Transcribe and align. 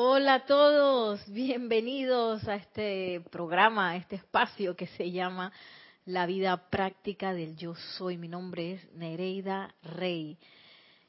Hola 0.00 0.34
a 0.34 0.46
todos, 0.46 1.28
bienvenidos 1.28 2.46
a 2.46 2.54
este 2.54 3.20
programa, 3.32 3.90
a 3.90 3.96
este 3.96 4.14
espacio 4.14 4.76
que 4.76 4.86
se 4.86 5.10
llama 5.10 5.50
La 6.06 6.24
vida 6.24 6.70
práctica 6.70 7.34
del 7.34 7.56
yo 7.56 7.74
soy. 7.74 8.16
Mi 8.16 8.28
nombre 8.28 8.74
es 8.74 8.92
Nereida 8.92 9.74
Rey. 9.82 10.38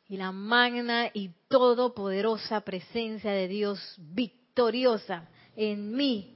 Y 0.07 0.17
la 0.17 0.31
magna 0.31 1.11
y 1.13 1.29
todopoderosa 1.49 2.61
presencia 2.61 3.31
de 3.31 3.47
Dios 3.47 3.79
victoriosa 3.99 5.29
en 5.55 5.95
mí 5.95 6.35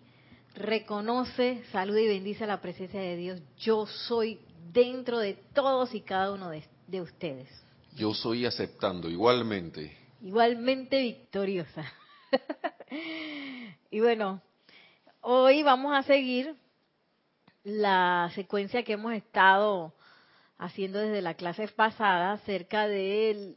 reconoce, 0.53 1.63
saluda 1.71 2.01
y 2.01 2.07
bendice 2.07 2.45
la 2.45 2.61
presencia 2.61 3.01
de 3.01 3.17
Dios. 3.17 3.41
Yo 3.57 3.87
soy 3.87 4.39
dentro 4.71 5.17
de 5.17 5.39
todos 5.55 5.95
y 5.95 6.01
cada 6.01 6.31
uno 6.31 6.51
de, 6.51 6.63
de 6.85 7.01
ustedes. 7.01 7.49
Yo 7.95 8.13
soy 8.13 8.45
aceptando 8.45 9.09
igualmente. 9.09 9.97
Igualmente 10.21 11.01
victoriosa. 11.01 11.91
y 13.91 13.99
bueno, 13.99 14.41
hoy 15.21 15.63
vamos 15.63 15.95
a 15.95 16.03
seguir 16.03 16.55
la 17.63 18.31
secuencia 18.35 18.83
que 18.83 18.93
hemos 18.93 19.13
estado 19.13 19.93
haciendo 20.57 20.99
desde 20.99 21.21
la 21.21 21.35
clase 21.35 21.67
pasada 21.69 22.33
acerca 22.33 22.87
de, 22.87 23.55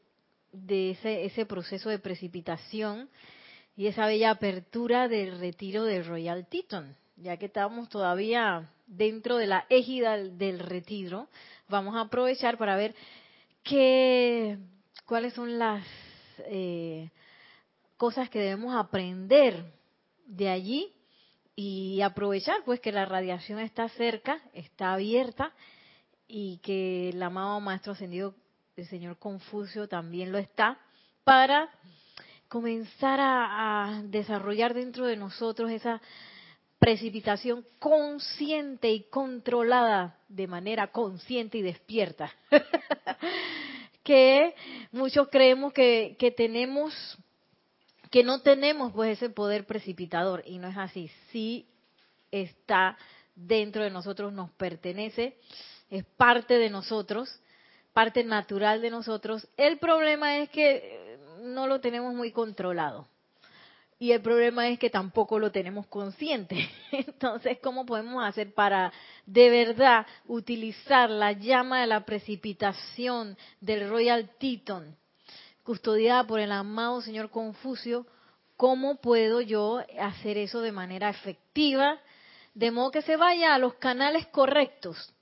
de 0.52 0.91
ese, 0.91 1.25
ese 1.25 1.47
proceso 1.47 1.91
de 1.91 1.99
precipitación 1.99 3.09
y 3.77 3.87
esa 3.87 4.07
bella 4.07 4.30
apertura 4.30 5.09
del 5.09 5.38
retiro 5.38 5.85
de 5.85 6.02
Royal 6.02 6.47
Teton. 6.47 6.97
Ya 7.16 7.37
que 7.37 7.47
estamos 7.47 7.88
todavía 7.88 8.69
dentro 8.87 9.37
de 9.37 9.47
la 9.47 9.66
égida 9.69 10.16
del 10.16 10.59
retiro, 10.59 11.29
vamos 11.69 11.97
a 11.97 12.02
aprovechar 12.02 12.59
para 12.59 12.77
ver 12.77 12.95
qué, 13.63 14.59
cuáles 15.07 15.33
son 15.33 15.59
las 15.59 15.85
eh, 16.41 17.11
cosas 17.97 18.29
que 18.31 18.39
debemos 18.39 18.75
aprender 18.75 19.73
de 20.27 20.49
allí 20.49 20.93
y 21.55 22.03
aprovechar 22.03 22.57
pues 22.65 22.80
que 22.80 22.93
la 22.93 23.07
radiación 23.07 23.59
está 23.59 23.88
cerca, 23.91 24.41
está 24.53 24.93
abierta 24.93 25.53
y 26.29 26.59
que 26.59 27.11
el 27.11 27.23
amado 27.23 27.61
maestro 27.61 27.93
ascendido 27.93 28.35
el 28.77 28.87
señor 28.87 29.19
Confucio 29.19 29.88
también 29.88 30.33
lo 30.33 30.38
está 30.38 30.79
para 31.25 31.71
comenzar 32.49 33.19
a, 33.21 34.03
desarrollar 34.05 34.75
dentro 34.75 35.07
de 35.07 35.16
nosotros 35.16 35.71
esa 35.71 36.01
precipitación 36.79 37.65
consciente 37.79 38.91
y 38.91 39.05
controlada 39.05 40.19
de 40.29 40.47
manera 40.47 40.88
consciente 40.88 41.59
y 41.59 41.63
despierta. 41.63 42.33
Que 44.03 44.55
muchos 44.93 45.27
creemos 45.31 45.73
que, 45.73 46.15
que 46.16 46.31
tenemos 46.31 46.95
que 48.10 48.23
no 48.23 48.40
tenemos 48.40 48.93
pues 48.93 49.16
ese 49.18 49.30
poder 49.30 49.66
precipitador 49.66 50.43
y 50.46 50.59
no 50.59 50.68
es 50.68 50.76
así. 50.76 51.10
Sí 51.30 51.66
está 52.30 52.96
dentro 53.35 53.82
de 53.82 53.90
nosotros, 53.90 54.32
nos 54.32 54.51
pertenece, 54.52 55.37
es 55.90 56.04
parte 56.04 56.54
de 56.59 56.71
nosotros, 56.71 57.40
parte 57.93 58.24
natural 58.24 58.80
de 58.80 58.90
nosotros. 58.90 59.46
El 59.57 59.79
problema 59.79 60.38
es 60.38 60.51
que 60.51 60.76
eh, 60.76 61.18
no 61.43 61.66
lo 61.66 61.80
tenemos 61.80 62.15
muy 62.15 62.32
controlado. 62.32 63.09
Y 63.98 64.12
el 64.12 64.20
problema 64.20 64.69
es 64.69 64.78
que 64.78 64.91
tampoco 64.91 65.38
lo 65.38 65.50
tenemos 65.50 65.87
consciente. 65.87 66.69
Entonces, 66.93 67.59
¿cómo 67.62 67.87
podemos 67.87 68.22
hacer 68.25 68.53
para 68.53 68.93
de 69.25 69.48
verdad 69.48 70.06
utilizar 70.26 71.09
la 71.09 71.32
llama 71.32 71.81
de 71.81 71.87
la 71.87 72.04
precipitación 72.04 73.38
del 73.60 73.88
Royal 73.88 74.31
Teton 74.38 74.97
custodiada 75.67 76.25
por 76.25 76.39
el 76.39 76.53
amado 76.53 77.03
señor 77.03 77.28
Confucio, 77.28 78.06
¿cómo 78.56 79.00
puedo 79.00 79.41
yo 79.41 79.83
hacer 80.00 80.39
eso 80.39 80.61
de 80.61 80.71
manera 80.71 81.11
efectiva? 81.11 81.99
De 82.55 82.71
modo 82.71 82.93
que 82.93 83.03
se 83.03 83.17
vaya 83.17 83.53
a 83.53 83.59
los 83.59 83.75
canales 83.75 84.28
correctos 84.28 85.12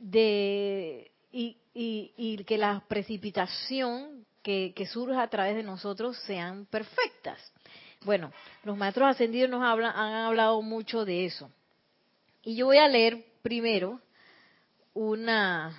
de, 0.00 1.10
y, 1.32 2.44
que 2.46 2.56
la 2.56 2.84
precipitación 2.86 4.24
que, 4.42 4.72
surja 4.90 5.22
a 5.22 5.28
través 5.28 5.56
de 5.56 5.64
nosotros 5.64 6.16
sean 6.20 6.64
perfectas. 6.66 7.38
Bueno, 8.04 8.32
los 8.62 8.76
maestros 8.76 9.08
ascendidos 9.08 9.50
nos 9.50 9.62
hablan, 9.62 9.94
han 9.94 10.26
hablado 10.26 10.62
mucho 10.62 11.04
de 11.04 11.26
eso. 11.26 11.50
Y 12.42 12.54
yo 12.54 12.66
voy 12.66 12.78
a 12.78 12.86
leer 12.86 13.24
primero 13.42 14.00
una 14.94 15.76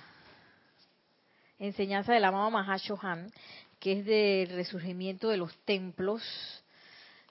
enseñanza 1.58 2.12
de 2.12 2.20
la 2.20 2.28
amado 2.28 2.50
Mahashohan 2.50 3.30
que 3.80 3.92
es 4.00 4.04
del 4.04 4.50
resurgimiento 4.50 5.30
de 5.30 5.38
los 5.38 5.56
templos 5.64 6.22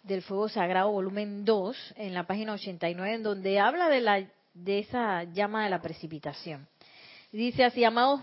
del 0.03 0.23
fuego 0.23 0.49
sagrado, 0.49 0.91
volumen 0.91 1.45
2, 1.45 1.93
en 1.97 2.13
la 2.13 2.25
página 2.25 2.53
89, 2.53 3.13
en 3.13 3.23
donde 3.23 3.59
habla 3.59 3.87
de, 3.89 4.01
la, 4.01 4.27
de 4.53 4.79
esa 4.79 5.23
llama 5.25 5.63
de 5.63 5.69
la 5.69 5.81
precipitación. 5.81 6.67
Dice 7.31 7.63
así, 7.63 7.83
amados 7.83 8.21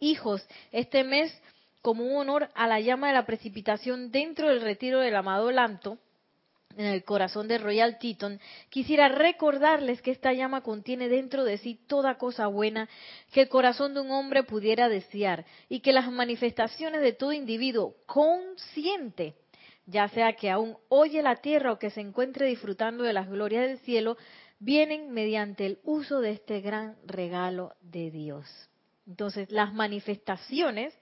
hijos, 0.00 0.44
este 0.72 1.04
mes, 1.04 1.32
como 1.80 2.04
un 2.04 2.16
honor 2.16 2.50
a 2.54 2.66
la 2.66 2.80
llama 2.80 3.08
de 3.08 3.14
la 3.14 3.26
precipitación 3.26 4.10
dentro 4.10 4.48
del 4.48 4.60
retiro 4.60 4.98
del 4.98 5.14
amado 5.14 5.50
Lanto, 5.52 5.98
en 6.78 6.86
el 6.86 7.02
corazón 7.04 7.48
de 7.48 7.58
Royal 7.58 7.98
Teton, 7.98 8.40
quisiera 8.70 9.08
recordarles 9.08 10.00
que 10.00 10.12
esta 10.12 10.32
llama 10.32 10.62
contiene 10.62 11.08
dentro 11.08 11.42
de 11.44 11.58
sí 11.58 11.78
toda 11.88 12.18
cosa 12.18 12.46
buena 12.46 12.88
que 13.32 13.42
el 13.42 13.48
corazón 13.48 13.94
de 13.94 14.00
un 14.00 14.12
hombre 14.12 14.44
pudiera 14.44 14.88
desear 14.88 15.44
y 15.68 15.80
que 15.80 15.92
las 15.92 16.10
manifestaciones 16.10 17.00
de 17.00 17.12
todo 17.12 17.32
individuo 17.32 17.96
consciente, 18.06 19.34
ya 19.86 20.08
sea 20.08 20.34
que 20.34 20.50
aún 20.50 20.76
oye 20.88 21.20
la 21.20 21.36
tierra 21.36 21.72
o 21.72 21.80
que 21.80 21.90
se 21.90 22.00
encuentre 22.00 22.46
disfrutando 22.46 23.02
de 23.02 23.12
las 23.12 23.28
glorias 23.28 23.66
del 23.66 23.78
cielo, 23.80 24.16
vienen 24.60 25.10
mediante 25.10 25.66
el 25.66 25.80
uso 25.82 26.20
de 26.20 26.30
este 26.30 26.60
gran 26.60 26.96
regalo 27.04 27.74
de 27.80 28.12
Dios. 28.12 28.46
Entonces, 29.08 29.50
las 29.50 29.72
manifestaciones 29.72 30.94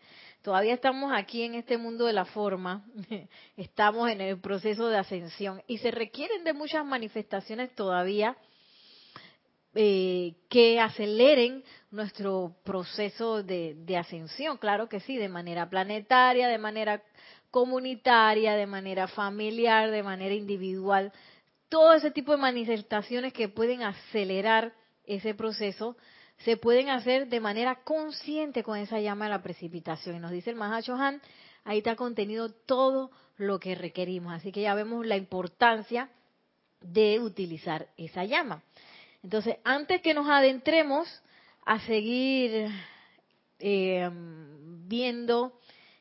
todavía 0.46 0.74
estamos 0.74 1.10
aquí 1.12 1.42
en 1.42 1.56
este 1.56 1.76
mundo 1.76 2.06
de 2.06 2.12
la 2.12 2.24
forma, 2.24 2.84
estamos 3.56 4.08
en 4.08 4.20
el 4.20 4.38
proceso 4.38 4.86
de 4.86 4.96
ascensión. 4.96 5.60
Y 5.66 5.78
se 5.78 5.90
requieren 5.90 6.44
de 6.44 6.52
muchas 6.52 6.86
manifestaciones 6.86 7.74
todavía 7.74 8.36
eh, 9.74 10.36
que 10.48 10.78
aceleren 10.78 11.64
nuestro 11.90 12.54
proceso 12.62 13.42
de, 13.42 13.74
de 13.74 13.96
ascensión, 13.96 14.56
claro 14.56 14.88
que 14.88 15.00
sí, 15.00 15.16
de 15.16 15.28
manera 15.28 15.68
planetaria, 15.68 16.46
de 16.46 16.58
manera 16.58 17.02
comunitaria, 17.50 18.54
de 18.54 18.66
manera 18.66 19.08
familiar, 19.08 19.90
de 19.90 20.04
manera 20.04 20.36
individual, 20.36 21.12
todo 21.68 21.92
ese 21.92 22.12
tipo 22.12 22.30
de 22.30 22.38
manifestaciones 22.38 23.32
que 23.32 23.48
pueden 23.48 23.82
acelerar 23.82 24.72
ese 25.06 25.34
proceso 25.34 25.96
se 26.38 26.56
pueden 26.56 26.90
hacer 26.90 27.28
de 27.28 27.40
manera 27.40 27.76
consciente 27.76 28.62
con 28.62 28.78
esa 28.78 29.00
llama 29.00 29.26
de 29.26 29.32
la 29.32 29.42
precipitación. 29.42 30.16
Y 30.16 30.20
nos 30.20 30.30
dice 30.30 30.50
el 30.50 30.56
Mahachohan, 30.56 31.20
ahí 31.64 31.78
está 31.78 31.96
contenido 31.96 32.50
todo 32.50 33.10
lo 33.36 33.58
que 33.58 33.74
requerimos. 33.74 34.32
Así 34.32 34.52
que 34.52 34.62
ya 34.62 34.74
vemos 34.74 35.06
la 35.06 35.16
importancia 35.16 36.10
de 36.80 37.20
utilizar 37.20 37.88
esa 37.96 38.24
llama. 38.24 38.62
Entonces, 39.22 39.56
antes 39.64 40.02
que 40.02 40.14
nos 40.14 40.28
adentremos 40.28 41.08
a 41.64 41.80
seguir 41.80 42.68
eh, 43.58 44.08
viendo 44.86 45.58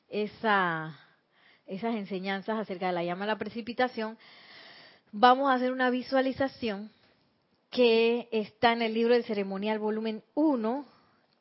esa, 0.10 1.00
esas 1.66 1.96
enseñanzas 1.96 2.60
acerca 2.60 2.88
de 2.88 2.94
la 2.94 3.04
llama 3.04 3.26
de 3.26 3.32
la 3.32 3.38
precipitación, 3.38 4.18
vamos 5.12 5.50
a 5.50 5.56
hacer 5.56 5.72
una 5.72 5.90
visualización 5.90 6.92
que 7.76 8.30
está 8.32 8.72
en 8.72 8.82
el 8.82 8.94
libro 8.94 9.16
del 9.16 9.26
ceremonial 9.26 9.80
volumen 9.80 10.24
1, 10.34 10.86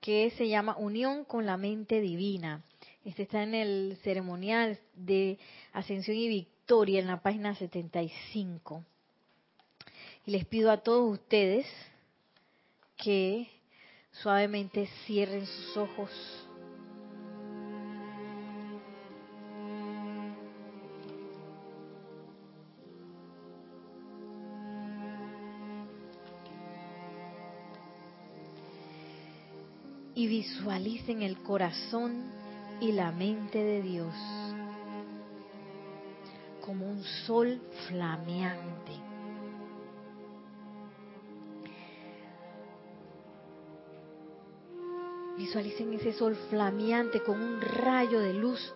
que 0.01 0.33
se 0.37 0.49
llama 0.49 0.77
Unión 0.77 1.25
con 1.25 1.47
la 1.47 1.57
mente 1.57 2.01
divina. 2.01 2.65
Este 3.05 3.23
está 3.23 3.45
en 3.45 3.55
el 3.55 3.99
ceremonial 4.03 4.81
de 4.95 5.39
Ascensión 5.73 6.17
y 6.17 6.27
Victoria 6.27 6.99
en 6.99 7.07
la 7.07 7.23
página 7.23 7.55
75. 7.55 8.85
Y 10.27 10.33
les 10.33 10.45
pido 10.45 10.73
a 10.73 10.79
todos 10.79 11.09
ustedes 11.09 11.67
que 12.97 13.49
suavemente 14.11 14.89
cierren 15.07 15.47
sus 15.47 15.77
ojos 15.77 16.11
y 30.25 30.27
visualicen 30.27 31.21
el 31.21 31.43
corazón 31.43 32.23
y 32.81 32.93
la 32.93 33.13
mente 33.13 33.63
de 33.63 33.83
Dios 33.83 34.15
como 36.65 36.89
un 36.89 37.05
sol 37.27 37.61
flameante. 37.89 38.93
Visualicen 45.37 45.93
ese 45.93 46.15
sol 46.15 46.35
flameante 46.49 47.23
con 47.23 47.39
un 47.39 47.61
rayo 47.61 48.21
de 48.21 48.33
luz 48.33 48.73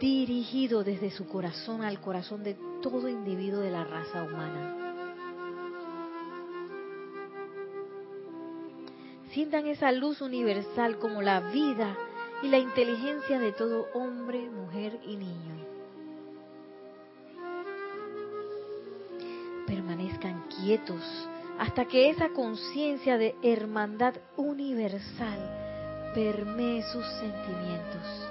dirigido 0.00 0.84
desde 0.84 1.10
su 1.10 1.28
corazón 1.28 1.82
al 1.82 2.00
corazón 2.00 2.42
de 2.42 2.56
todo 2.80 3.10
individuo 3.10 3.60
de 3.60 3.70
la 3.70 3.84
raza 3.84 4.22
humana. 4.22 4.81
Sientan 9.32 9.66
esa 9.66 9.90
luz 9.92 10.20
universal 10.20 10.98
como 10.98 11.22
la 11.22 11.40
vida 11.40 11.96
y 12.42 12.48
la 12.48 12.58
inteligencia 12.58 13.38
de 13.38 13.52
todo 13.52 13.88
hombre, 13.94 14.50
mujer 14.50 15.00
y 15.06 15.16
niño. 15.16 15.56
Permanezcan 19.66 20.44
quietos 20.48 21.02
hasta 21.58 21.86
que 21.86 22.10
esa 22.10 22.28
conciencia 22.28 23.16
de 23.16 23.34
hermandad 23.42 24.14
universal 24.36 26.12
permee 26.14 26.82
sus 26.82 27.06
sentimientos. 27.18 28.28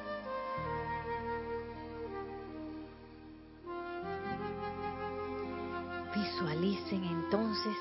Visualicen 6.14 7.04
entonces 7.06 7.76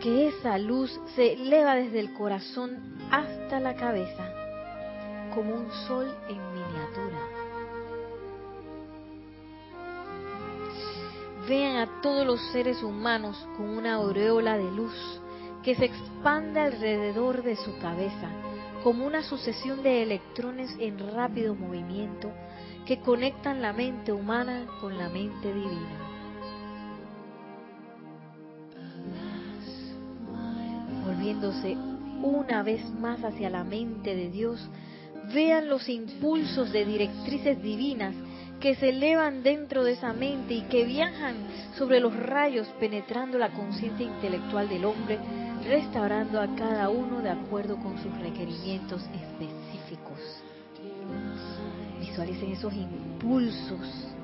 que 0.00 0.28
esa 0.28 0.56
luz 0.56 0.98
se 1.14 1.34
eleva 1.34 1.74
desde 1.74 2.00
el 2.00 2.14
corazón 2.14 2.96
hasta 3.10 3.60
la 3.60 3.74
cabeza 3.74 4.32
como 5.34 5.54
un 5.54 5.70
sol 5.86 6.12
en 6.28 6.38
miniatura. 6.52 7.18
Vean 11.48 11.76
a 11.76 12.00
todos 12.00 12.26
los 12.26 12.40
seres 12.52 12.82
humanos 12.82 13.36
con 13.56 13.68
una 13.68 13.94
aureola 13.94 14.56
de 14.56 14.70
luz 14.70 15.20
que 15.62 15.74
se 15.74 15.86
expande 15.86 16.60
alrededor 16.60 17.42
de 17.42 17.56
su 17.56 17.78
cabeza 17.78 18.30
como 18.82 19.06
una 19.06 19.22
sucesión 19.22 19.82
de 19.82 20.02
electrones 20.02 20.74
en 20.78 20.98
rápido 21.14 21.54
movimiento 21.54 22.32
que 22.86 23.00
conectan 23.00 23.60
la 23.60 23.74
mente 23.74 24.12
humana 24.12 24.66
con 24.80 24.96
la 24.96 25.10
mente 25.10 25.52
divina. 25.52 26.09
Una 32.22 32.62
vez 32.62 32.84
más 33.00 33.24
hacia 33.24 33.48
la 33.48 33.64
mente 33.64 34.14
de 34.14 34.28
Dios, 34.30 34.60
vean 35.32 35.70
los 35.70 35.88
impulsos 35.88 36.70
de 36.70 36.84
directrices 36.84 37.62
divinas 37.62 38.14
que 38.60 38.74
se 38.74 38.90
elevan 38.90 39.42
dentro 39.42 39.82
de 39.82 39.92
esa 39.92 40.12
mente 40.12 40.52
y 40.52 40.62
que 40.62 40.84
viajan 40.84 41.36
sobre 41.78 41.98
los 41.98 42.14
rayos 42.14 42.66
penetrando 42.78 43.38
la 43.38 43.48
conciencia 43.54 44.04
intelectual 44.04 44.68
del 44.68 44.84
hombre, 44.84 45.18
restaurando 45.66 46.42
a 46.42 46.54
cada 46.56 46.90
uno 46.90 47.22
de 47.22 47.30
acuerdo 47.30 47.78
con 47.78 47.96
sus 48.02 48.12
requerimientos 48.18 49.00
específicos. 49.02 50.18
Visualicen 52.00 52.52
esos 52.52 52.74
impulsos 52.74 54.14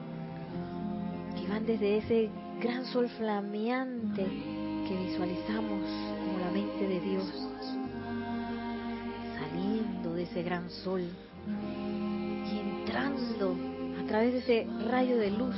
que 1.34 1.48
van 1.48 1.64
desde 1.64 1.96
ese 1.96 2.30
gran 2.60 2.84
sol 2.84 3.08
flameante 3.08 4.56
que 4.87 4.97
visualizamos 4.97 5.83
como 6.25 6.38
la 6.38 6.50
mente 6.53 6.87
de 6.87 7.00
Dios, 7.00 7.25
saliendo 9.37 10.15
de 10.15 10.23
ese 10.23 10.43
gran 10.44 10.71
sol 10.71 11.03
y 11.03 12.59
entrando 12.59 13.56
a 14.00 14.06
través 14.06 14.33
de 14.33 14.38
ese 14.38 14.67
rayo 14.88 15.19
de 15.19 15.31
luz 15.31 15.56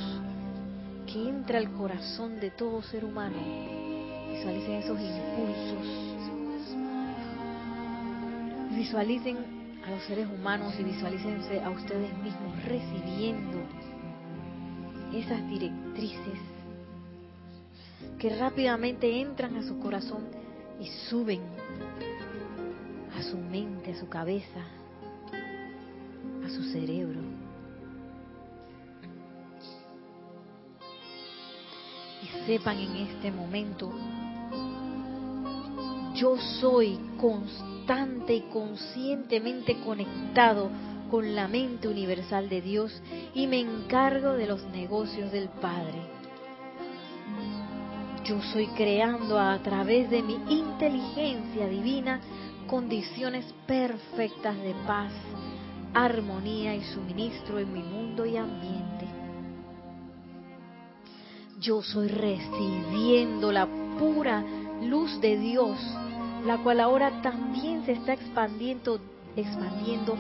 que 1.06 1.28
entra 1.28 1.58
al 1.58 1.70
corazón 1.72 2.40
de 2.40 2.50
todo 2.50 2.80
ser 2.82 3.04
humano. 3.04 3.36
Visualicen 4.30 4.74
esos 4.74 4.98
impulsos. 4.98 5.86
Visualicen 8.74 9.36
a 9.86 9.90
los 9.90 10.02
seres 10.04 10.26
humanos 10.28 10.74
y 10.78 10.84
visualícense 10.84 11.60
a 11.60 11.70
ustedes 11.70 12.16
mismos 12.18 12.64
recibiendo 12.64 13.58
esas 15.12 15.46
directrices 15.48 16.57
que 18.18 18.36
rápidamente 18.36 19.20
entran 19.20 19.56
a 19.56 19.62
su 19.62 19.78
corazón 19.78 20.24
y 20.80 20.86
suben 21.08 21.40
a 23.16 23.22
su 23.22 23.36
mente, 23.38 23.92
a 23.92 23.96
su 23.96 24.08
cabeza, 24.08 24.60
a 26.44 26.48
su 26.50 26.62
cerebro. 26.64 27.20
Y 32.22 32.46
sepan 32.46 32.78
en 32.78 32.96
este 32.96 33.30
momento, 33.30 33.92
yo 36.14 36.36
soy 36.60 36.98
constante 37.20 38.34
y 38.34 38.40
conscientemente 38.52 39.78
conectado 39.84 40.68
con 41.08 41.36
la 41.36 41.46
mente 41.46 41.86
universal 41.86 42.48
de 42.48 42.60
Dios 42.60 43.00
y 43.34 43.46
me 43.46 43.60
encargo 43.60 44.32
de 44.32 44.46
los 44.46 44.64
negocios 44.64 45.30
del 45.30 45.48
Padre 45.48 46.17
yo 48.28 48.42
soy 48.42 48.66
creando 48.66 49.38
a 49.38 49.58
través 49.60 50.10
de 50.10 50.22
mi 50.22 50.34
inteligencia 50.50 51.66
divina 51.66 52.20
condiciones 52.66 53.46
perfectas 53.66 54.54
de 54.58 54.74
paz, 54.86 55.12
armonía 55.94 56.74
y 56.74 56.84
suministro 56.84 57.58
en 57.58 57.72
mi 57.72 57.82
mundo 57.82 58.26
y 58.26 58.36
ambiente. 58.36 59.06
Yo 61.58 61.80
soy 61.82 62.08
recibiendo 62.08 63.50
la 63.50 63.66
pura 63.98 64.44
luz 64.82 65.18
de 65.22 65.38
Dios, 65.38 65.78
la 66.44 66.58
cual 66.58 66.80
ahora 66.80 67.22
también 67.22 67.86
se 67.86 67.92
está 67.92 68.12
expandiendo, 68.12 69.00
expandiendo 69.36 70.18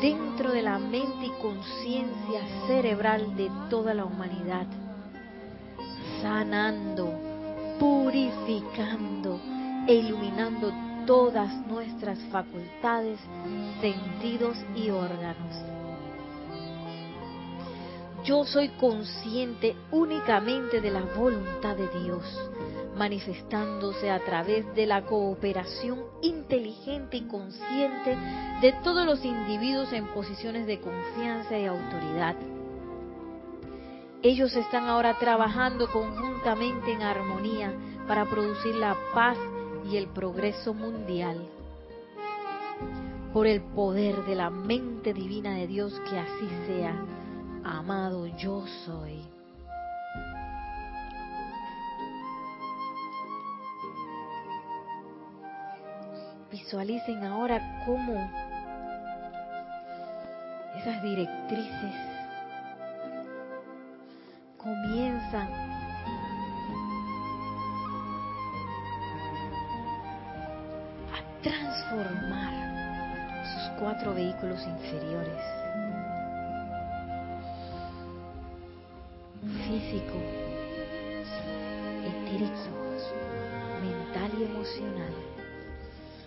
dentro 0.00 0.52
de 0.52 0.62
la 0.62 0.78
mente 0.78 1.26
y 1.26 1.42
conciencia 1.42 2.40
cerebral 2.68 3.34
de 3.36 3.50
toda 3.68 3.94
la 3.94 4.04
humanidad, 4.04 4.68
sanando, 6.22 7.27
purificando 7.78 9.40
e 9.86 9.94
iluminando 9.94 10.72
todas 11.06 11.50
nuestras 11.66 12.18
facultades, 12.30 13.18
sentidos 13.80 14.56
y 14.74 14.90
órganos. 14.90 15.56
Yo 18.24 18.44
soy 18.44 18.68
consciente 18.70 19.74
únicamente 19.90 20.80
de 20.80 20.90
la 20.90 21.00
voluntad 21.16 21.76
de 21.76 21.88
Dios, 22.00 22.24
manifestándose 22.96 24.10
a 24.10 24.22
través 24.24 24.74
de 24.74 24.86
la 24.86 25.02
cooperación 25.06 26.00
inteligente 26.20 27.16
y 27.16 27.22
consciente 27.22 28.18
de 28.60 28.72
todos 28.84 29.06
los 29.06 29.24
individuos 29.24 29.92
en 29.92 30.08
posiciones 30.08 30.66
de 30.66 30.80
confianza 30.80 31.56
y 31.58 31.64
autoridad 31.64 32.36
ellos 34.22 34.54
están 34.56 34.88
ahora 34.88 35.14
trabajando 35.18 35.90
conjuntamente 35.92 36.92
en 36.92 37.02
armonía 37.02 37.72
para 38.08 38.24
producir 38.24 38.74
la 38.74 38.96
paz 39.14 39.38
y 39.88 39.96
el 39.96 40.08
progreso 40.08 40.74
mundial. 40.74 41.46
Por 43.32 43.46
el 43.46 43.60
poder 43.60 44.24
de 44.24 44.34
la 44.34 44.50
mente 44.50 45.14
divina 45.14 45.54
de 45.54 45.66
Dios, 45.66 46.00
que 46.10 46.18
así 46.18 46.48
sea. 46.66 46.96
Amado 47.64 48.26
yo 48.38 48.64
soy. 48.86 49.20
Visualicen 56.50 57.22
ahora 57.24 57.84
cómo 57.84 58.14
esas 60.76 61.02
directrices 61.02 62.17
comienzan 64.58 65.48
a 71.14 71.42
transformar 71.42 72.52
sus 73.46 73.70
cuatro 73.78 74.14
vehículos 74.14 74.60
inferiores. 74.66 75.40
Físico, 79.66 80.18
etérico, 82.04 82.74
mental 83.80 84.30
y 84.38 84.44
emocional. 84.44 85.14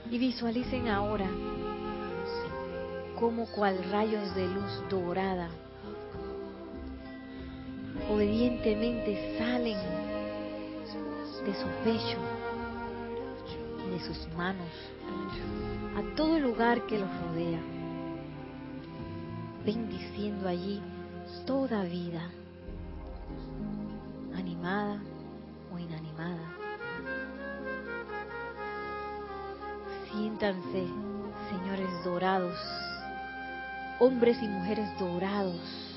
Y 0.10 0.18
visualicen 0.18 0.88
ahora 0.88 1.30
como 3.20 3.46
cual 3.48 3.84
rayos 3.92 4.34
de 4.36 4.48
luz 4.48 4.84
dorada 4.90 5.50
obedientemente 8.14 9.38
salen 9.38 9.78
de 11.46 11.54
su 11.56 11.68
pecho 11.84 12.18
de 13.92 14.00
sus 14.00 14.28
manos 14.36 14.70
a 15.98 16.16
todo 16.16 16.40
lugar 16.40 16.86
que 16.86 16.98
los 16.98 17.10
rodea, 17.22 17.60
bendiciendo 19.66 20.48
allí 20.48 20.82
toda 21.46 21.84
vida, 21.84 22.30
animada 24.36 25.02
o 25.74 25.80
inanimada. 25.80 26.56
Siéntanse, 30.10 30.86
señores 31.50 32.04
dorados, 32.06 32.58
hombres 34.00 34.38
y 34.42 34.48
mujeres 34.48 34.88
dorados, 35.00 35.91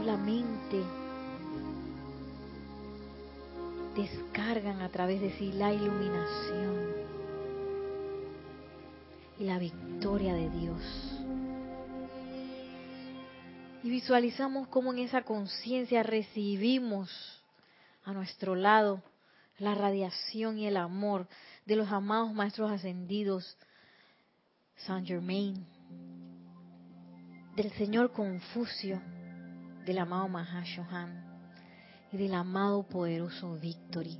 solamente 0.00 0.82
descargan 3.94 4.80
a 4.80 4.88
través 4.88 5.20
de 5.20 5.30
sí 5.36 5.52
la 5.52 5.74
iluminación 5.74 6.86
y 9.38 9.44
la 9.44 9.58
victoria 9.58 10.32
de 10.32 10.48
Dios. 10.48 10.82
Y 13.82 13.90
visualizamos 13.90 14.68
cómo 14.68 14.92
en 14.92 15.00
esa 15.00 15.22
conciencia 15.22 16.02
recibimos 16.02 17.10
a 18.04 18.12
nuestro 18.14 18.54
lado 18.54 19.02
la 19.58 19.74
radiación 19.74 20.58
y 20.58 20.66
el 20.66 20.78
amor 20.78 21.28
de 21.66 21.76
los 21.76 21.88
amados 21.92 22.32
maestros 22.32 22.70
ascendidos 22.70 23.58
Saint 24.76 25.06
Germain, 25.06 25.66
del 27.54 27.70
señor 27.72 28.12
Confucio, 28.12 28.98
del 29.84 29.98
amado 29.98 30.28
Mahashohan 30.28 31.24
y 32.12 32.16
del 32.16 32.34
amado 32.34 32.82
poderoso 32.82 33.54
Victory, 33.54 34.18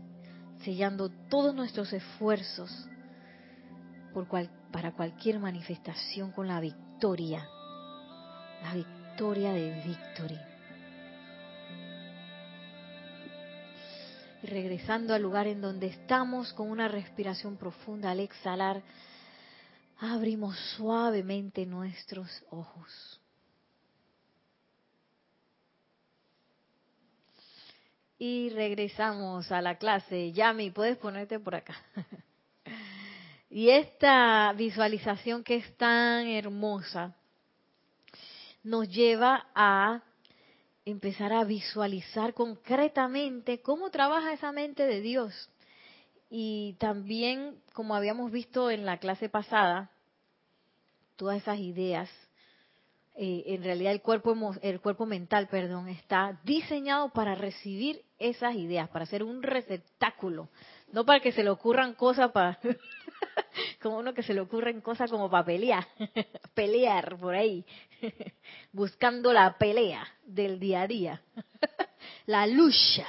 sellando 0.64 1.08
todos 1.28 1.54
nuestros 1.54 1.92
esfuerzos 1.92 2.70
por 4.12 4.26
para 4.70 4.92
cualquier 4.92 5.38
manifestación 5.38 6.32
con 6.32 6.48
la 6.48 6.60
victoria, 6.60 7.46
la 8.62 8.74
victoria 8.74 9.52
de 9.52 9.82
Victory. 9.84 10.38
Y 14.42 14.46
regresando 14.46 15.14
al 15.14 15.22
lugar 15.22 15.46
en 15.46 15.60
donde 15.60 15.88
estamos 15.88 16.52
con 16.54 16.70
una 16.70 16.88
respiración 16.88 17.56
profunda 17.56 18.10
al 18.10 18.20
exhalar, 18.20 18.82
abrimos 19.98 20.56
suavemente 20.76 21.66
nuestros 21.66 22.28
ojos. 22.50 23.19
Y 28.20 28.50
regresamos 28.50 29.50
a 29.50 29.62
la 29.62 29.78
clase. 29.78 30.30
Yami, 30.32 30.70
puedes 30.70 30.98
ponerte 30.98 31.40
por 31.40 31.54
acá. 31.54 31.74
y 33.50 33.70
esta 33.70 34.52
visualización 34.52 35.42
que 35.42 35.56
es 35.56 35.76
tan 35.78 36.28
hermosa 36.28 37.16
nos 38.62 38.88
lleva 38.90 39.46
a 39.54 40.02
empezar 40.84 41.32
a 41.32 41.44
visualizar 41.44 42.34
concretamente 42.34 43.62
cómo 43.62 43.90
trabaja 43.90 44.34
esa 44.34 44.52
mente 44.52 44.86
de 44.86 45.00
Dios 45.00 45.50
y 46.30 46.74
también, 46.78 47.60
como 47.72 47.96
habíamos 47.96 48.30
visto 48.30 48.70
en 48.70 48.86
la 48.86 48.98
clase 48.98 49.28
pasada, 49.28 49.90
todas 51.16 51.38
esas 51.38 51.58
ideas, 51.58 52.08
eh, 53.22 53.52
en 53.52 53.62
realidad 53.62 53.92
el 53.92 54.00
cuerpo, 54.00 54.34
el 54.62 54.80
cuerpo 54.80 55.04
mental, 55.04 55.46
perdón, 55.48 55.90
está 55.90 56.40
diseñado 56.42 57.10
para 57.10 57.34
recibir 57.34 58.02
esas 58.18 58.54
ideas, 58.54 58.88
para 58.88 59.04
ser 59.04 59.22
un 59.22 59.42
receptáculo, 59.42 60.48
no 60.90 61.04
para 61.04 61.20
que 61.20 61.30
se 61.30 61.44
le 61.44 61.50
ocurran 61.50 61.92
cosas 61.92 62.30
como 63.82 63.98
uno 63.98 64.14
que 64.14 64.22
se 64.22 64.32
le 64.32 64.40
ocurren 64.40 64.80
cosas 64.80 65.10
como 65.10 65.28
para 65.28 65.44
pelear, 65.44 65.86
pelear 66.54 67.18
por 67.18 67.34
ahí, 67.34 67.62
buscando 68.72 69.34
la 69.34 69.58
pelea 69.58 70.08
del 70.24 70.58
día 70.58 70.80
a 70.80 70.86
día, 70.86 71.22
la 72.24 72.46
lucha. 72.46 73.06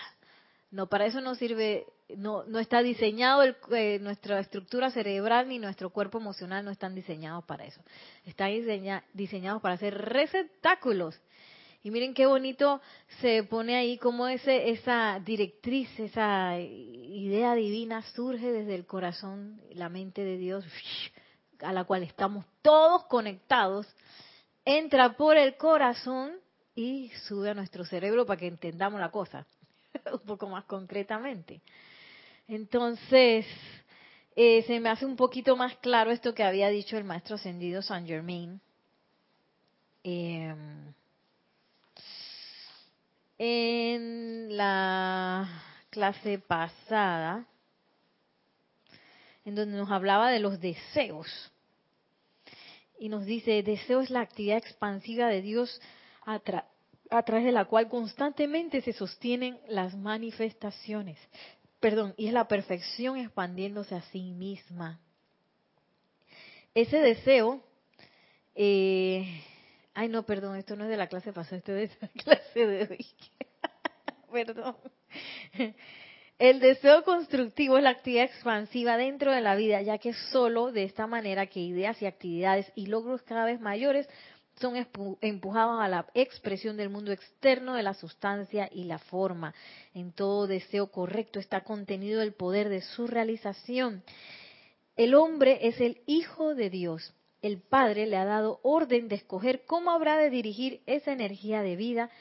No, 0.72 0.88
para 0.88 1.06
eso 1.06 1.22
no 1.22 1.36
sirve 1.36 1.86
no, 2.18 2.44
no 2.46 2.60
está 2.60 2.82
diseñado, 2.82 3.44
eh, 3.44 4.00
nuestra 4.00 4.40
estructura 4.40 4.92
cerebral 4.92 5.50
ni 5.50 5.60
nuestro 5.60 5.90
cuerpo 5.90 6.20
emocional 6.20 6.64
no 6.64 6.72
están 6.72 6.96
diseñados 6.96 7.44
para 7.46 7.66
eso. 7.66 7.82
Están 8.26 8.52
diseñados 9.14 9.62
para 9.62 9.78
ser 9.78 9.98
receptáculos. 9.98 11.20
Y 11.84 11.90
miren 11.90 12.14
qué 12.14 12.28
bonito 12.28 12.80
se 13.22 13.44
pone 13.44 13.76
ahí 13.76 13.98
como 13.98 14.28
ese, 14.28 14.70
esa 14.70 15.20
directriz, 15.26 15.90
esa 16.00 16.60
idea 16.60 17.56
divina 17.56 18.04
surge 18.14 18.52
desde 18.52 18.76
el 18.76 18.86
corazón, 18.86 19.60
la 19.74 19.90
mente 19.90 20.24
de 20.24 20.38
Dios, 20.38 20.64
a 21.60 21.74
la 21.74 21.84
cual 21.86 22.04
estamos 22.04 22.46
todos 22.62 23.06
conectados, 23.06 23.88
entra 24.64 25.18
por 25.18 25.38
el 25.38 25.58
corazón 25.58 26.34
y 26.76 27.10
sube 27.28 27.50
a 27.50 27.54
nuestro 27.56 27.84
cerebro 27.84 28.28
para 28.28 28.40
que 28.40 28.48
entendamos 28.48 29.00
la 29.00 29.10
cosa 29.10 29.48
un 30.14 30.20
poco 30.20 30.48
más 30.48 30.66
concretamente. 30.66 31.62
Entonces, 32.52 33.46
eh, 34.36 34.62
se 34.64 34.82
me 34.82 34.90
hace 34.90 35.06
un 35.06 35.16
poquito 35.16 35.56
más 35.56 35.78
claro 35.78 36.12
esto 36.12 36.36
que 36.36 36.44
había 36.44 36.68
dicho 36.68 36.98
el 36.98 37.06
maestro 37.06 37.36
ascendido 37.36 37.82
Saint 37.82 38.06
Germain. 38.06 38.60
Em, 40.04 40.94
en 43.38 44.58
la 44.58 45.48
clase 45.90 46.40
pasada, 46.40 47.46
en 49.46 49.56
donde 49.56 49.78
nos 49.78 49.90
hablaba 49.90 50.30
de 50.30 50.40
los 50.40 50.60
deseos. 50.60 51.30
Y 53.00 53.08
nos 53.08 53.24
dice, 53.24 53.64
deseo 53.64 54.02
es 54.02 54.10
la 54.10 54.20
actividad 54.20 54.58
expansiva 54.58 55.30
de 55.30 55.42
Dios 55.42 55.82
a, 56.26 56.42
a 57.12 57.24
través 57.24 57.46
de 57.46 57.54
la 57.54 57.64
cual 57.64 57.88
constantemente 57.88 58.82
se 58.82 58.92
sostienen 58.92 59.58
las 59.70 59.96
manifestaciones 59.96 61.18
perdón, 61.82 62.14
y 62.16 62.28
es 62.28 62.34
la 62.34 62.48
perfección 62.48 63.18
expandiéndose 63.18 63.96
a 63.96 64.02
sí 64.04 64.32
misma. 64.32 65.02
Ese 66.74 66.98
deseo, 67.00 67.62
eh, 68.56 69.44
ay 69.94 70.08
no, 70.08 70.24
perdón, 70.24 70.56
esto 70.56 70.78
no 70.78 70.86
es 70.86 70.90
de 70.90 70.96
la 70.96 71.08
clase 71.08 71.34
pasada, 71.34 71.58
esto 71.58 71.76
es 71.76 71.90
de 71.90 71.98
la 72.02 72.08
clase 72.24 72.68
de 72.68 72.88
hoy. 72.90 73.06
perdón. 74.32 74.78
El 76.40 76.60
deseo 76.60 77.04
constructivo 77.04 77.78
es 77.78 77.84
la 77.84 77.92
actividad 77.92 78.24
expansiva 78.24 78.98
dentro 78.98 79.32
de 79.32 79.42
la 79.42 79.56
vida, 79.56 79.82
ya 79.82 79.98
que 79.98 80.14
solo 80.32 80.72
de 80.72 80.84
esta 80.84 81.08
manera 81.08 81.48
que 81.48 81.60
ideas 81.60 82.02
y 82.02 82.06
actividades 82.06 82.72
y 82.74 82.88
logros 82.88 83.22
cada 83.24 83.46
vez 83.46 83.60
mayores 83.60 84.08
son 84.62 84.76
empujados 85.22 85.82
a 85.82 85.88
la 85.88 86.06
expresión 86.14 86.78
del 86.78 86.90
mundo 86.90 87.12
externo 87.12 87.74
de 87.74 87.84
la 87.84 87.94
sustancia 87.94 88.70
y 88.72 88.86
la 88.86 89.00
forma. 89.00 89.54
En 89.94 90.14
todo 90.14 90.48
deseo 90.48 90.88
correcto 90.88 91.40
está 91.40 91.62
contenido 91.62 92.22
el 92.22 92.34
poder 92.34 92.70
de 92.70 92.82
su 92.82 93.08
realización. 93.08 94.04
El 94.96 95.16
hombre 95.16 95.68
es 95.68 95.82
el 95.82 96.02
Hijo 96.06 96.54
de 96.54 96.70
Dios. 96.70 97.14
El 97.42 97.60
Padre 97.60 98.06
le 98.06 98.18
ha 98.18 98.26
dado 98.26 98.60
orden 98.62 99.08
de 99.08 99.16
escoger 99.16 99.66
cómo 99.66 99.92
habrá 99.92 100.18
de 100.18 100.30
dirigir 100.30 100.82
esa 100.86 101.12
energía 101.12 101.64
de 101.64 101.76
vida 101.76 102.12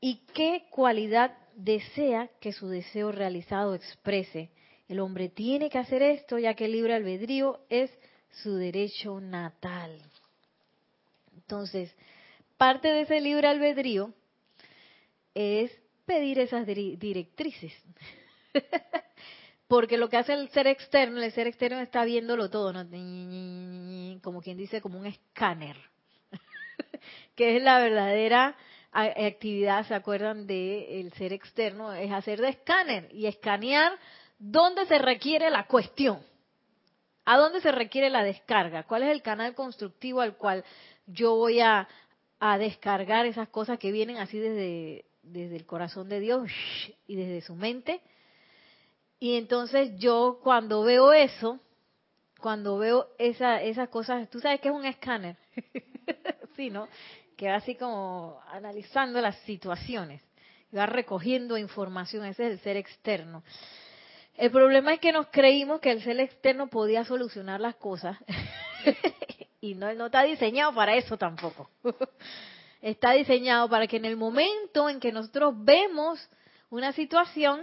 y 0.00 0.22
qué 0.32 0.64
cualidad 0.70 1.36
desea 1.54 2.30
que 2.40 2.52
su 2.52 2.68
deseo 2.68 3.12
realizado 3.12 3.74
exprese. 3.74 4.50
El 4.88 5.00
hombre 5.00 5.28
tiene 5.28 5.70
que 5.70 5.78
hacer 5.78 6.02
esto 6.02 6.38
ya 6.38 6.54
que 6.54 6.64
el 6.64 6.72
libre 6.72 6.94
albedrío 6.94 7.60
es 7.68 7.90
su 8.42 8.54
derecho 8.54 9.20
natal. 9.20 10.00
Entonces, 11.44 11.94
parte 12.56 12.88
de 12.88 13.02
ese 13.02 13.20
libre 13.20 13.48
albedrío 13.48 14.12
es 15.34 15.70
pedir 16.06 16.38
esas 16.38 16.66
directrices. 16.66 17.72
Porque 19.68 19.96
lo 19.96 20.08
que 20.08 20.16
hace 20.16 20.34
el 20.34 20.48
ser 20.50 20.66
externo, 20.66 21.22
el 21.22 21.32
ser 21.32 21.46
externo 21.46 21.80
está 21.80 22.04
viéndolo 22.04 22.50
todo, 22.50 22.72
¿no? 22.72 22.84
como 24.22 24.40
quien 24.40 24.56
dice, 24.56 24.80
como 24.80 24.98
un 24.98 25.06
escáner, 25.06 25.76
que 27.34 27.56
es 27.56 27.62
la 27.62 27.78
verdadera 27.78 28.56
actividad, 28.92 29.86
¿se 29.86 29.94
acuerdan 29.94 30.46
de 30.46 31.00
el 31.00 31.12
ser 31.14 31.32
externo? 31.32 31.92
Es 31.92 32.12
hacer 32.12 32.40
de 32.40 32.50
escáner 32.50 33.08
y 33.12 33.26
escanear 33.26 33.98
dónde 34.38 34.86
se 34.86 34.98
requiere 34.98 35.50
la 35.50 35.66
cuestión, 35.66 36.20
a 37.24 37.38
dónde 37.38 37.60
se 37.60 37.72
requiere 37.72 38.10
la 38.10 38.22
descarga, 38.22 38.84
cuál 38.84 39.02
es 39.02 39.10
el 39.10 39.22
canal 39.22 39.54
constructivo 39.54 40.20
al 40.20 40.36
cual 40.36 40.64
yo 41.06 41.34
voy 41.36 41.60
a, 41.60 41.88
descargar 42.58 43.24
esas 43.24 43.48
cosas 43.48 43.78
que 43.78 43.90
vienen 43.90 44.18
así 44.18 44.38
desde, 44.38 45.06
desde 45.22 45.56
el 45.56 45.64
corazón 45.64 46.10
de 46.10 46.20
Dios 46.20 46.50
y 47.06 47.16
desde 47.16 47.40
su 47.40 47.54
mente. 47.54 48.02
Y 49.18 49.36
entonces 49.36 49.92
yo 49.96 50.40
cuando 50.42 50.82
veo 50.82 51.14
eso, 51.14 51.58
cuando 52.38 52.76
veo 52.76 53.08
esa, 53.18 53.62
esas 53.62 53.88
cosas, 53.88 54.28
tú 54.28 54.40
sabes 54.40 54.60
que 54.60 54.68
es 54.68 54.74
un 54.74 54.84
escáner, 54.84 55.38
sí, 56.56 56.68
¿no? 56.68 56.86
Que 57.34 57.48
va 57.48 57.54
así 57.54 57.76
como 57.76 58.38
analizando 58.48 59.22
las 59.22 59.38
situaciones, 59.44 60.20
va 60.76 60.84
recogiendo 60.84 61.56
información, 61.56 62.26
ese 62.26 62.44
es 62.46 62.52
el 62.52 62.58
ser 62.58 62.76
externo. 62.76 63.42
El 64.36 64.50
problema 64.50 64.92
es 64.92 65.00
que 65.00 65.12
nos 65.12 65.28
creímos 65.28 65.80
que 65.80 65.92
el 65.92 66.02
ser 66.02 66.20
externo 66.20 66.66
podía 66.66 67.04
solucionar 67.06 67.60
las 67.60 67.76
cosas 67.76 68.18
y 69.64 69.74
no, 69.74 69.88
está 69.88 70.22
diseñado 70.24 70.74
para 70.74 70.94
eso 70.94 71.16
tampoco. 71.16 71.70
está 72.82 73.12
diseñado 73.12 73.66
para 73.70 73.86
que 73.86 73.96
en 73.96 74.04
el 74.04 74.14
momento 74.14 74.90
en 74.90 75.00
que 75.00 75.10
nosotros 75.10 75.54
vemos 75.56 76.20
una 76.68 76.92
situación, 76.92 77.62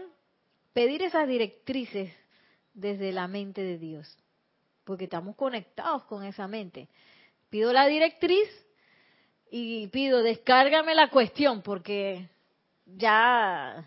pedir 0.74 1.03
esas 1.03 1.27
directrices 1.27 2.12
desde 2.74 3.12
la 3.12 3.27
mente 3.27 3.62
de 3.62 3.77
Dios, 3.77 4.17
porque 4.84 5.03
estamos 5.03 5.36
conectados 5.36 6.05
con 6.05 6.24
esa 6.24 6.48
mente. 6.48 6.89
Pido 7.51 7.72
la 7.72 7.86
directriz, 7.86 8.50
y 9.51 9.86
pido, 9.89 10.24
descárgame 10.24 10.96
la 10.96 11.10
cuestión, 11.10 11.62
porque 11.62 12.29
ya, 12.86 13.86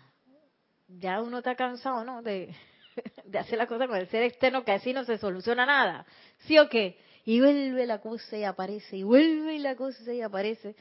ya 0.87 1.21
uno 1.21 1.39
está 1.39 1.55
cansado, 1.55 2.05
¿no? 2.05 2.21
De, 2.21 2.55
de 3.25 3.39
hacer 3.39 3.57
la 3.57 3.67
cosa 3.67 3.87
con 3.87 3.97
el 3.97 4.07
ser 4.07 4.23
externo, 4.23 4.63
que 4.63 4.71
así 4.71 4.93
no 4.93 5.03
se 5.03 5.17
soluciona 5.17 5.65
nada. 5.65 6.05
¿Sí 6.45 6.57
o 6.59 6.69
qué? 6.69 6.97
Y 7.25 7.39
vuelve 7.41 7.87
la 7.87 7.99
cosa 7.99 8.37
y 8.37 8.43
aparece, 8.43 8.97
y 8.97 9.03
vuelve 9.03 9.57
la 9.59 9.75
cosa 9.75 10.13
y 10.13 10.21
aparece, 10.21 10.75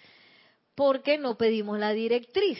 porque 0.74 1.16
no 1.16 1.38
pedimos 1.38 1.78
la 1.78 1.92
directriz. 1.92 2.58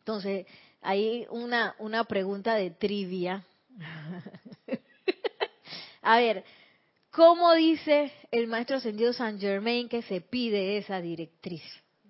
Entonces, 0.00 0.46
hay 0.82 1.26
una, 1.30 1.74
una 1.78 2.04
pregunta 2.04 2.54
de 2.54 2.70
trivia. 2.70 3.44
A 6.02 6.18
ver, 6.18 6.44
¿cómo 7.10 7.54
dice 7.54 8.12
el 8.30 8.46
maestro 8.46 8.76
ascendido 8.76 9.12
San 9.12 9.40
Germain 9.40 9.88
que 9.88 10.02
se 10.02 10.20
pide 10.20 10.78
esa 10.78 11.00
directriz? 11.00 11.62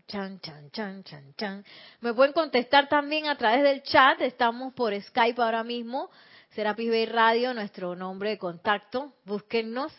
Chan, 0.09 0.41
chan, 0.41 0.71
chan, 0.71 1.05
chan, 1.05 1.35
chan. 1.37 1.65
Me 2.01 2.15
pueden 2.15 2.33
contestar 2.33 2.89
también 2.89 3.27
a 3.27 3.37
través 3.37 3.63
del 3.63 3.83
chat. 3.83 4.21
Estamos 4.23 4.73
por 4.75 4.99
Skype 5.01 5.41
ahora 5.41 5.63
mismo. 5.63 6.11
Serapis 6.51 6.89
Bay 6.89 7.07
Radio, 7.07 7.53
nuestro 7.53 7.95
nombre 7.95 8.31
de 8.31 8.39
contacto. 8.39 9.13
Búsquennos. 9.25 9.93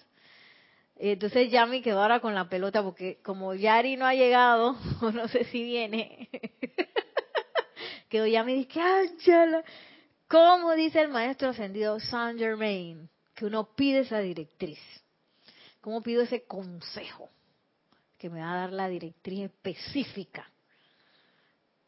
Entonces 1.01 1.49
Yami 1.49 1.81
quedó 1.81 2.01
ahora 2.01 2.19
con 2.19 2.35
la 2.35 2.49
pelota 2.49 2.83
porque 2.83 3.19
como 3.23 3.55
Yari 3.55 3.95
no 3.95 4.05
ha 4.05 4.13
llegado, 4.13 4.75
no 5.13 5.27
sé 5.29 5.45
si 5.45 5.63
viene, 5.63 6.29
quedó 8.09 8.27
Yami 8.27 8.51
y 8.51 8.65
dice, 8.65 8.81
¡ánchala! 8.81 9.63
¿Cómo 10.27 10.73
dice 10.73 11.01
el 11.01 11.07
maestro 11.07 11.49
ascendido 11.49 11.99
Saint 12.01 12.37
Germain? 12.37 13.09
Que 13.33 13.45
uno 13.45 13.73
pide 13.75 13.99
esa 13.99 14.19
directriz. 14.19 14.79
¿Cómo 15.79 16.03
pido 16.03 16.23
ese 16.23 16.43
consejo? 16.43 17.29
Que 18.17 18.29
me 18.29 18.41
va 18.41 18.51
a 18.51 18.57
dar 18.57 18.73
la 18.73 18.89
directriz 18.89 19.45
específica. 19.45 20.51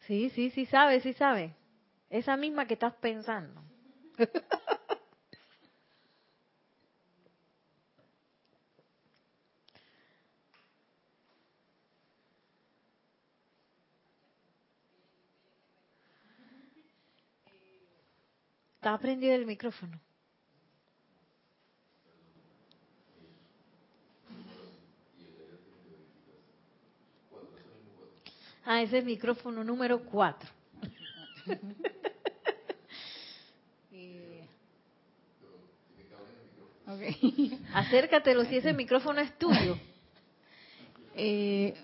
Sí, 0.07 0.29
sí, 0.29 0.51
sí 0.51 0.65
sabe, 0.65 1.01
sí 1.01 1.11
sabe. 1.13 1.53
Esa 2.09 2.37
misma 2.37 2.65
que 2.65 2.75
estás 2.75 2.93
pensando. 2.93 3.61
Está 18.81 18.97
prendido 18.97 19.35
el 19.35 19.45
micrófono. 19.45 19.99
Ah, 28.65 28.81
ese 28.81 28.97
es 28.97 29.05
micrófono 29.05 29.63
número 29.63 30.03
4. 30.03 30.49
okay. 36.87 37.59
Acércatelo 37.75 38.45
si 38.45 38.57
ese 38.57 38.73
micrófono 38.73 39.21
es 39.21 39.37
tuyo. 39.37 39.77
Eh, 41.15 41.75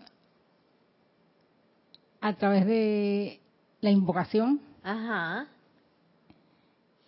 a 2.22 2.34
través 2.34 2.66
de 2.66 3.40
la 3.82 3.92
invocación. 3.92 4.60
Ajá 4.82 5.48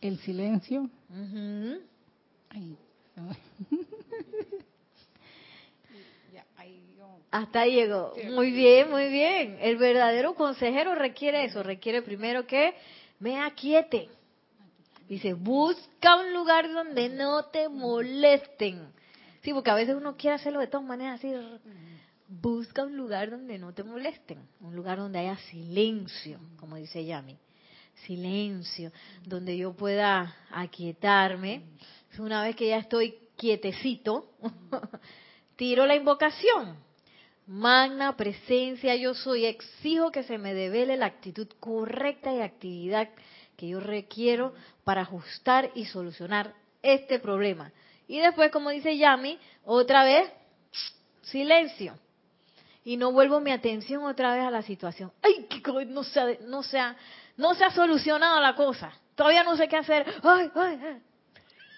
el 0.01 0.19
silencio. 0.19 0.89
Hasta 7.31 7.61
ahí 7.61 7.75
llegó. 7.75 8.13
Muy 8.33 8.51
bien, 8.51 8.89
muy 8.89 9.07
bien. 9.09 9.57
El 9.61 9.77
verdadero 9.77 10.33
consejero 10.33 10.95
requiere 10.95 11.45
eso. 11.45 11.61
Requiere 11.61 12.01
primero 12.01 12.47
que 12.47 12.73
me 13.19 13.39
aquiete. 13.39 14.09
Dice, 15.07 15.33
busca 15.33 16.15
un 16.15 16.33
lugar 16.33 16.71
donde 16.71 17.09
no 17.09 17.45
te 17.45 17.69
molesten. 17.69 18.91
Sí, 19.43 19.53
porque 19.53 19.69
a 19.69 19.75
veces 19.75 19.95
uno 19.95 20.17
quiere 20.17 20.35
hacerlo 20.35 20.59
de 20.59 20.67
todas 20.67 20.87
maneras 20.87 21.19
así. 21.19 21.31
Busca 22.27 22.83
un 22.83 22.97
lugar 22.97 23.29
donde 23.29 23.59
no 23.59 23.73
te 23.73 23.83
molesten. 23.83 24.39
Un 24.59 24.75
lugar 24.75 24.97
donde 24.97 25.19
haya 25.19 25.37
silencio, 25.37 26.39
como 26.57 26.77
dice 26.77 27.05
Yami 27.05 27.37
silencio, 28.05 28.91
donde 29.25 29.57
yo 29.57 29.73
pueda 29.73 30.35
aquietarme. 30.51 31.63
Una 32.17 32.43
vez 32.43 32.55
que 32.55 32.67
ya 32.67 32.77
estoy 32.77 33.15
quietecito, 33.35 34.31
tiro 35.55 35.85
la 35.85 35.95
invocación. 35.95 36.77
Magna 37.47 38.15
presencia 38.15 38.95
yo 38.95 39.13
soy, 39.13 39.45
exijo 39.45 40.11
que 40.11 40.23
se 40.23 40.37
me 40.37 40.53
devele 40.53 40.97
la 40.97 41.07
actitud 41.07 41.47
correcta 41.59 42.33
y 42.33 42.41
actividad 42.41 43.09
que 43.57 43.69
yo 43.69 43.79
requiero 43.79 44.53
para 44.83 45.01
ajustar 45.01 45.71
y 45.73 45.85
solucionar 45.85 46.53
este 46.81 47.19
problema. 47.19 47.71
Y 48.07 48.19
después, 48.19 48.51
como 48.51 48.69
dice 48.69 48.97
Yami, 48.97 49.39
otra 49.65 50.03
vez, 50.03 50.31
silencio. 51.23 51.95
Y 52.83 52.97
no 52.97 53.11
vuelvo 53.11 53.39
mi 53.39 53.51
atención 53.51 54.03
otra 54.03 54.33
vez 54.33 54.43
a 54.43 54.51
la 54.51 54.61
situación. 54.61 55.11
¡Ay, 55.21 55.45
que 55.45 55.85
no 55.85 56.03
sea, 56.03 56.25
no 56.47 56.63
sea 56.63 56.95
no 57.39 57.55
se 57.55 57.63
ha 57.63 57.71
solucionado 57.71 58.41
la 58.41 58.53
cosa. 58.53 58.91
Todavía 59.15 59.43
no 59.43 59.55
sé 59.55 59.69
qué 59.69 59.77
hacer. 59.77 60.05
Ay, 60.23 60.51
ay, 60.55 61.01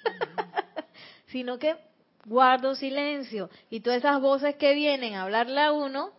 Sino 1.27 1.59
que 1.59 1.77
guardo 2.25 2.73
silencio. 2.73 3.47
Y 3.69 3.81
todas 3.81 3.99
esas 3.99 4.19
voces 4.19 4.55
que 4.55 4.73
vienen 4.73 5.13
a 5.13 5.21
hablarle 5.21 5.61
a 5.61 5.71
uno, 5.71 6.13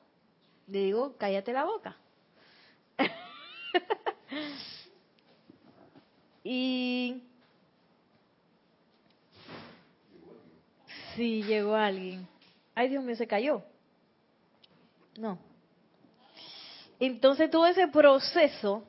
le 0.68 0.84
digo, 0.84 1.16
cállate 1.18 1.52
la 1.52 1.64
boca. 1.64 1.96
y 6.44 7.24
sí, 11.16 11.42
llegó 11.42 11.74
alguien. 11.74 12.28
Ay, 12.76 12.90
Dios 12.90 13.02
mío, 13.02 13.16
se 13.16 13.26
cayó. 13.26 13.64
No. 15.18 15.36
Entonces 17.00 17.50
todo 17.50 17.66
ese 17.66 17.88
proceso 17.88 18.84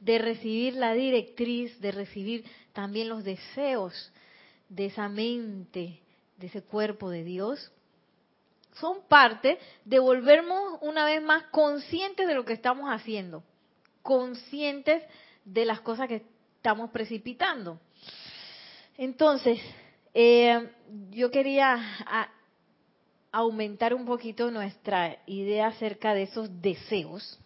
de 0.00 0.18
recibir 0.18 0.74
la 0.74 0.94
directriz, 0.94 1.80
de 1.80 1.92
recibir 1.92 2.44
también 2.72 3.08
los 3.08 3.24
deseos 3.24 4.12
de 4.68 4.86
esa 4.86 5.08
mente, 5.08 6.00
de 6.36 6.46
ese 6.46 6.62
cuerpo 6.62 7.10
de 7.10 7.24
Dios, 7.24 7.72
son 8.74 9.02
parte 9.08 9.58
de 9.84 9.98
volvernos 9.98 10.78
una 10.82 11.04
vez 11.04 11.20
más 11.22 11.44
conscientes 11.50 12.26
de 12.26 12.34
lo 12.34 12.44
que 12.44 12.52
estamos 12.52 12.88
haciendo, 12.90 13.42
conscientes 14.02 15.02
de 15.44 15.64
las 15.64 15.80
cosas 15.80 16.06
que 16.08 16.22
estamos 16.56 16.90
precipitando. 16.90 17.80
Entonces, 18.96 19.58
eh, 20.14 20.70
yo 21.10 21.30
quería 21.30 21.78
aumentar 23.32 23.94
un 23.94 24.04
poquito 24.04 24.50
nuestra 24.50 25.18
idea 25.26 25.68
acerca 25.68 26.14
de 26.14 26.22
esos 26.22 26.60
deseos 26.60 27.38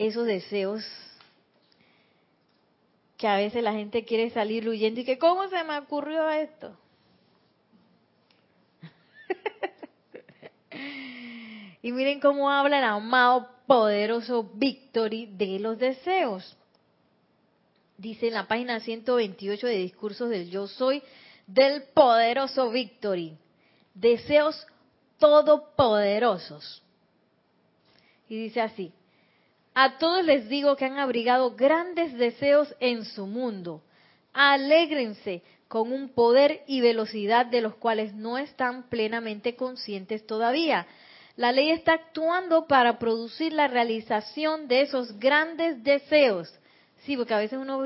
esos 0.00 0.26
deseos 0.26 0.84
que 3.18 3.28
a 3.28 3.36
veces 3.36 3.62
la 3.62 3.74
gente 3.74 4.06
quiere 4.06 4.30
salir 4.30 4.66
huyendo 4.66 5.00
y 5.00 5.04
que 5.04 5.18
cómo 5.18 5.46
se 5.48 5.62
me 5.62 5.76
ocurrió 5.76 6.30
esto. 6.30 6.74
y 11.82 11.92
miren 11.92 12.18
cómo 12.18 12.50
habla 12.50 12.78
el 12.78 12.84
amado 12.84 13.50
poderoso 13.66 14.50
Victory 14.54 15.26
de 15.26 15.58
los 15.58 15.78
deseos. 15.78 16.56
Dice 17.98 18.28
en 18.28 18.34
la 18.34 18.48
página 18.48 18.80
128 18.80 19.66
de 19.66 19.76
Discursos 19.76 20.30
del 20.30 20.48
Yo 20.48 20.66
Soy 20.66 21.02
del 21.46 21.82
poderoso 21.92 22.70
Victory. 22.70 23.36
Deseos 23.92 24.66
todopoderosos. 25.18 26.82
Y 28.30 28.44
dice 28.44 28.62
así, 28.62 28.94
a 29.82 29.96
todos 29.96 30.22
les 30.22 30.46
digo 30.50 30.76
que 30.76 30.84
han 30.84 30.98
abrigado 30.98 31.56
grandes 31.56 32.12
deseos 32.12 32.74
en 32.80 33.06
su 33.06 33.26
mundo. 33.26 33.82
Alégrense 34.34 35.42
con 35.68 35.90
un 35.90 36.10
poder 36.10 36.64
y 36.66 36.82
velocidad 36.82 37.46
de 37.46 37.62
los 37.62 37.76
cuales 37.76 38.12
no 38.12 38.36
están 38.36 38.90
plenamente 38.90 39.56
conscientes 39.56 40.26
todavía. 40.26 40.86
La 41.36 41.50
ley 41.50 41.70
está 41.70 41.94
actuando 41.94 42.66
para 42.66 42.98
producir 42.98 43.54
la 43.54 43.68
realización 43.68 44.68
de 44.68 44.82
esos 44.82 45.18
grandes 45.18 45.82
deseos. 45.82 46.52
Sí, 47.06 47.16
porque 47.16 47.32
a 47.32 47.38
veces 47.38 47.58
uno 47.58 47.82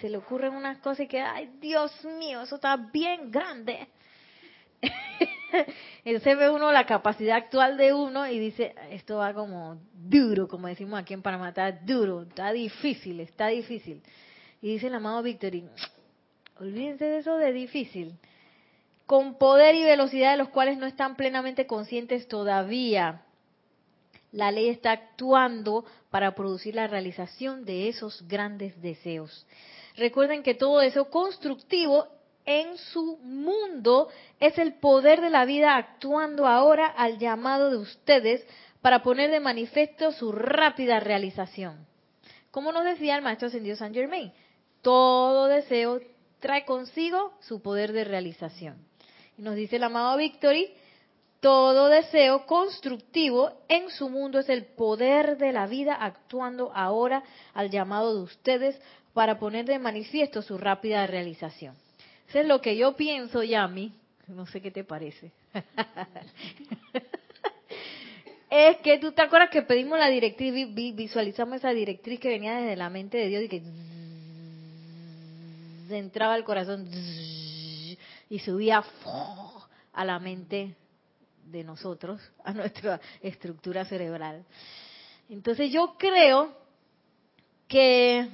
se 0.00 0.08
le 0.08 0.16
ocurren 0.16 0.54
unas 0.54 0.78
cosas 0.78 1.04
y 1.04 1.06
que, 1.06 1.20
ay, 1.20 1.50
Dios 1.60 1.92
mío, 2.18 2.42
eso 2.42 2.56
está 2.56 2.76
bien 2.76 3.30
grande. 3.30 3.86
Entonces 6.04 6.38
ve 6.38 6.50
uno 6.50 6.72
la 6.72 6.86
capacidad 6.86 7.36
actual 7.36 7.76
de 7.76 7.92
uno 7.92 8.26
y 8.26 8.38
dice, 8.38 8.74
esto 8.90 9.18
va 9.18 9.34
como 9.34 9.78
duro, 9.94 10.48
como 10.48 10.68
decimos 10.68 11.00
aquí 11.00 11.14
en 11.14 11.22
Panamá, 11.22 11.50
está 11.50 11.72
duro, 11.72 12.22
está 12.22 12.52
difícil, 12.52 13.20
está 13.20 13.48
difícil. 13.48 14.02
Y 14.60 14.72
dice 14.74 14.86
el 14.88 14.94
amado 14.94 15.22
Victory, 15.22 15.64
olvídense 16.60 17.04
de 17.04 17.18
eso 17.18 17.36
de 17.36 17.52
difícil. 17.52 18.18
con 19.06 19.36
poder 19.36 19.74
y 19.74 19.82
velocidad 19.82 20.30
de 20.30 20.38
los 20.38 20.48
cuales 20.48 20.78
no 20.78 20.86
están 20.86 21.16
plenamente 21.16 21.66
conscientes 21.66 22.28
todavía. 22.28 23.22
La 24.30 24.50
ley 24.50 24.68
está 24.68 24.92
actuando 24.92 25.84
para 26.08 26.34
producir 26.34 26.74
la 26.74 26.86
realización 26.86 27.66
de 27.66 27.88
esos 27.88 28.26
grandes 28.26 28.80
deseos. 28.80 29.46
Recuerden 29.96 30.42
que 30.42 30.54
todo 30.54 30.78
deseo 30.78 31.10
constructivo 31.10 32.06
en 32.44 32.76
su 32.78 33.18
mundo 33.18 34.08
es 34.40 34.58
el 34.58 34.74
poder 34.74 35.20
de 35.20 35.30
la 35.30 35.44
vida 35.44 35.76
actuando 35.76 36.46
ahora 36.46 36.86
al 36.86 37.18
llamado 37.18 37.70
de 37.70 37.76
ustedes 37.76 38.46
para 38.80 39.02
poner 39.02 39.30
de 39.30 39.40
manifiesto 39.40 40.12
su 40.12 40.32
rápida 40.32 41.00
realización. 41.00 41.86
Como 42.50 42.72
nos 42.72 42.84
decía 42.84 43.16
el 43.16 43.22
maestro 43.22 43.48
ascendido 43.48 43.76
San 43.76 43.94
Germain, 43.94 44.32
todo 44.82 45.46
deseo 45.46 46.00
trae 46.40 46.64
consigo 46.64 47.32
su 47.40 47.62
poder 47.62 47.92
de 47.92 48.04
realización. 48.04 48.76
Y 49.38 49.42
nos 49.42 49.54
dice 49.54 49.76
el 49.76 49.84
amado 49.84 50.16
Victory, 50.18 50.74
todo 51.40 51.88
deseo 51.88 52.46
constructivo 52.46 53.52
en 53.68 53.90
su 53.90 54.08
mundo 54.08 54.38
es 54.38 54.48
el 54.48 54.64
poder 54.64 55.38
de 55.38 55.52
la 55.52 55.66
vida 55.66 55.94
actuando 55.94 56.72
ahora 56.74 57.22
al 57.54 57.70
llamado 57.70 58.14
de 58.14 58.22
ustedes 58.22 58.80
para 59.12 59.38
poner 59.38 59.64
de 59.64 59.78
manifiesto 59.78 60.42
su 60.42 60.58
rápida 60.58 61.06
realización. 61.06 61.74
Eso 62.32 62.40
es 62.40 62.46
lo 62.46 62.62
que 62.62 62.74
yo 62.78 62.96
pienso, 62.96 63.42
Yami. 63.42 63.92
No 64.28 64.46
sé 64.46 64.62
qué 64.62 64.70
te 64.70 64.84
parece. 64.84 65.30
es 68.48 68.78
que 68.78 68.96
tú 68.96 69.12
te 69.12 69.20
acuerdas 69.20 69.50
que 69.50 69.60
pedimos 69.60 69.98
la 69.98 70.08
directriz, 70.08 70.54
visualizamos 70.94 71.56
esa 71.56 71.74
directriz 71.74 72.18
que 72.18 72.30
venía 72.30 72.54
desde 72.54 72.76
la 72.76 72.88
mente 72.88 73.18
de 73.18 73.28
Dios 73.28 73.42
y 73.42 73.48
que 73.50 73.62
entraba 75.90 76.32
al 76.32 76.44
corazón 76.44 76.88
y 78.30 78.38
subía 78.38 78.82
a 79.92 80.04
la 80.06 80.18
mente 80.18 80.74
de 81.44 81.64
nosotros, 81.64 82.18
a 82.44 82.54
nuestra 82.54 82.98
estructura 83.20 83.84
cerebral. 83.84 84.42
Entonces 85.28 85.70
yo 85.70 85.96
creo 85.98 86.56
que 87.68 88.26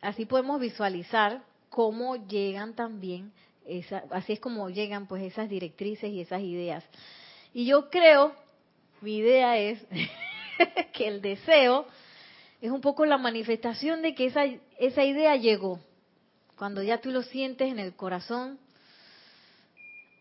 así 0.00 0.24
podemos 0.24 0.58
visualizar 0.58 1.49
cómo 1.70 2.16
llegan 2.16 2.74
también, 2.74 3.32
así 4.10 4.34
es 4.34 4.40
como 4.40 4.68
llegan 4.68 5.06
pues 5.06 5.22
esas 5.22 5.48
directrices 5.48 6.10
y 6.10 6.20
esas 6.20 6.42
ideas. 6.42 6.84
Y 7.54 7.64
yo 7.64 7.88
creo, 7.88 8.34
mi 9.00 9.16
idea 9.18 9.56
es 9.56 9.80
que 10.92 11.08
el 11.08 11.22
deseo 11.22 11.86
es 12.60 12.70
un 12.70 12.80
poco 12.80 13.06
la 13.06 13.16
manifestación 13.16 14.02
de 14.02 14.14
que 14.14 14.26
esa, 14.26 14.44
esa 14.78 15.04
idea 15.04 15.36
llegó. 15.36 15.80
Cuando 16.58 16.82
ya 16.82 17.00
tú 17.00 17.10
lo 17.10 17.22
sientes 17.22 17.70
en 17.70 17.78
el 17.78 17.94
corazón, 17.94 18.58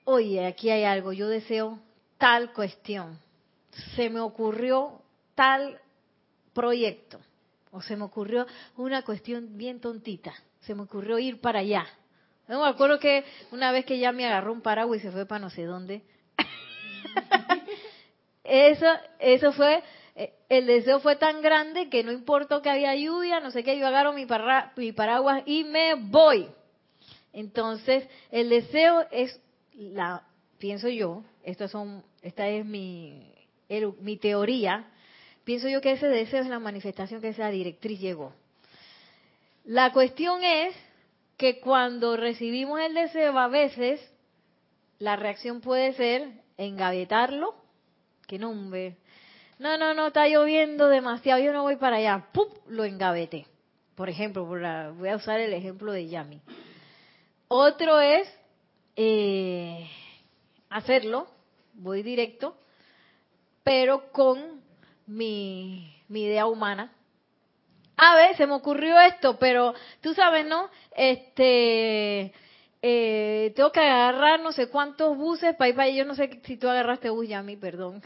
oye, 0.06 0.46
aquí 0.46 0.70
hay 0.70 0.86
algo, 0.86 1.12
yo 1.12 1.28
deseo 1.28 1.80
tal 2.18 2.54
cuestión, 2.54 3.20
se 3.96 4.10
me 4.10 4.20
ocurrió 4.22 5.02
tal 5.36 5.80
proyecto, 6.54 7.20
o 7.72 7.82
se 7.82 7.96
me 7.96 8.04
ocurrió 8.04 8.48
una 8.78 9.04
cuestión 9.04 9.58
bien 9.58 9.80
tontita, 9.80 10.34
se 10.70 10.76
me 10.76 10.84
ocurrió 10.84 11.18
ir 11.18 11.42
para 11.42 11.62
allá. 11.62 11.88
No 12.48 12.62
me 12.62 12.68
acuerdo 12.68 13.00
que 13.00 13.26
una 13.52 13.72
vez 13.72 13.86
que 13.86 13.98
ya 13.98 14.12
me 14.12 14.28
agarró 14.28 14.54
un 14.54 14.62
paraguas 14.62 15.00
y 15.00 15.02
se 15.02 15.12
fue 15.12 15.26
para 15.26 15.40
no 15.40 15.50
sé 15.50 15.64
dónde. 15.64 16.04
eso, 18.44 18.86
eso 19.18 19.52
fue, 19.52 19.82
eh, 20.16 20.32
el 20.48 20.68
deseo 20.68 21.00
fue 21.00 21.16
tan 21.16 21.42
grande 21.42 21.90
que 21.90 22.04
no 22.04 22.12
importó 22.12 22.62
que 22.62 22.70
había 22.70 22.96
lluvia, 22.96 23.40
no 23.40 23.50
sé 23.50 23.64
qué, 23.64 23.80
yo 23.80 23.88
agarro 23.88 24.14
mi, 24.14 24.28
mi 24.76 24.92
paraguas 24.92 25.42
y 25.48 25.64
me 25.64 25.96
voy. 25.96 26.48
Entonces, 27.34 28.08
el 28.30 28.50
deseo 28.50 29.08
es 29.10 29.42
la 29.74 30.22
pienso 30.60 30.88
yo, 30.88 31.24
estas 31.44 31.72
son, 31.72 32.04
esta 32.22 32.48
es 32.48 32.64
mi, 32.64 33.34
mi 34.02 34.18
teoría, 34.18 34.86
pienso 35.44 35.68
yo 35.68 35.82
que 35.82 35.94
ese 35.94 36.06
deseo 36.06 36.42
es 36.42 36.48
la 36.48 36.60
manifestación 36.60 37.22
que 37.22 37.30
esa 37.30 37.50
directriz 37.50 38.00
llegó. 38.00 38.36
La 39.66 39.92
cuestión 39.92 40.44
es 40.44 40.76
que 41.38 41.60
cuando 41.60 42.18
recibimos 42.18 42.80
el 42.82 42.94
deseo 42.94 43.38
a 43.38 43.48
veces 43.48 44.02
la 44.98 45.16
reacción 45.16 45.62
puede 45.62 45.94
ser 45.94 46.30
engavetarlo, 46.58 47.56
que 48.28 48.38
no, 48.38 48.54
no, 48.54 49.78
no, 49.78 49.94
no, 49.94 50.08
está 50.08 50.28
lloviendo 50.28 50.88
demasiado, 50.88 51.42
yo 51.42 51.54
no 51.54 51.64
voy 51.64 51.78
para 51.78 51.98
allá, 51.98 52.28
¡pum! 52.34 52.48
lo 52.68 52.84
engavete. 52.84 53.48
Por 53.96 54.10
ejemplo, 54.10 54.46
voy 54.46 55.10
a 55.10 55.16
usar 55.16 55.40
el 55.40 55.54
ejemplo 55.54 55.92
de 55.92 56.08
Yami. 56.08 56.42
Otro 57.48 58.00
es 58.00 58.28
eh, 58.96 59.90
hacerlo, 60.70 61.28
voy 61.74 62.04
directo, 62.04 62.56
pero 63.64 64.12
con 64.12 64.62
mi, 65.08 66.04
idea 66.10 66.46
humana. 66.46 66.94
A 68.02 68.16
ver, 68.16 68.38
se 68.38 68.48
me 68.48 68.54
ocurrió 68.54 68.98
esto, 69.02 69.38
pero 69.38 69.74
tú 70.00 70.14
sabes, 70.14 70.46
¿no? 70.46 70.70
Este, 70.96 72.32
eh, 72.82 73.52
tengo 73.58 73.74
que 73.74 73.82
agarrar 73.82 74.40
no 74.40 74.54
sé 74.54 74.70
cuántos 74.70 75.18
buses 75.18 75.54
para 75.58 75.68
ir 75.68 75.76
para 75.76 75.88
allá. 75.88 75.98
Yo 75.98 76.06
no 76.06 76.16
sé 76.16 76.40
si 76.46 76.56
tú 76.56 76.70
agarraste 76.70 77.10
bus 77.10 77.28
ya 77.28 77.40
a 77.40 77.44
mí, 77.44 77.58
perdón. 77.58 78.02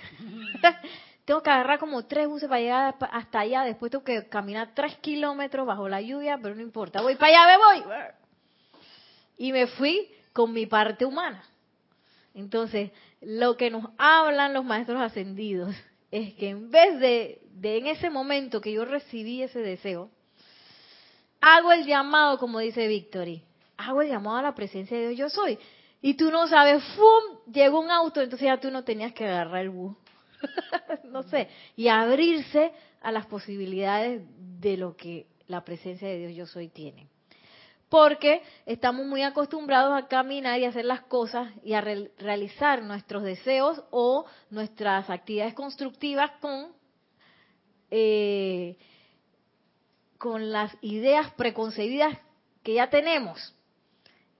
tengo 1.25 1.43
que 1.43 1.49
agarrar 1.51 1.77
como 1.77 2.07
tres 2.07 2.27
buses 2.27 2.49
para 2.49 2.61
llegar 2.61 2.95
hasta 3.11 3.41
allá. 3.41 3.65
Después 3.65 3.91
tengo 3.91 4.03
que 4.03 4.27
caminar 4.29 4.71
tres 4.73 4.97
kilómetros 4.97 5.67
bajo 5.67 5.87
la 5.87 6.01
lluvia, 6.01 6.39
pero 6.41 6.55
no 6.55 6.61
importa. 6.61 7.03
Voy 7.03 7.15
para 7.15 7.43
allá, 7.43 7.57
me 7.57 7.83
voy. 7.83 7.93
Y 9.37 9.51
me 9.51 9.67
fui 9.67 10.09
con 10.33 10.53
mi 10.53 10.65
parte 10.65 11.05
humana. 11.05 11.43
Entonces, 12.33 12.89
lo 13.21 13.57
que 13.57 13.69
nos 13.69 13.91
hablan 13.99 14.53
los 14.53 14.65
maestros 14.65 14.99
ascendidos 14.99 15.75
es 16.13 16.35
que 16.35 16.49
en 16.49 16.69
vez 16.69 16.99
de, 16.99 17.41
de 17.55 17.77
en 17.79 17.87
ese 17.87 18.11
momento 18.11 18.61
que 18.61 18.71
yo 18.71 18.85
recibí 18.85 19.41
ese 19.41 19.59
deseo, 19.59 20.11
hago 21.41 21.71
el 21.71 21.87
llamado, 21.87 22.37
como 22.37 22.59
dice 22.59 22.87
Victory, 22.87 23.41
hago 23.77 24.03
el 24.03 24.09
llamado 24.09 24.37
a 24.37 24.41
la 24.43 24.53
presencia 24.53 24.95
de 24.95 25.09
Dios, 25.09 25.17
yo 25.17 25.29
soy. 25.29 25.57
Y 26.03 26.13
tú 26.13 26.29
no 26.29 26.47
sabes, 26.47 26.83
¡fum! 26.95 27.51
Llegó 27.51 27.79
un 27.79 27.89
auto, 27.89 28.21
entonces 28.21 28.45
ya 28.45 28.59
tú 28.59 28.69
no 28.69 28.83
tenías 28.83 29.13
que 29.13 29.25
agarrar 29.25 29.63
el 29.63 29.71
bus. 29.71 29.97
no 31.05 31.23
sé, 31.23 31.49
y 31.75 31.87
abrirse 31.87 32.71
a 33.01 33.11
las 33.11 33.25
posibilidades 33.25 34.21
de 34.37 34.77
lo 34.77 34.95
que 34.95 35.25
la 35.47 35.65
presencia 35.65 36.07
de 36.07 36.19
Dios 36.19 36.35
yo 36.35 36.45
soy 36.45 36.67
tiene 36.67 37.07
porque 37.93 38.41
estamos 38.65 39.05
muy 39.05 39.21
acostumbrados 39.21 39.93
a 39.93 40.07
caminar 40.07 40.59
y 40.59 40.65
hacer 40.65 40.83
las 40.83 41.01
cosas 41.01 41.53
y 41.63 41.73
a 41.73 41.81
realizar 41.81 42.81
nuestros 42.81 43.21
deseos 43.21 43.83
o 43.91 44.25
nuestras 44.49 45.11
actividades 45.11 45.53
constructivas 45.53 46.31
con, 46.41 46.71
eh, 47.91 48.77
con 50.17 50.51
las 50.51 50.75
ideas 50.81 51.31
preconcebidas 51.33 52.17
que 52.63 52.73
ya 52.73 52.89
tenemos. 52.89 53.53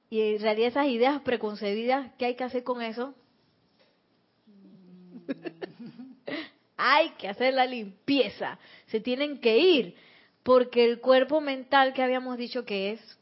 Y 0.09 0.19
en 0.19 0.41
realidad 0.41 0.69
esas 0.69 0.87
ideas 0.87 1.21
preconcebidas, 1.21 2.11
¿qué 2.17 2.25
hay 2.25 2.35
que 2.35 2.45
hacer 2.45 2.63
con 2.63 2.81
eso? 2.81 3.13
hay 6.75 7.11
que 7.19 7.27
hacer 7.27 7.53
la 7.53 7.67
limpieza, 7.67 8.57
se 8.87 8.99
tienen 8.99 9.39
que 9.39 9.59
ir, 9.59 9.95
porque 10.41 10.83
el 10.85 10.99
cuerpo 11.01 11.39
mental 11.39 11.93
que 11.93 12.01
habíamos 12.01 12.39
dicho 12.39 12.65
que 12.65 12.93
es 12.93 13.19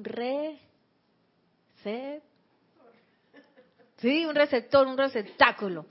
un 0.00 0.04
receptor. 0.04 0.60
Sí, 3.98 4.24
un 4.24 4.34
receptor, 4.34 4.86
un 4.86 4.96
receptáculo. 4.96 5.86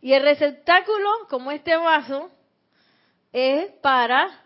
Y 0.00 0.12
el 0.12 0.22
receptáculo, 0.22 1.08
como 1.28 1.50
este 1.50 1.76
vaso, 1.76 2.30
es 3.32 3.70
para 3.82 4.42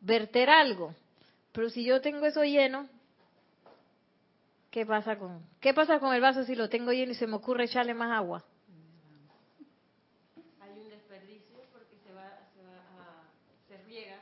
verter 0.00 0.50
algo. 0.50 0.94
Pero 1.52 1.70
si 1.70 1.84
yo 1.84 2.00
tengo 2.00 2.26
eso 2.26 2.42
lleno, 2.42 2.88
¿qué 4.70 4.84
pasa 4.84 5.16
con 5.16 5.40
qué 5.60 5.72
pasa 5.72 6.00
con 6.00 6.14
el 6.14 6.20
vaso 6.20 6.44
si 6.44 6.54
lo 6.54 6.68
tengo 6.68 6.92
lleno 6.92 7.12
y 7.12 7.14
se 7.14 7.26
me 7.26 7.36
ocurre 7.36 7.64
echarle 7.64 7.94
más 7.94 8.10
agua? 8.10 8.44
Hay 10.60 10.80
un 10.80 10.88
desperdicio 10.88 11.56
porque 11.72 11.96
se 12.04 12.12
va, 12.12 12.26
a, 12.26 13.22
se 13.68 13.78
riega. 13.84 14.18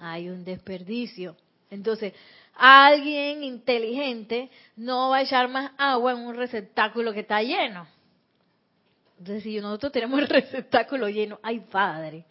Hay 0.00 0.28
un 0.28 0.44
desperdicio. 0.44 1.36
Entonces, 1.70 2.12
alguien 2.56 3.44
inteligente 3.44 4.50
no 4.76 5.10
va 5.10 5.18
a 5.18 5.22
echar 5.22 5.48
más 5.48 5.72
agua 5.76 6.12
en 6.12 6.18
un 6.18 6.34
receptáculo 6.34 7.12
que 7.12 7.20
está 7.20 7.42
lleno. 7.42 7.86
Entonces, 9.18 9.42
si 9.42 9.60
nosotros 9.60 9.92
tenemos 9.92 10.20
el 10.20 10.26
receptáculo 10.28 11.08
lleno, 11.08 11.38
¡ay 11.42 11.60
padre! 11.60 12.24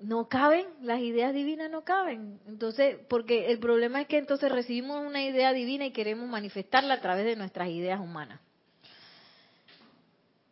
No 0.00 0.28
caben, 0.28 0.66
las 0.82 1.00
ideas 1.00 1.32
divinas 1.32 1.70
no 1.70 1.82
caben. 1.82 2.38
Entonces, 2.46 2.98
porque 3.08 3.50
el 3.50 3.58
problema 3.58 4.02
es 4.02 4.06
que 4.06 4.18
entonces 4.18 4.52
recibimos 4.52 5.04
una 5.04 5.22
idea 5.22 5.52
divina 5.52 5.86
y 5.86 5.92
queremos 5.92 6.28
manifestarla 6.28 6.94
a 6.94 7.00
través 7.00 7.24
de 7.24 7.34
nuestras 7.34 7.68
ideas 7.68 7.98
humanas. 7.98 8.40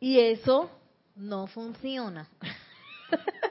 Y 0.00 0.18
eso 0.18 0.70
no 1.14 1.46
funciona. 1.46 2.28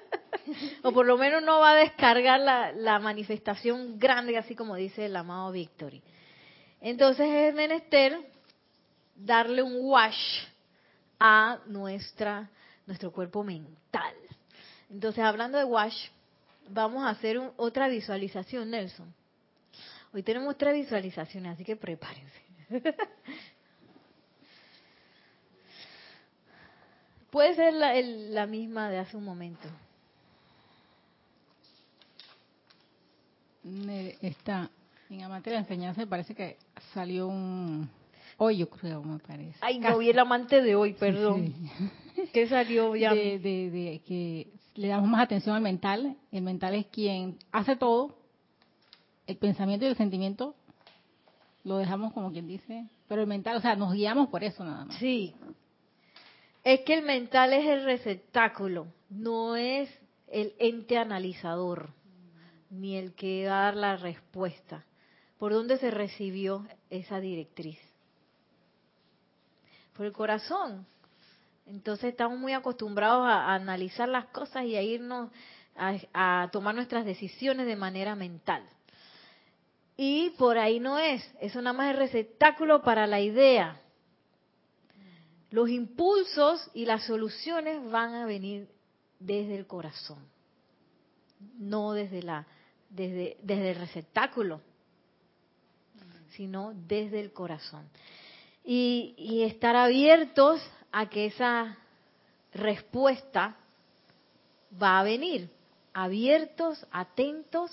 o 0.84 0.92
por 0.92 1.06
lo 1.06 1.18
menos 1.18 1.44
no 1.44 1.60
va 1.60 1.72
a 1.72 1.76
descargar 1.76 2.40
la, 2.40 2.72
la 2.72 3.00
manifestación 3.00 4.00
grande, 4.00 4.38
así 4.38 4.56
como 4.56 4.76
dice 4.76 5.06
el 5.06 5.16
amado 5.16 5.52
Victory. 5.52 6.02
Entonces 6.82 7.28
es 7.30 7.54
menester 7.54 8.20
darle 9.16 9.62
un 9.64 9.78
wash 9.80 10.44
a 11.20 11.60
nuestra, 11.68 12.50
nuestro 12.86 13.12
cuerpo 13.12 13.44
mental. 13.44 14.14
Entonces, 14.90 15.24
hablando 15.24 15.58
de 15.58 15.64
wash, 15.64 16.10
vamos 16.70 17.04
a 17.06 17.10
hacer 17.10 17.40
otra 17.56 17.88
visualización, 17.88 18.70
Nelson. 18.70 19.14
Hoy 20.14 20.22
tenemos 20.22 20.58
tres 20.58 20.74
visualizaciones, 20.76 21.54
así 21.54 21.64
que 21.64 21.76
prepárense. 21.76 22.42
Puede 27.32 27.56
ser 27.56 27.74
la, 27.74 27.94
la 28.00 28.46
misma 28.46 28.90
de 28.90 29.00
hace 29.00 29.18
un 29.18 29.24
momento. 29.24 29.68
Está 34.22 34.70
en 35.10 35.24
amante 35.24 35.50
de 35.50 35.56
la 35.56 35.62
enseñanza, 35.62 36.02
me 36.02 36.08
parece 36.08 36.36
que 36.36 36.58
salió 36.94 37.28
un 37.28 37.90
hoy, 38.38 38.58
yo 38.58 38.70
creo, 38.70 39.04
me 39.04 39.20
parece. 39.20 39.58
Ay, 39.62 39.80
no 39.80 39.98
vi 39.98 40.10
el 40.10 40.20
amante 40.20 40.62
de 40.62 40.76
hoy, 40.76 40.94
perdón. 40.94 41.54
¿Qué 42.34 42.48
salió 42.48 42.96
ya? 42.96 43.14
De, 43.14 43.40
de, 43.40 43.72
de, 43.72 44.02
que 44.06 44.48
le 44.76 44.88
damos 44.88 45.10
más 45.10 45.24
atención 45.24 45.56
al 45.56 45.62
mental. 45.62 46.18
El 46.32 46.42
mental 46.42 46.76
es 46.76 46.88
quien 46.88 47.38
hace 47.52 47.76
todo. 47.76 48.18
El 49.28 49.38
pensamiento 49.38 49.86
y 49.86 49.90
el 49.90 49.96
sentimiento 49.96 50.56
lo 51.64 51.78
dejamos 51.78 52.14
como 52.14 52.32
quien 52.32 52.48
dice. 52.48 52.86
Pero 53.08 53.22
el 53.22 53.28
mental, 53.28 53.58
o 53.58 53.62
sea, 53.62 53.76
nos 53.76 53.94
guiamos 53.94 54.30
por 54.30 54.44
eso 54.44 54.64
nada 54.64 54.86
más. 54.86 54.98
Sí. 54.98 55.36
Es 56.64 56.82
que 56.82 56.94
el 56.96 57.04
mental 57.04 57.54
es 57.54 57.66
el 57.66 57.84
receptáculo, 57.84 58.88
no 59.10 59.56
es 59.56 59.90
el 60.28 60.54
ente 60.60 60.98
analizador, 60.98 61.90
ni 62.74 62.98
el 62.98 63.14
que 63.14 63.48
va 63.48 63.62
a 63.62 63.64
dar 63.66 63.76
la 63.76 63.98
respuesta. 63.98 64.84
¿Por 65.38 65.54
dónde 65.54 65.78
se 65.78 65.92
recibió 65.92 66.66
esa 66.90 67.20
directriz? 67.20 67.80
Por 69.96 70.06
el 70.06 70.12
corazón. 70.12 70.86
Entonces 71.68 72.06
estamos 72.12 72.40
muy 72.40 72.54
acostumbrados 72.54 73.26
a, 73.28 73.54
analizar 73.54 74.10
las 74.10 74.26
cosas 74.28 74.66
y 74.66 74.76
a 74.76 74.82
irnos 74.82 75.30
a, 75.76 76.50
tomar 76.52 76.76
nuestras 76.76 77.06
decisiones 77.06 77.68
de 77.68 77.76
manera 77.76 78.16
mental. 78.16 78.64
Y 79.96 80.32
por 80.32 80.58
ahí 80.58 80.80
no 80.80 80.98
es, 80.98 81.24
eso 81.40 81.62
nada 81.62 81.78
más 81.78 81.92
es 81.92 82.00
receptáculo 82.00 82.82
para 82.82 83.06
la 83.06 83.22
idea. 83.22 83.80
Los 85.52 85.70
impulsos 85.70 86.70
y 86.74 86.86
las 86.86 87.06
soluciones 87.06 87.88
van 87.92 88.16
a 88.16 88.26
venir 88.26 88.68
desde 89.20 89.56
el 89.56 89.68
corazón, 89.68 90.18
no 91.60 91.94
desde 91.94 92.24
la 92.24 92.48
desde, 92.96 93.38
desde 93.42 93.72
el 93.72 93.76
receptáculo, 93.78 94.62
sino 96.32 96.74
desde 96.88 97.20
el 97.20 97.32
corazón. 97.32 97.88
Y, 98.64 99.14
y 99.18 99.44
estar 99.44 99.76
abiertos 99.76 100.62
a 100.92 101.10
que 101.10 101.26
esa 101.26 101.78
respuesta 102.54 103.56
va 104.82 105.00
a 105.00 105.04
venir, 105.04 105.50
abiertos, 105.94 106.86
atentos 106.92 107.72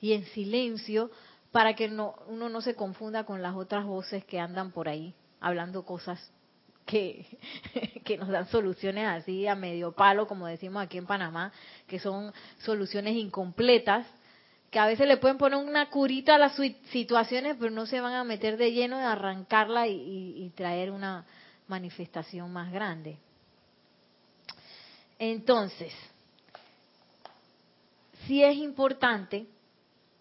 y 0.00 0.12
en 0.12 0.24
silencio 0.26 1.10
para 1.50 1.74
que 1.74 1.88
no, 1.88 2.14
uno 2.28 2.48
no 2.48 2.60
se 2.60 2.74
confunda 2.74 3.24
con 3.24 3.42
las 3.42 3.56
otras 3.56 3.84
voces 3.84 4.24
que 4.24 4.38
andan 4.38 4.70
por 4.70 4.88
ahí 4.88 5.14
hablando 5.40 5.84
cosas 5.84 6.20
que, 6.86 7.26
que 8.04 8.16
nos 8.16 8.28
dan 8.28 8.48
soluciones 8.48 9.06
así 9.06 9.46
a 9.46 9.54
medio 9.54 9.92
palo, 9.92 10.26
como 10.26 10.46
decimos 10.46 10.82
aquí 10.82 10.98
en 10.98 11.06
Panamá, 11.06 11.52
que 11.86 11.98
son 11.98 12.32
soluciones 12.58 13.14
incompletas, 13.14 14.06
que 14.70 14.78
a 14.78 14.86
veces 14.86 15.08
le 15.08 15.16
pueden 15.16 15.38
poner 15.38 15.58
una 15.58 15.88
curita 15.90 16.34
a 16.34 16.38
las 16.38 16.56
situaciones, 16.90 17.56
pero 17.58 17.70
no 17.70 17.86
se 17.86 18.00
van 18.00 18.14
a 18.14 18.24
meter 18.24 18.56
de 18.56 18.72
lleno 18.72 18.98
de 18.98 19.04
arrancarla 19.04 19.86
y 19.88 20.52
traer 20.54 20.90
una, 20.90 21.24
manifestación 21.68 22.50
más 22.52 22.72
grande. 22.72 23.18
Entonces, 25.18 25.92
sí 28.26 28.42
es 28.42 28.56
importante 28.56 29.46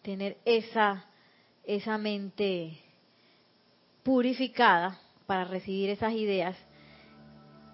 tener 0.02 0.38
esa, 0.46 1.06
esa 1.64 1.98
mente 1.98 2.80
purificada 4.04 5.00
para 5.26 5.46
recibir 5.46 5.90
esas 5.90 6.14
ideas, 6.14 6.56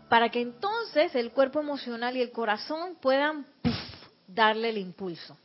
para 0.09 0.29
que 0.29 0.41
entonces 0.41 1.15
el 1.15 1.31
cuerpo 1.31 1.59
emocional 1.59 2.15
y 2.15 2.21
el 2.21 2.31
corazón 2.31 2.95
puedan 3.01 3.45
darle 4.27 4.69
el 4.69 4.77
impulso, 4.77 5.37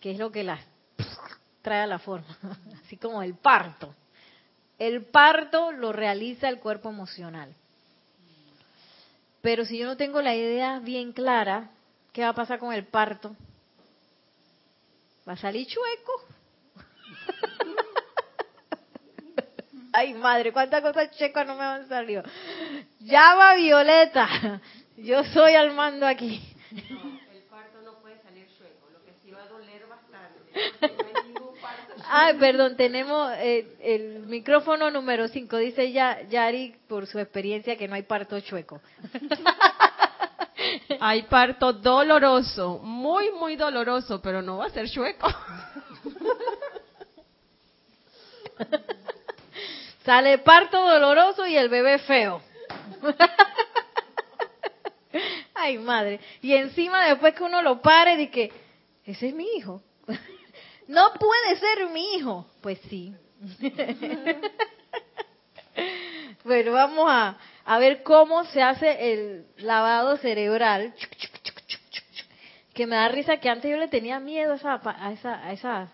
que 0.00 0.12
es 0.12 0.18
lo 0.18 0.30
que 0.30 0.44
las 0.44 0.60
trae 1.66 1.82
a 1.82 1.86
la 1.86 1.98
forma, 1.98 2.38
así 2.84 2.96
como 2.96 3.22
el 3.22 3.34
parto. 3.34 3.94
El 4.78 5.04
parto 5.04 5.72
lo 5.72 5.92
realiza 5.92 6.48
el 6.48 6.60
cuerpo 6.60 6.90
emocional. 6.90 7.52
Pero 9.40 9.64
si 9.64 9.78
yo 9.78 9.86
no 9.86 9.96
tengo 9.96 10.22
la 10.22 10.34
idea 10.34 10.78
bien 10.80 11.12
clara, 11.12 11.70
¿qué 12.12 12.22
va 12.22 12.28
a 12.28 12.34
pasar 12.34 12.58
con 12.58 12.72
el 12.72 12.84
parto? 12.84 13.34
Va 15.28 15.32
a 15.32 15.36
salir 15.36 15.66
chueco. 15.66 16.12
Ay, 19.92 20.14
madre, 20.14 20.52
cuántas 20.52 20.82
cosas 20.82 21.10
checas 21.16 21.46
no 21.46 21.56
me 21.56 21.64
han 21.64 21.88
salido. 21.88 22.22
Llama 23.00 23.54
Violeta. 23.54 24.60
Yo 24.98 25.24
soy 25.24 25.54
al 25.54 25.72
mando 25.72 26.06
aquí. 26.06 26.40
No, 26.90 27.18
el 27.32 27.42
parto 27.50 27.80
no 27.82 27.98
puede 28.00 28.20
salir 28.22 28.46
chueco. 28.56 28.88
Lo 28.92 29.02
que 29.04 29.12
sí 29.22 29.30
va 29.30 29.42
a 29.42 29.48
doler 29.48 29.86
Ay, 32.08 32.34
perdón, 32.38 32.76
tenemos 32.76 33.32
eh, 33.38 33.76
el 33.80 34.26
micrófono 34.26 34.90
número 34.90 35.28
5. 35.28 35.56
Dice 35.56 35.92
ya 35.92 36.22
Yari 36.22 36.76
por 36.88 37.06
su 37.06 37.18
experiencia 37.18 37.76
que 37.76 37.88
no 37.88 37.94
hay 37.94 38.02
parto 38.02 38.38
chueco. 38.40 38.80
hay 41.00 41.22
parto 41.24 41.72
doloroso, 41.72 42.78
muy, 42.78 43.32
muy 43.32 43.56
doloroso, 43.56 44.20
pero 44.22 44.40
no 44.42 44.58
va 44.58 44.66
a 44.66 44.70
ser 44.70 44.88
chueco. 44.88 45.28
Sale 50.04 50.38
parto 50.38 50.80
doloroso 50.80 51.46
y 51.46 51.56
el 51.56 51.68
bebé 51.68 51.98
feo. 51.98 52.40
Ay, 55.54 55.78
madre. 55.78 56.20
Y 56.42 56.52
encima 56.52 57.08
después 57.08 57.34
que 57.34 57.42
uno 57.42 57.60
lo 57.62 57.82
pare, 57.82 58.16
de 58.16 58.30
que, 58.30 58.52
ese 59.04 59.28
es 59.28 59.34
mi 59.34 59.46
hijo. 59.56 59.82
No 60.88 61.12
puede 61.14 61.56
ser 61.58 61.88
mi 61.90 62.14
hijo. 62.14 62.46
Pues 62.60 62.78
sí. 62.88 63.14
bueno, 66.44 66.72
vamos 66.72 67.06
a, 67.08 67.36
a 67.64 67.78
ver 67.78 68.02
cómo 68.02 68.44
se 68.44 68.62
hace 68.62 69.12
el 69.12 69.46
lavado 69.58 70.16
cerebral. 70.18 70.94
Que 72.72 72.86
me 72.86 72.96
da 72.96 73.08
risa 73.08 73.38
que 73.38 73.48
antes 73.48 73.70
yo 73.70 73.76
le 73.76 73.88
tenía 73.88 74.20
miedo 74.20 74.52
a 74.52 74.56
esa, 74.56 74.80
a 74.84 75.12
esa, 75.12 75.44
a 75.44 75.52
esa, 75.52 75.88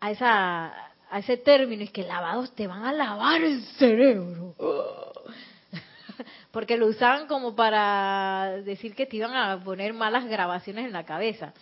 a 0.00 0.10
esa, 0.10 0.66
a 1.10 1.18
ese 1.18 1.36
término, 1.38 1.82
y 1.82 1.88
que 1.88 2.04
lavados 2.04 2.54
te 2.54 2.66
van 2.66 2.84
a 2.84 2.92
lavar 2.92 3.42
el 3.42 3.62
cerebro. 3.78 4.54
Porque 6.52 6.76
lo 6.76 6.86
usaban 6.86 7.26
como 7.26 7.56
para 7.56 8.60
decir 8.64 8.94
que 8.94 9.06
te 9.06 9.16
iban 9.16 9.34
a 9.34 9.62
poner 9.64 9.94
malas 9.94 10.26
grabaciones 10.26 10.84
en 10.84 10.92
la 10.92 11.04
cabeza. 11.04 11.54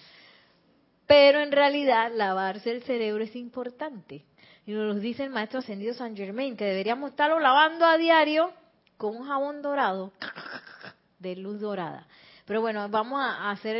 Pero 1.09 1.40
en 1.40 1.51
realidad 1.51 2.12
lavarse 2.14 2.71
el 2.71 2.83
cerebro 2.83 3.25
es 3.25 3.35
importante. 3.35 4.27
Y 4.66 4.73
nos 4.73 5.01
dice 5.01 5.25
el 5.25 5.31
maestro 5.31 5.61
ascendido 5.61 5.94
San 5.94 6.14
Germain, 6.14 6.55
que 6.55 6.66
deberíamos 6.66 7.11
estarlo 7.11 7.40
lavando 7.40 7.87
a 7.87 7.97
diario 7.97 8.53
con 8.99 9.16
un 9.16 9.27
jabón 9.27 9.62
dorado, 9.62 10.12
de 11.18 11.35
luz 11.37 11.61
dorada. 11.61 12.07
Pero 12.44 12.61
bueno, 12.61 12.87
vamos 12.90 13.21
a 13.23 13.51
hacer 13.51 13.77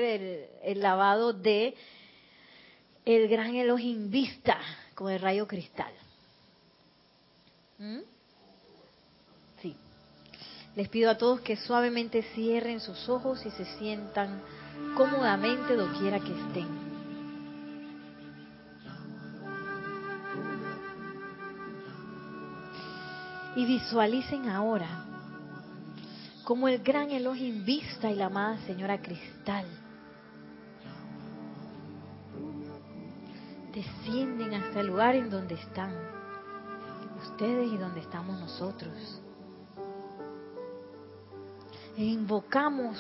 el, 0.63 0.81
lavado 0.81 1.35
de 1.35 1.75
el 3.05 3.29
gran 3.29 3.55
Elohim 3.55 4.11
Vista 4.11 4.59
con 4.95 5.13
el 5.13 5.21
rayo 5.21 5.47
cristal. 5.47 5.93
¿Mm? 7.77 8.01
Sí. 9.61 9.77
Les 10.77 10.89
pido 10.89 11.11
a 11.11 11.19
todos 11.19 11.43
que 11.43 11.57
suavemente 11.57 12.23
cierren 12.35 12.81
sus 12.81 13.07
ojos 13.11 13.45
y 13.45 13.51
se 13.51 13.67
sientan 13.77 14.41
cómodamente 14.97 15.77
doquiera 15.77 16.19
que 16.21 16.33
estén. 16.33 16.88
Y 23.59 23.65
visualicen 23.65 24.49
ahora 24.49 24.87
como 26.45 26.69
el 26.69 26.79
gran 26.79 27.11
Elohim 27.11 27.65
Vista 27.65 28.09
y 28.09 28.15
la 28.15 28.27
amada 28.27 28.57
Señora 28.67 29.03
Cristal 29.03 29.67
descienden 33.75 34.55
hasta 34.55 34.79
el 34.79 34.87
lugar 34.87 35.17
en 35.17 35.29
donde 35.29 35.57
están 35.57 35.93
ustedes 37.21 37.73
y 37.73 37.77
donde 37.79 37.99
estamos 37.99 38.39
nosotros. 38.39 39.21
E 41.97 42.05
invocamos 42.05 42.97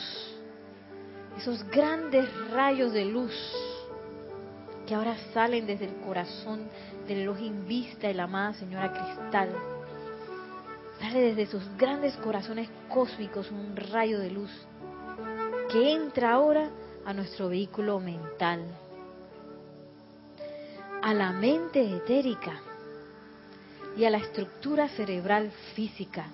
esos 1.37 1.63
grandes 1.71 2.29
rayos 2.51 2.93
de 2.93 3.05
luz 3.05 3.33
que 4.89 4.95
ahora 4.97 5.17
salen 5.33 5.69
desde 5.69 5.85
el 5.85 6.01
corazón 6.01 6.69
del 7.07 7.19
Elohim 7.19 7.65
Vista 7.65 8.11
y 8.11 8.15
la 8.15 8.25
amada 8.25 8.55
Señora 8.55 8.93
Cristal. 8.93 9.78
Sale 11.01 11.35
desde 11.35 11.47
sus 11.47 11.63
grandes 11.77 12.17
corazones 12.17 12.69
cósmicos 12.89 13.51
un 13.51 13.77
rayo 13.77 14.19
de 14.19 14.31
luz 14.31 14.51
que 15.71 15.93
entra 15.93 16.33
ahora 16.33 16.71
a 17.05 17.13
nuestro 17.13 17.49
vehículo 17.49 18.01
mental, 18.01 18.65
a 21.03 21.15
la 21.15 21.33
mente 21.33 21.81
etérica 21.97 22.61
y 23.97 24.05
a 24.05 24.11
la 24.11 24.19
estructura 24.19 24.89
cerebral 24.89 25.53
física. 25.75 26.27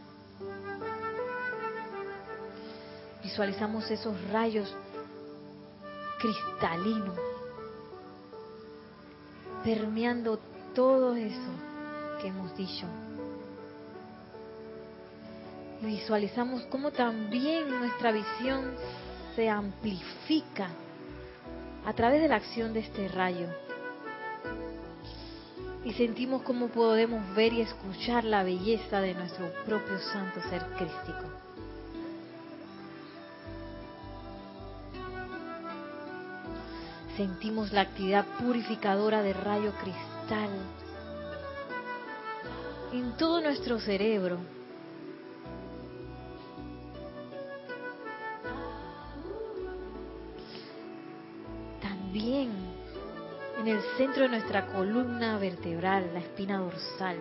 Visualizamos 3.22 3.90
esos 3.90 4.16
rayos 4.30 4.74
cristalinos 6.20 7.18
permeando 9.64 10.38
todo 10.74 11.14
eso 11.16 11.52
que 12.20 12.28
hemos 12.28 12.54
dicho. 12.56 12.86
Visualizamos 15.84 16.62
cómo 16.70 16.92
también 16.92 17.68
nuestra 17.68 18.10
visión 18.10 18.72
se 19.36 19.50
amplifica 19.50 20.68
a 21.84 21.92
través 21.92 22.22
de 22.22 22.28
la 22.28 22.36
acción 22.36 22.72
de 22.72 22.80
este 22.80 23.08
rayo. 23.08 23.48
Y 25.84 25.92
sentimos 25.92 26.40
cómo 26.42 26.68
podemos 26.68 27.34
ver 27.34 27.52
y 27.52 27.60
escuchar 27.60 28.24
la 28.24 28.42
belleza 28.42 29.00
de 29.00 29.12
nuestro 29.12 29.52
propio 29.66 29.98
santo 29.98 30.40
ser 30.48 30.62
crístico. 30.78 31.24
Sentimos 37.18 37.72
la 37.72 37.82
actividad 37.82 38.24
purificadora 38.38 39.22
de 39.22 39.34
rayo 39.34 39.72
cristal 39.82 40.50
en 42.92 43.16
todo 43.18 43.42
nuestro 43.42 43.78
cerebro. 43.78 44.38
También 52.14 52.52
en 53.58 53.66
el 53.66 53.82
centro 53.98 54.22
de 54.22 54.28
nuestra 54.28 54.66
columna 54.66 55.36
vertebral, 55.36 56.14
la 56.14 56.20
espina 56.20 56.58
dorsal. 56.58 57.16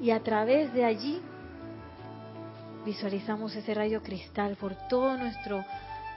Y 0.00 0.12
a 0.12 0.22
través 0.22 0.72
de 0.72 0.84
allí 0.84 1.20
visualizamos 2.86 3.56
ese 3.56 3.74
rayo 3.74 4.04
cristal 4.04 4.54
por 4.54 4.76
todo 4.88 5.16
nuestro 5.18 5.64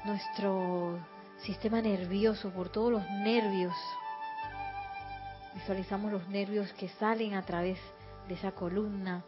nuestro 0.06 1.00
sistema 1.38 1.82
nervioso, 1.82 2.52
por 2.52 2.70
todos 2.70 2.92
los 2.92 3.10
nervios. 3.10 3.74
Visualizamos 5.56 6.12
los 6.12 6.28
nervios 6.28 6.72
que 6.74 6.88
salen 6.88 7.34
a 7.34 7.42
través 7.42 7.80
de 8.28 8.36
esa 8.36 8.52
columna 8.52 9.26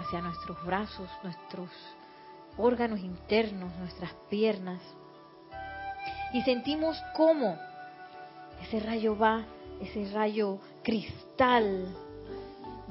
hacia 0.00 0.20
nuestros 0.22 0.60
brazos, 0.66 1.08
nuestros 1.22 1.70
órganos 2.56 3.00
internos, 3.00 3.72
nuestras 3.78 4.12
piernas. 4.28 4.80
Y 6.32 6.42
sentimos 6.42 6.96
cómo 7.14 7.58
ese 8.62 8.80
rayo 8.80 9.16
va, 9.16 9.44
ese 9.80 10.10
rayo 10.12 10.58
cristal, 10.82 11.86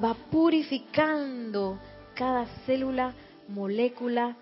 va 0.02 0.14
purificando 0.30 1.78
cada 2.14 2.46
célula, 2.66 3.14
molécula, 3.48 4.36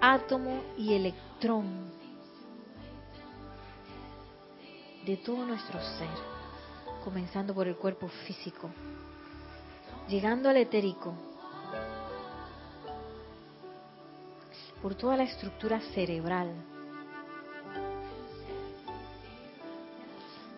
átomo 0.00 0.60
y 0.78 0.94
electrón 0.94 1.90
de 5.04 5.16
todo 5.18 5.46
nuestro 5.46 5.80
ser, 5.80 6.08
comenzando 7.04 7.54
por 7.54 7.68
el 7.68 7.76
cuerpo 7.76 8.08
físico, 8.26 8.70
llegando 10.08 10.48
al 10.48 10.56
etérico, 10.56 11.14
por 14.86 14.94
toda 14.94 15.16
la 15.16 15.24
estructura 15.24 15.80
cerebral, 15.96 16.48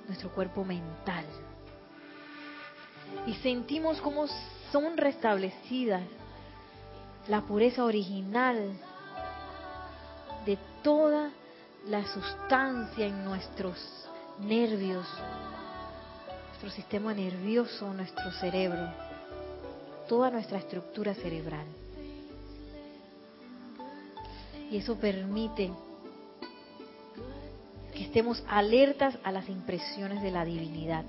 nuestro 0.07 0.29
cuerpo 0.35 0.67
mental. 0.67 1.25
Y 3.27 3.33
sentimos 3.37 4.03
cómo 4.03 4.27
son 4.71 4.99
restablecidas 4.99 6.03
la 7.27 7.41
pureza 7.41 7.87
original 7.87 8.79
de 10.45 10.59
toda 10.83 11.31
la 11.87 12.07
sustancia 12.13 13.07
en 13.07 13.25
nuestros 13.25 13.79
nervios, 14.41 15.07
nuestro 16.49 16.69
sistema 16.69 17.15
nervioso, 17.15 17.95
nuestro 17.95 18.31
cerebro, 18.33 18.93
toda 20.07 20.31
nuestra 20.31 20.59
estructura 20.59 21.15
cerebral. 21.15 21.78
Y 24.71 24.79
eso 24.79 24.97
permite 24.97 25.71
que 27.95 28.05
estemos 28.05 28.43
alertas 28.49 29.19
a 29.25 29.33
las 29.33 29.49
impresiones 29.49 30.23
de 30.23 30.31
la 30.31 30.45
divinidad. 30.45 31.05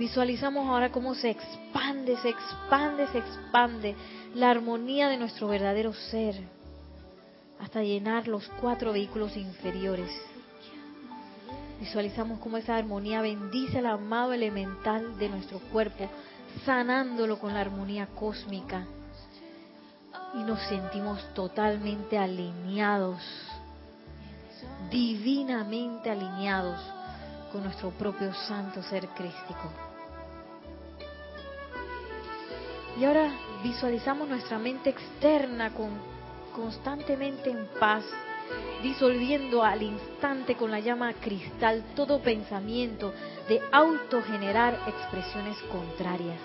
Visualizamos 0.00 0.66
ahora 0.66 0.90
cómo 0.90 1.14
se 1.14 1.28
expande, 1.28 2.16
se 2.16 2.30
expande, 2.30 3.06
se 3.08 3.18
expande 3.18 3.94
la 4.34 4.50
armonía 4.50 5.10
de 5.10 5.18
nuestro 5.18 5.48
verdadero 5.48 5.92
ser 5.92 6.36
hasta 7.60 7.82
llenar 7.82 8.26
los 8.26 8.48
cuatro 8.62 8.92
vehículos 8.92 9.36
inferiores. 9.36 10.10
Visualizamos 11.80 12.38
cómo 12.38 12.56
esa 12.56 12.76
armonía 12.76 13.20
bendice 13.20 13.78
al 13.78 13.86
amado 13.86 14.32
elemental 14.32 15.18
de 15.18 15.28
nuestro 15.28 15.58
cuerpo, 15.70 16.08
sanándolo 16.64 17.38
con 17.38 17.54
la 17.54 17.60
armonía 17.60 18.06
cósmica. 18.06 18.86
Y 20.34 20.38
nos 20.44 20.60
sentimos 20.68 21.22
totalmente 21.34 22.16
alineados, 22.16 23.20
divinamente 24.90 26.10
alineados 26.10 26.80
con 27.50 27.64
nuestro 27.64 27.90
propio 27.90 28.32
santo 28.34 28.82
ser 28.82 29.08
crístico. 29.08 29.70
Y 32.98 33.04
ahora 33.04 33.32
visualizamos 33.62 34.28
nuestra 34.28 34.58
mente 34.58 34.90
externa 34.90 35.72
con, 35.72 35.90
constantemente 36.54 37.50
en 37.50 37.66
paz, 37.78 38.04
disolviendo 38.82 39.62
al 39.62 39.82
instante 39.82 40.56
con 40.56 40.70
la 40.70 40.80
llama 40.80 41.12
cristal 41.14 41.84
todo 41.94 42.20
pensamiento 42.20 43.12
de 43.48 43.60
autogenerar 43.72 44.78
expresiones 44.86 45.56
contrarias. 45.70 46.40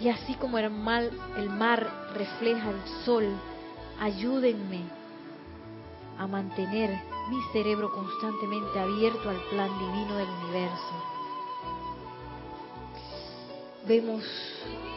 Y 0.00 0.08
así 0.08 0.34
como 0.34 0.58
el, 0.58 0.70
mal, 0.70 1.10
el 1.36 1.48
mar 1.48 1.88
refleja 2.14 2.70
el 2.70 3.04
sol, 3.04 3.24
ayúdenme 4.00 4.82
a 6.18 6.26
mantener 6.26 6.90
mi 7.30 7.40
cerebro 7.52 7.92
constantemente 7.92 8.78
abierto 8.78 9.30
al 9.30 9.40
plan 9.50 9.70
divino 9.78 10.16
del 10.16 10.28
universo. 10.28 11.12
Vemos 13.86 14.24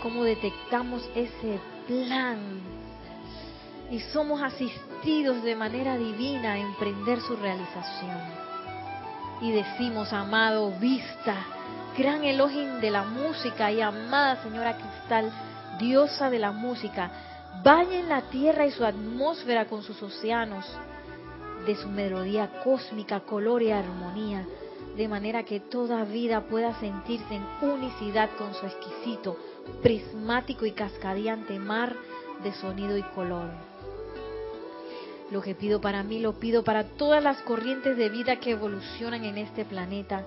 cómo 0.01 0.23
detectamos 0.23 1.09
ese 1.15 1.59
plan 1.87 2.84
y 3.91 3.99
somos 3.99 4.41
asistidos 4.41 5.43
de 5.43 5.55
manera 5.55 5.97
divina 5.97 6.53
a 6.53 6.57
emprender 6.57 7.19
su 7.21 7.35
realización. 7.35 8.17
Y 9.41 9.51
decimos, 9.51 10.11
amado, 10.13 10.71
vista, 10.79 11.35
gran 11.97 12.23
Elohim 12.23 12.79
de 12.79 12.91
la 12.91 13.03
música 13.03 13.71
y 13.71 13.81
amada 13.81 14.41
Señora 14.41 14.77
Cristal, 14.77 15.31
diosa 15.79 16.29
de 16.29 16.39
la 16.39 16.51
música, 16.51 17.11
bañen 17.63 18.09
la 18.09 18.21
tierra 18.23 18.65
y 18.65 18.71
su 18.71 18.85
atmósfera 18.85 19.65
con 19.65 19.83
sus 19.83 20.01
océanos 20.01 20.65
de 21.65 21.75
su 21.75 21.89
melodía 21.89 22.61
cósmica, 22.63 23.21
color 23.21 23.61
y 23.61 23.71
armonía, 23.71 24.45
de 24.95 25.07
manera 25.07 25.43
que 25.43 25.59
toda 25.59 26.05
vida 26.05 26.41
pueda 26.41 26.79
sentirse 26.79 27.35
en 27.35 27.45
unicidad 27.61 28.29
con 28.37 28.53
su 28.53 28.65
exquisito, 28.65 29.37
prismático 29.81 30.65
y 30.65 30.71
cascadiante 30.71 31.59
mar 31.59 31.95
de 32.43 32.53
sonido 32.53 32.97
y 32.97 33.03
color. 33.03 33.74
Lo 35.31 35.41
que 35.41 35.55
pido 35.55 35.81
para 35.81 36.03
mí 36.03 36.19
lo 36.19 36.33
pido 36.33 36.63
para 36.63 36.83
todas 36.83 37.23
las 37.23 37.41
corrientes 37.41 37.97
de 37.97 38.09
vida 38.09 38.39
que 38.39 38.51
evolucionan 38.51 39.23
en 39.23 39.39
este 39.39 39.65
planeta 39.65 40.23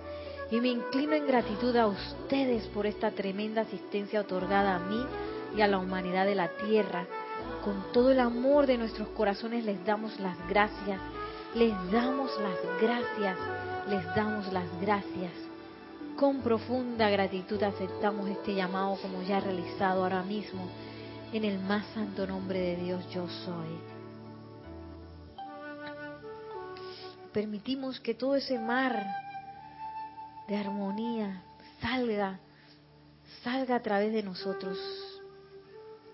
y 0.51 0.61
me 0.61 0.69
inclino 0.69 1.13
en 1.13 1.27
gratitud 1.27 1.77
a 1.77 1.87
ustedes 1.87 2.67
por 2.69 2.87
esta 2.87 3.13
tremenda 3.13 3.63
asistencia 3.63 4.21
otorgada 4.21 4.75
a 4.75 4.79
mí 4.81 5.05
y 5.57 5.61
a 5.61 5.69
la 5.69 5.79
humanidad 5.79 6.27
de 6.27 6.35
la 6.35 6.49
Tierra. 6.49 7.07
Con 7.65 7.93
todo 7.93 8.11
el 8.11 8.19
amor 8.21 8.67
de 8.67 8.79
nuestros 8.79 9.09
corazones 9.09 9.65
les 9.65 9.85
damos 9.85 10.19
las 10.19 10.37
gracias, 10.49 11.01
les 11.55 11.73
damos 11.93 12.31
las 12.41 12.81
gracias, 12.81 13.37
les 13.89 14.05
damos 14.15 14.53
las 14.53 14.81
gracias. 14.81 15.33
con 16.17 16.41
profunda 16.41 17.09
gratitud 17.11 17.63
aceptamos 17.63 18.29
este 18.29 18.53
llamado 18.53 18.97
como 19.01 19.23
ya 19.23 19.39
realizado 19.39 20.03
ahora 20.03 20.25
mismo 20.25 20.69
en 21.33 21.45
el 21.45 21.61
más 21.61 21.87
santo 21.95 22.27
nombre 22.27 22.59
de 22.59 22.77
Dios 22.77 23.09
yo 23.15 23.29
soy. 23.29 23.98
Permitimos 27.39 28.01
que 28.01 28.15
todo 28.15 28.35
ese 28.35 28.59
mar 28.59 29.07
de 30.49 30.57
armonía 30.57 31.41
salga, 31.81 32.41
salga 33.45 33.77
a 33.77 33.81
través 33.81 34.13
de 34.13 34.25
nosotros 34.25 34.77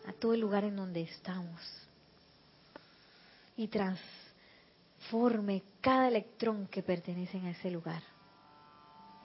a 0.06 0.12
todo 0.12 0.34
el 0.34 0.40
lugar 0.40 0.64
en 0.64 0.76
donde 0.76 1.00
estamos 1.00 1.62
y 3.56 3.68
transforme 3.68 5.62
cada 5.80 6.08
electrón 6.08 6.66
que 6.66 6.82
pertenece 6.82 7.38
a 7.38 7.52
ese 7.52 7.70
lugar 7.70 8.02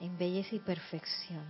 en 0.00 0.16
belleza 0.16 0.54
y 0.54 0.60
perfección. 0.60 1.44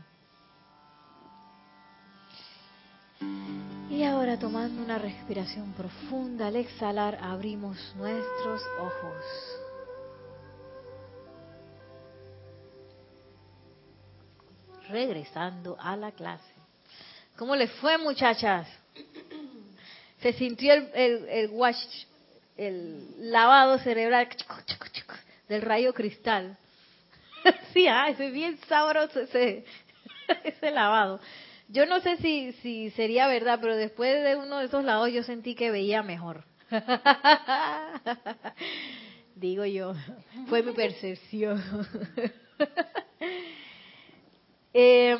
Y 3.88 4.02
ahora 4.02 4.36
tomando 4.36 4.82
una 4.82 4.98
respiración 4.98 5.72
profunda, 5.74 6.48
al 6.48 6.56
exhalar 6.56 7.20
abrimos 7.22 7.78
nuestros 7.96 8.60
ojos. 8.80 9.59
Regresando 14.90 15.76
a 15.80 15.96
la 15.96 16.12
clase. 16.12 16.52
¿Cómo 17.36 17.56
les 17.56 17.70
fue 17.72 17.96
muchachas? 17.98 18.66
Se 20.20 20.32
sintió 20.34 20.74
el, 20.74 20.90
el, 21.28 21.50
wash, 21.50 22.04
el 22.56 23.30
lavado 23.32 23.78
cerebral 23.78 24.28
del 25.48 25.62
rayo 25.62 25.94
cristal. 25.94 26.58
sí, 27.72 27.86
ah, 27.88 28.10
es 28.10 28.32
bien 28.32 28.58
sabroso 28.68 29.20
ese, 29.20 29.64
ese 30.44 30.70
lavado. 30.70 31.20
Yo 31.68 31.86
no 31.86 32.00
sé 32.00 32.16
si, 32.16 32.52
si 32.62 32.90
sería 32.90 33.28
verdad, 33.28 33.58
pero 33.60 33.76
después 33.76 34.22
de 34.24 34.36
uno 34.36 34.58
de 34.58 34.66
esos 34.66 34.84
lavados 34.84 35.12
yo 35.12 35.22
sentí 35.22 35.54
que 35.54 35.70
veía 35.70 36.02
mejor. 36.02 36.44
Digo 39.34 39.64
yo, 39.64 39.94
fue 40.48 40.62
mi 40.62 40.72
percepción. 40.72 41.62
Eh, 44.72 45.18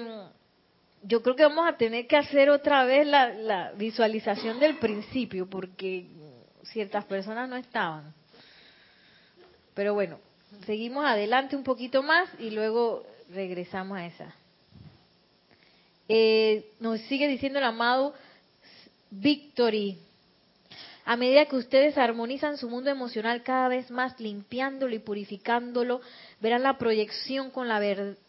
yo 1.03 1.23
creo 1.23 1.37
que 1.37 1.45
vamos 1.45 1.67
a 1.69 1.77
tener 1.77 2.07
que 2.07 2.17
hacer 2.17 2.51
otra 2.51 2.85
vez 2.85 3.07
la, 3.07 3.29
la 3.33 3.73
visualización 3.73 4.61
del 4.61 4.77
principio, 4.79 5.49
porque 5.49 6.07
ciertas 6.65 7.05
personas 7.05 7.49
no 7.49 7.57
estaban. 7.57 8.15
Pero 9.75 9.95
bueno, 9.95 10.19
seguimos 10.67 11.05
adelante 11.05 11.57
un 11.57 11.65
poquito 11.65 12.03
más 12.03 12.29
y 12.39 12.51
luego 12.51 13.05
regresamos 13.33 13.99
a 13.99 14.07
esa. 14.07 14.35
Eh, 16.09 16.73
nos 16.81 17.01
sigue 17.03 17.29
diciendo 17.29 17.59
el 17.61 17.65
amado 17.65 18.15
Victory. 19.11 19.99
A 21.05 21.17
medida 21.17 21.47
que 21.47 21.57
ustedes 21.57 21.99
armonizan 21.99 22.57
su 22.57 22.69
mundo 22.69 22.91
emocional 22.91 23.43
cada 23.43 23.69
vez 23.69 23.91
más, 23.91 24.19
limpiándolo 24.21 24.95
y 24.95 24.99
purificándolo, 24.99 26.01
verán 26.41 26.63
la 26.63 26.79
proyección 26.79 27.51
con 27.51 27.69
la 27.69 27.81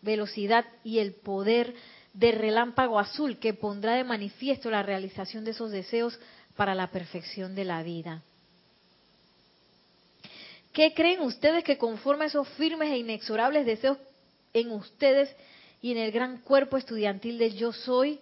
velocidad 0.02 0.66
y 0.84 1.00
el 1.00 1.14
poder 1.14 1.74
de 2.14 2.32
relámpago 2.32 3.00
azul 3.00 3.38
que 3.38 3.54
pondrá 3.54 3.96
de 3.96 4.04
manifiesto 4.04 4.70
la 4.70 4.84
realización 4.84 5.46
de 5.46 5.52
esos 5.52 5.72
deseos 5.72 6.20
para 6.56 6.76
la 6.76 6.88
perfección 6.88 7.56
de 7.56 7.66
la 7.66 7.84
vida. 7.84 8.22
¿Qué 10.74 10.94
creen 10.94 11.22
ustedes 11.22 11.64
que 11.64 11.78
conforma 11.78 12.26
esos 12.26 12.48
firmes 12.50 12.92
e 12.92 12.98
inexorables 12.98 13.66
deseos 13.66 13.98
en 14.54 14.72
ustedes 14.72 15.34
y 15.82 15.92
en 15.92 15.98
el 15.98 16.12
gran 16.12 16.38
cuerpo 16.38 16.78
estudiantil 16.78 17.38
de 17.38 17.52
yo 17.52 17.74
soy? 17.74 18.20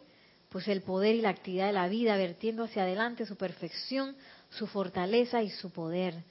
Pues 0.49 0.67
el 0.67 0.81
poder 0.81 1.15
y 1.15 1.21
la 1.21 1.29
actividad 1.29 1.67
de 1.67 1.73
la 1.73 1.87
vida, 1.87 2.17
vertiendo 2.17 2.63
hacia 2.63 2.81
adelante 2.81 3.27
su 3.27 3.35
perfección, 3.35 4.15
su 4.49 4.67
fortaleza 4.67 5.41
y 5.41 5.49
su 5.49 5.71
poder. 5.71 6.23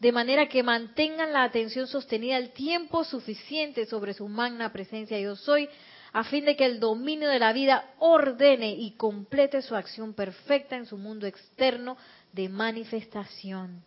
De 0.00 0.12
manera 0.12 0.48
que 0.48 0.62
mantengan 0.62 1.32
la 1.32 1.44
atención 1.44 1.86
sostenida 1.86 2.36
el 2.36 2.50
tiempo 2.50 3.04
suficiente 3.04 3.86
sobre 3.86 4.12
su 4.12 4.28
magna 4.28 4.72
presencia 4.72 5.18
yo 5.18 5.36
soy, 5.36 5.68
a 6.12 6.24
fin 6.24 6.44
de 6.44 6.56
que 6.56 6.64
el 6.64 6.78
dominio 6.78 7.28
de 7.28 7.38
la 7.38 7.52
vida 7.52 7.90
ordene 7.98 8.72
y 8.72 8.92
complete 8.92 9.62
su 9.62 9.74
acción 9.74 10.14
perfecta 10.14 10.76
en 10.76 10.86
su 10.86 10.96
mundo 10.96 11.26
externo 11.26 11.96
de 12.32 12.48
manifestación. 12.48 13.82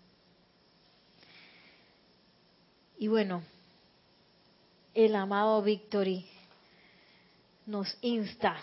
Y 2.98 3.08
bueno, 3.08 3.44
el 4.94 5.16
amado 5.16 5.62
Victory 5.62 6.26
nos 7.68 7.96
insta 8.02 8.58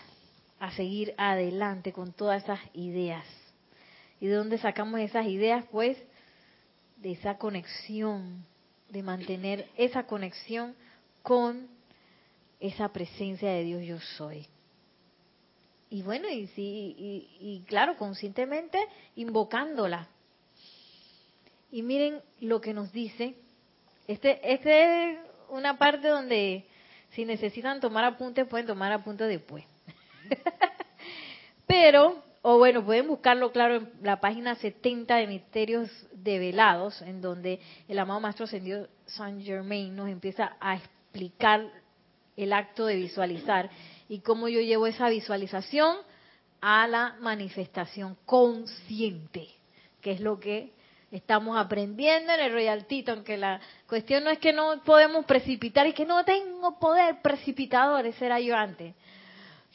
a 0.59 0.71
seguir 0.73 1.13
adelante 1.17 1.93
con 1.93 2.11
todas 2.11 2.43
esas 2.43 2.59
ideas. 2.73 3.25
¿Y 4.19 4.27
de 4.27 4.35
dónde 4.35 4.57
sacamos 4.57 4.99
esas 4.99 5.27
ideas? 5.27 5.65
Pues 5.71 5.97
de 6.97 7.11
esa 7.11 7.37
conexión, 7.37 8.45
de 8.89 9.03
mantener 9.03 9.67
esa 9.77 10.07
conexión 10.07 10.75
con 11.21 11.67
esa 12.59 12.89
presencia 12.89 13.51
de 13.51 13.63
Dios 13.63 13.83
yo 13.83 13.99
soy. 14.17 14.47
Y 15.89 16.01
bueno, 16.01 16.29
y, 16.29 16.47
sí, 16.47 16.95
y, 16.97 17.37
y 17.39 17.63
claro, 17.67 17.95
conscientemente 17.97 18.79
invocándola. 19.15 20.07
Y 21.71 21.81
miren 21.81 22.21
lo 22.39 22.61
que 22.61 22.73
nos 22.73 22.91
dice 22.91 23.35
este, 24.07 24.39
este 24.53 25.13
es 25.13 25.19
una 25.49 25.77
parte 25.77 26.07
donde 26.07 26.65
si 27.11 27.25
necesitan 27.25 27.79
tomar 27.79 28.05
apuntes, 28.05 28.47
pueden 28.47 28.67
tomar 28.67 28.91
apuntes 28.91 29.27
después. 29.27 29.63
Pero, 31.67 32.23
o 32.47 32.59
bueno, 32.59 32.85
pueden 32.85 33.07
buscarlo, 33.07 33.51
claro, 33.51 33.77
en 33.77 33.91
la 34.03 34.19
página 34.19 34.53
70 34.53 35.15
de 35.15 35.25
Misterios 35.25 35.89
Develados, 36.13 37.01
en 37.01 37.19
donde 37.19 37.59
el 37.87 37.97
amado 37.97 38.19
Maestro 38.19 38.45
Ascendido 38.45 38.87
Saint 39.07 39.43
Germain 39.43 39.95
nos 39.95 40.09
empieza 40.09 40.55
a 40.59 40.75
explicar 40.75 41.67
el 42.37 42.53
acto 42.53 42.85
de 42.85 42.97
visualizar 42.97 43.71
y 44.07 44.19
cómo 44.19 44.47
yo 44.47 44.61
llevo 44.61 44.85
esa 44.85 45.09
visualización 45.09 45.97
a 46.61 46.87
la 46.87 47.15
manifestación 47.19 48.15
consciente, 48.27 49.47
que 49.99 50.11
es 50.11 50.19
lo 50.19 50.39
que 50.39 50.71
estamos 51.09 51.57
aprendiendo 51.57 52.31
en 52.31 52.41
el 52.41 52.53
Royal 52.53 52.85
Tito, 52.85 53.23
que 53.23 53.37
la 53.37 53.59
cuestión 53.87 54.23
no 54.23 54.29
es 54.29 54.37
que 54.37 54.53
no 54.53 54.83
podemos 54.83 55.25
precipitar 55.25 55.87
y 55.87 55.93
que 55.93 56.05
no 56.05 56.23
tengo 56.23 56.77
poder 56.77 57.23
precipitador, 57.23 58.05
ese 58.05 58.27
era 58.27 58.39
yo 58.39 58.55
antes. 58.55 58.93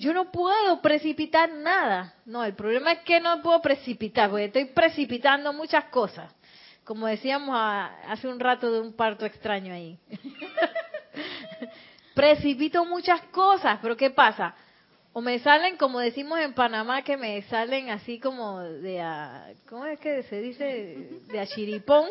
Yo 0.00 0.14
no 0.14 0.32
puedo 0.32 0.80
precipitar 0.80 1.52
nada. 1.52 2.14
No, 2.24 2.42
el 2.42 2.54
problema 2.54 2.92
es 2.92 3.00
que 3.00 3.20
no 3.20 3.42
puedo 3.42 3.60
precipitar, 3.60 4.30
porque 4.30 4.46
estoy 4.46 4.64
precipitando 4.64 5.52
muchas 5.52 5.84
cosas. 5.86 6.32
Como 6.84 7.06
decíamos 7.06 7.54
hace 7.54 8.26
un 8.26 8.40
rato 8.40 8.72
de 8.72 8.80
un 8.80 8.94
parto 8.94 9.26
extraño 9.26 9.74
ahí. 9.74 9.98
Precipito 12.14 12.86
muchas 12.86 13.20
cosas, 13.26 13.78
pero 13.82 13.94
¿qué 13.94 14.10
pasa? 14.10 14.54
o 15.12 15.20
me 15.20 15.40
salen 15.40 15.76
como 15.76 15.98
decimos 15.98 16.38
en 16.38 16.54
Panamá 16.54 17.02
que 17.02 17.16
me 17.16 17.42
salen 17.42 17.90
así 17.90 18.20
como 18.20 18.60
de 18.60 19.00
a, 19.00 19.48
¿cómo 19.68 19.84
es 19.86 19.98
que 19.98 20.22
se 20.22 20.40
dice? 20.40 21.20
de 21.26 21.40
a 21.40 21.46
chiripón 21.46 22.06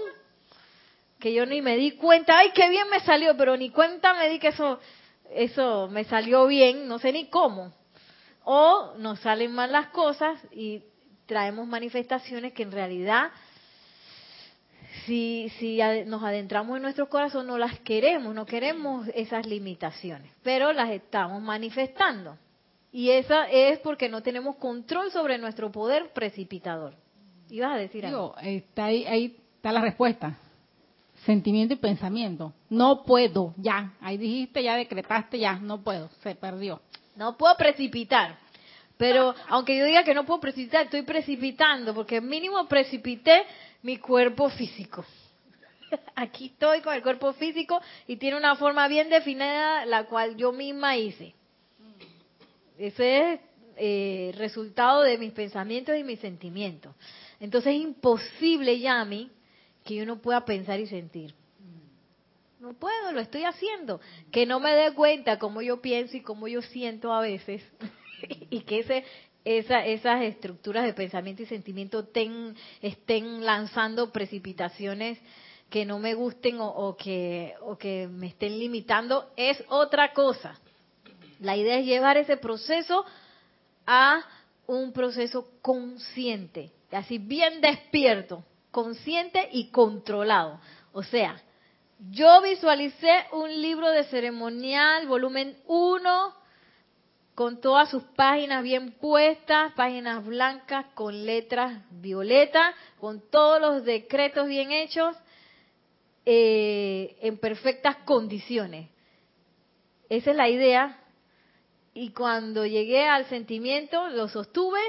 que 1.18 1.34
yo 1.34 1.46
ni 1.46 1.62
me 1.62 1.78
di 1.78 1.92
cuenta, 1.92 2.38
ay 2.38 2.52
qué 2.54 2.70
bien 2.70 2.90
me 2.90 3.00
salió, 3.00 3.36
pero 3.38 3.56
ni 3.56 3.70
cuenta 3.70 4.14
me 4.14 4.30
di 4.30 4.38
que 4.38 4.50
eso 4.50 4.80
eso 5.32 5.88
me 5.88 6.04
salió 6.04 6.46
bien, 6.48 6.88
no 6.88 7.00
sé 7.00 7.12
ni 7.12 7.30
cómo. 7.30 7.74
O 8.52 8.96
nos 8.98 9.20
salen 9.20 9.52
mal 9.52 9.72
las 9.72 9.90
cosas 9.90 10.40
y 10.52 10.82
traemos 11.28 11.68
manifestaciones 11.68 12.52
que 12.52 12.64
en 12.64 12.72
realidad 12.72 13.30
si, 15.06 15.52
si 15.60 15.78
nos 16.08 16.24
adentramos 16.24 16.76
en 16.78 16.82
nuestro 16.82 17.10
corazón 17.10 17.46
no 17.46 17.60
las 17.60 17.80
queremos, 17.82 18.34
no 18.34 18.48
queremos 18.48 19.08
esas 19.14 19.46
limitaciones, 19.46 20.32
pero 20.42 20.74
las 20.74 20.90
estamos 20.90 21.44
manifestando. 21.44 22.40
Y 22.92 23.12
esa 23.12 23.48
es 23.52 23.78
porque 23.82 24.10
no 24.10 24.24
tenemos 24.24 24.56
control 24.56 25.12
sobre 25.12 25.38
nuestro 25.38 25.72
poder 25.72 26.12
precipitador. 26.12 26.96
Ibas 27.52 27.74
a 27.74 27.78
decir 27.78 28.04
algo. 28.08 28.36
Está 28.42 28.86
ahí, 28.86 29.06
ahí 29.06 29.38
está 29.58 29.72
la 29.72 29.82
respuesta. 29.82 30.40
Sentimiento 31.24 31.76
y 31.76 31.78
pensamiento. 31.78 32.52
No 32.68 33.04
puedo, 33.04 33.54
ya. 33.58 33.94
Ahí 34.02 34.18
dijiste, 34.18 34.64
ya 34.64 34.76
decretaste, 34.76 35.38
ya. 35.38 35.60
No 35.60 35.84
puedo, 35.84 36.10
se 36.24 36.34
perdió. 36.34 36.82
No 37.20 37.36
puedo 37.36 37.54
precipitar. 37.58 38.38
Pero 38.96 39.36
aunque 39.50 39.78
yo 39.78 39.84
diga 39.84 40.06
que 40.06 40.14
no 40.14 40.26
puedo 40.26 40.40
precipitar, 40.40 40.86
estoy 40.86 41.02
precipitando, 41.02 41.94
porque 41.94 42.22
mínimo 42.22 42.66
precipité 42.66 43.44
mi 43.82 43.98
cuerpo 43.98 44.50
físico. 44.50 45.06
Aquí 46.16 46.46
estoy 46.46 46.80
con 46.80 46.94
el 46.94 47.04
cuerpo 47.04 47.34
físico 47.34 47.82
y 48.08 48.16
tiene 48.16 48.38
una 48.38 48.56
forma 48.56 48.88
bien 48.88 49.10
definida, 49.10 49.86
la 49.86 50.06
cual 50.06 50.38
yo 50.38 50.54
misma 50.54 50.96
hice. 50.96 51.34
Ese 52.78 53.34
es 53.34 53.40
eh, 53.76 54.32
resultado 54.38 55.02
de 55.02 55.18
mis 55.18 55.34
pensamientos 55.34 55.98
y 55.98 56.06
mis 56.06 56.22
sentimientos. 56.22 56.96
Entonces 57.42 57.76
es 57.76 57.82
imposible, 57.82 58.80
Yami, 58.80 59.30
que 59.84 59.96
yo 59.96 60.06
no 60.06 60.20
pueda 60.20 60.46
pensar 60.46 60.80
y 60.80 60.88
sentir. 60.88 61.34
No 62.60 62.74
puedo, 62.74 63.12
lo 63.12 63.22
estoy 63.22 63.44
haciendo. 63.44 64.02
Que 64.32 64.46
no 64.46 64.60
me 64.60 64.74
dé 64.74 64.94
cuenta 64.94 65.40
cómo 65.40 65.62
yo 65.62 65.82
pienso 65.82 66.18
y 66.18 66.22
cómo 66.22 66.48
yo 66.48 66.62
siento 66.62 67.14
a 67.14 67.22
veces. 67.22 67.64
y 68.50 68.62
que 68.62 68.80
ese, 68.80 69.06
esa, 69.46 69.86
esas 69.86 70.24
estructuras 70.24 70.84
de 70.84 70.94
pensamiento 70.94 71.42
y 71.42 71.46
sentimiento 71.46 72.08
estén 72.82 73.46
lanzando 73.46 74.12
precipitaciones 74.12 75.20
que 75.70 75.86
no 75.86 76.00
me 76.00 76.16
gusten 76.16 76.58
o, 76.60 76.96
que, 76.98 77.54
o 77.62 77.78
que 77.78 78.08
me 78.08 78.28
estén 78.28 78.58
limitando, 78.58 79.32
es 79.38 79.64
otra 79.70 80.14
cosa. 80.14 80.60
La 81.40 81.56
idea 81.56 81.78
es 81.78 81.86
llevar 81.86 82.18
ese 82.18 82.38
proceso 82.38 83.06
a 83.86 84.22
un 84.66 84.92
proceso 84.92 85.48
consciente, 85.62 86.72
así 86.92 87.20
bien 87.20 87.62
despierto, 87.62 88.44
consciente 88.72 89.48
y 89.52 89.70
controlado. 89.70 90.60
O 90.92 91.04
sea, 91.04 91.40
yo 92.00 92.42
visualicé 92.42 93.26
un 93.34 93.62
libro 93.62 93.90
de 93.90 94.06
ceremonial, 94.06 95.06
volumen 95.06 95.58
1, 95.68 96.34
con 97.36 97.60
todas 97.60 97.90
sus 97.90 98.04
páginas 98.16 98.64
bien 98.64 98.94
puestas, 98.94 99.74
páginas 99.74 100.26
blancas 100.26 100.86
con 100.96 101.26
letras 101.26 101.82
violetas, 101.92 102.74
con 103.00 103.22
todos 103.30 103.60
los 103.60 103.84
decretos 103.84 104.48
bien 104.48 104.72
hechos, 104.72 105.16
eh, 106.26 107.18
en 107.22 107.38
perfectas 107.38 107.98
condiciones. 108.06 108.90
Esa 110.08 110.32
es 110.32 110.38
la 110.38 110.48
idea. 110.48 111.04
Y 111.94 112.12
cuando 112.12 112.66
llegué 112.66 113.08
al 113.08 113.26
sentimiento, 113.26 114.08
lo 114.08 114.30
sostuve 114.30 114.80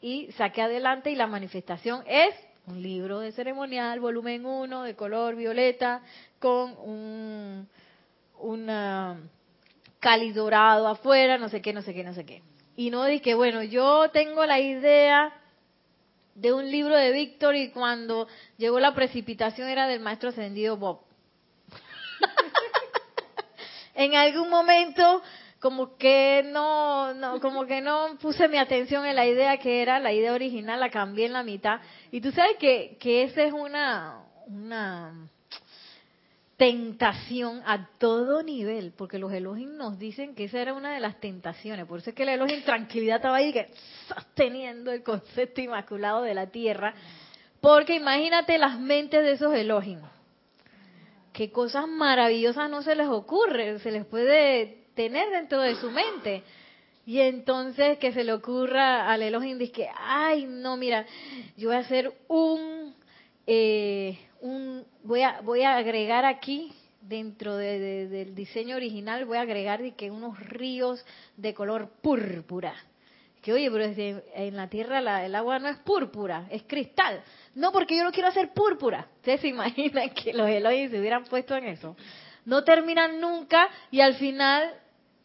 y 0.00 0.30
saqué 0.32 0.62
adelante 0.62 1.10
y 1.10 1.16
la 1.16 1.26
manifestación 1.26 2.04
es 2.06 2.34
un 2.66 2.82
libro 2.82 3.20
de 3.20 3.32
ceremonial, 3.32 4.00
volumen 4.00 4.46
1, 4.46 4.82
de 4.84 4.96
color 4.96 5.36
violeta, 5.36 6.02
con 6.38 6.74
un, 6.78 7.68
una 8.40 9.18
cáliz 10.00 10.34
dorado 10.34 10.88
afuera, 10.88 11.38
no 11.38 11.48
sé 11.48 11.60
qué, 11.60 11.72
no 11.72 11.82
sé 11.82 11.94
qué, 11.94 12.04
no 12.04 12.14
sé 12.14 12.24
qué. 12.24 12.42
Y 12.76 12.90
no 12.90 13.04
dije, 13.04 13.34
bueno, 13.34 13.62
yo 13.62 14.10
tengo 14.12 14.44
la 14.46 14.60
idea 14.60 15.32
de 16.34 16.52
un 16.52 16.70
libro 16.70 16.96
de 16.96 17.12
Víctor 17.12 17.54
y 17.54 17.70
cuando 17.70 18.26
llegó 18.56 18.80
la 18.80 18.94
precipitación 18.94 19.68
era 19.68 19.86
del 19.86 20.00
maestro 20.00 20.30
ascendido 20.30 20.76
Bob. 20.76 21.00
en 23.94 24.14
algún 24.14 24.50
momento 24.50 25.22
como 25.64 25.96
que 25.96 26.44
no, 26.44 27.14
no, 27.14 27.40
como 27.40 27.64
que 27.64 27.80
no 27.80 28.18
puse 28.20 28.48
mi 28.48 28.58
atención 28.58 29.06
en 29.06 29.16
la 29.16 29.26
idea 29.26 29.56
que 29.56 29.80
era 29.80 29.98
la 29.98 30.12
idea 30.12 30.34
original, 30.34 30.78
la 30.78 30.90
cambié 30.90 31.24
en 31.24 31.32
la 31.32 31.42
mitad. 31.42 31.80
Y 32.10 32.20
tú 32.20 32.32
sabes 32.32 32.58
que, 32.58 32.98
que 33.00 33.22
esa 33.22 33.44
es 33.44 33.52
una, 33.54 34.26
una 34.46 35.26
tentación 36.58 37.62
a 37.64 37.88
todo 37.96 38.42
nivel, 38.42 38.92
porque 38.94 39.18
los 39.18 39.32
Elohim 39.32 39.78
nos 39.78 39.98
dicen 39.98 40.34
que 40.34 40.44
esa 40.44 40.60
era 40.60 40.74
una 40.74 40.92
de 40.92 41.00
las 41.00 41.18
tentaciones. 41.18 41.86
Por 41.86 42.00
eso 42.00 42.10
es 42.10 42.14
que 42.14 42.24
el 42.24 42.28
Elohim 42.28 42.62
tranquilidad 42.62 43.16
estaba 43.16 43.38
ahí 43.38 43.50
que 43.50 43.70
sosteniendo 44.06 44.92
el 44.92 45.02
concepto 45.02 45.62
inmaculado 45.62 46.20
de 46.20 46.34
la 46.34 46.48
tierra. 46.48 46.92
Porque 47.62 47.94
imagínate 47.94 48.58
las 48.58 48.78
mentes 48.78 49.22
de 49.22 49.32
esos 49.32 49.54
Elohim. 49.54 50.00
Qué 51.32 51.50
cosas 51.50 51.88
maravillosas 51.88 52.68
no 52.68 52.82
se 52.82 52.94
les 52.94 53.08
ocurre, 53.08 53.78
se 53.78 53.90
les 53.90 54.04
puede 54.04 54.83
tener 54.94 55.30
dentro 55.30 55.60
de 55.60 55.74
su 55.76 55.90
mente. 55.90 56.42
Y 57.06 57.20
entonces 57.20 57.98
que 57.98 58.12
se 58.12 58.24
le 58.24 58.32
ocurra 58.32 59.12
al 59.12 59.22
Elohim, 59.22 59.58
que, 59.70 59.88
ay, 59.94 60.46
no, 60.46 60.76
mira, 60.76 61.04
yo 61.56 61.68
voy 61.68 61.76
a 61.76 61.80
hacer 61.80 62.12
un, 62.28 62.94
eh, 63.46 64.18
un 64.40 64.84
voy 65.02 65.22
a 65.22 65.40
voy 65.42 65.62
a 65.62 65.76
agregar 65.76 66.24
aquí 66.24 66.72
dentro 67.00 67.56
del 67.56 68.34
diseño 68.34 68.76
original 68.76 69.26
voy 69.26 69.36
a 69.36 69.42
agregar 69.42 69.82
de 69.82 69.94
que 69.94 70.10
unos 70.10 70.38
ríos 70.40 71.04
de 71.36 71.52
color 71.52 71.90
púrpura 72.00 72.74
que 73.42 73.52
oye 73.52 73.70
pero 73.70 73.84
en 74.34 74.56
la 74.56 74.68
tierra 74.70 75.26
el 75.26 75.34
agua 75.34 75.58
no 75.58 75.68
es 75.68 75.76
púrpura 75.78 76.46
es 76.50 76.62
cristal 76.62 77.22
no 77.54 77.72
porque 77.72 77.96
yo 77.96 78.04
lo 78.04 78.10
quiero 78.10 78.28
hacer 78.28 78.54
púrpura 78.54 79.06
ustedes 79.16 79.42
se 79.42 79.48
imaginan 79.48 80.10
que 80.10 80.32
los 80.32 80.48
Elohim 80.48 80.90
se 80.90 80.98
hubieran 80.98 81.24
puesto 81.24 81.56
en 81.56 81.68
eso. 81.68 81.96
No 82.44 82.62
terminan 82.62 83.20
nunca 83.20 83.68
y 83.90 84.00
al 84.00 84.14
final 84.16 84.70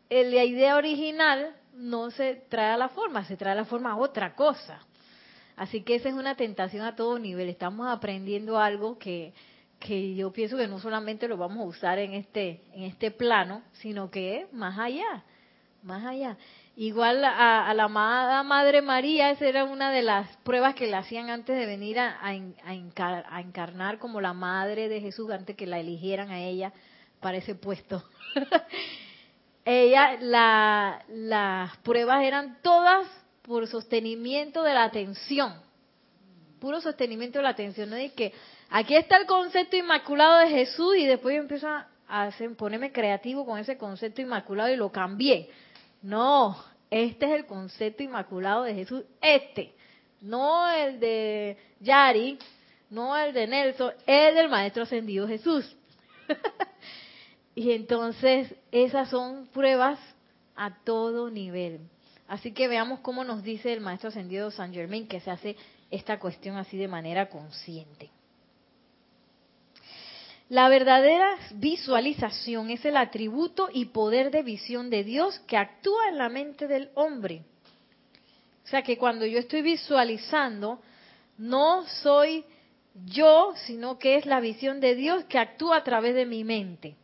la 0.10 0.43
idea 0.43 0.76
original 0.76 1.55
no 1.74 2.12
se 2.12 2.36
trae 2.49 2.72
a 2.72 2.78
la 2.78 2.89
forma 2.89 3.26
se 3.26 3.38
trae 3.38 3.53
a 3.53 3.55
la 3.55 3.66
forma 3.66 3.97
otra 3.97 4.36
cosa 4.36 4.82
Así 5.60 5.82
que 5.82 5.95
esa 5.95 6.07
es 6.07 6.16
una 6.16 6.36
tentación 6.36 6.86
a 6.86 6.95
todo 6.95 7.20
nivel. 7.20 7.49
Estamos 7.49 7.86
aprendiendo 7.89 8.57
algo 8.57 8.97
que, 8.97 9.34
que 9.78 10.16
yo 10.16 10.32
pienso 10.32 10.55
que 10.55 10.70
no 10.70 10.80
solamente 10.80 11.28
lo 11.28 11.36
vamos 11.36 11.57
a 11.60 11.68
usar 11.68 11.99
en 11.99 12.14
este, 12.14 12.62
en 12.74 12.84
este 12.84 13.12
plano, 13.12 13.62
sino 13.74 14.10
que 14.10 14.47
más 14.53 14.80
allá, 14.80 15.26
más 15.84 16.05
allá. 16.05 16.38
Igual 16.78 17.26
a, 17.26 17.74
la 17.74 17.84
amada 17.84 18.41
Madre 18.43 18.82
María, 18.82 19.32
esa 19.32 19.47
era 19.47 19.66
una 19.66 19.91
de 19.91 20.01
las 20.01 20.34
pruebas 20.45 20.76
que 20.76 20.88
le 20.88 20.95
hacían 20.95 21.30
antes 21.30 21.57
de 21.57 21.66
venir 21.66 21.99
a, 21.99 22.18
a, 22.24 23.41
encarnar 23.41 23.99
como 23.99 24.22
la 24.22 24.32
Madre 24.32 24.88
de 24.88 25.01
Jesús, 25.01 25.30
antes 25.30 25.57
que 25.57 25.68
la 25.68 25.82
eligieran 25.82 26.30
a 26.32 26.39
ella 26.39 26.72
para 27.20 27.36
ese 27.36 27.53
puesto. 27.53 28.01
ella, 29.70 30.17
la, 30.20 31.03
las 31.09 31.78
pruebas 31.78 32.24
eran 32.24 32.57
todas 32.61 33.07
por 33.41 33.67
sostenimiento 33.67 34.63
de 34.63 34.74
la 34.74 34.84
atención. 34.84 35.53
Puro 36.59 36.82
sostenimiento 36.82 37.39
de 37.39 37.43
la 37.43 37.49
atención. 37.49 37.89
No 37.89 37.95
es 37.95 38.11
que 38.13 38.34
aquí 38.70 38.95
está 38.95 39.17
el 39.17 39.26
concepto 39.26 39.78
inmaculado 39.78 40.39
de 40.39 40.49
Jesús 40.49 40.95
y 40.97 41.05
después 41.05 41.36
yo 41.36 41.41
empiezo 41.41 41.67
a 41.67 41.88
hacer, 42.07 42.55
ponerme 42.55 42.91
creativo 42.91 43.45
con 43.45 43.59
ese 43.59 43.78
concepto 43.78 44.22
inmaculado 44.22 44.74
y 44.74 44.76
lo 44.76 44.91
cambié. 44.91 45.49
No, 46.01 46.57
este 46.89 47.26
es 47.26 47.32
el 47.32 47.45
concepto 47.45 48.03
inmaculado 48.03 48.63
de 48.63 48.74
Jesús. 48.74 49.03
Este. 49.22 49.74
No 50.22 50.70
el 50.70 50.99
de 50.99 51.57
Yari, 51.80 52.38
no 52.89 53.15
el 53.17 53.34
de 53.34 53.47
Nelson, 53.47 53.93
el 54.05 54.36
del 54.36 54.49
Maestro 54.49 54.84
Ascendido 54.84 55.28
Jesús. 55.28 55.76
y 57.60 57.74
entonces 57.74 58.55
esas 58.72 59.10
son 59.10 59.47
pruebas 59.47 59.99
a 60.55 60.78
todo 60.86 61.30
nivel. 61.30 61.82
Así 62.26 62.53
que 62.53 62.70
veamos 62.70 63.01
cómo 63.01 63.26
nos 63.26 63.43
dice 63.43 63.74
el 63.74 63.82
maestro 63.82 64.07
ascendido 64.07 64.49
San 64.49 64.74
Germain 64.74 65.10
que 65.10 65.20
se 65.20 65.30
hace 65.30 65.57
esta 65.91 66.20
cuestión 66.20 66.55
así 66.55 66.78
de 66.78 66.88
manera 66.88 67.28
consciente. 67.28 68.12
La 70.47 70.70
verdadera 70.70 71.36
visualización 71.55 72.70
es 72.70 72.86
el 72.86 72.95
atributo 72.95 73.68
y 73.74 73.88
poder 73.88 74.32
de 74.32 74.41
visión 74.41 74.89
de 74.89 75.03
Dios 75.03 75.38
que 75.39 75.57
actúa 75.57 76.07
en 76.07 76.18
la 76.18 76.30
mente 76.30 76.66
del 76.66 76.89
hombre. 76.95 77.41
O 78.64 78.68
sea 78.70 78.84
que 78.84 78.97
cuando 78.97 79.26
yo 79.26 79.38
estoy 79.38 79.64
visualizando, 79.64 80.80
no 81.38 81.86
soy 82.03 82.45
yo, 83.03 83.51
sino 83.66 83.99
que 83.99 84.16
es 84.16 84.26
la 84.26 84.39
visión 84.39 84.80
de 84.80 84.95
Dios 84.95 85.26
que 85.26 85.39
actúa 85.39 85.76
a 85.76 85.84
través 85.84 86.16
de 86.16 86.26
mi 86.26 86.45
mente. 86.45 86.95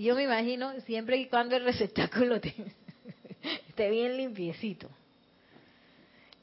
Yo 0.00 0.14
me 0.14 0.22
imagino 0.22 0.72
siempre 0.86 1.18
y 1.18 1.26
cuando 1.26 1.56
el 1.56 1.64
receptáculo 1.64 2.36
esté 3.68 3.90
bien 3.90 4.16
limpiecito. 4.16 4.88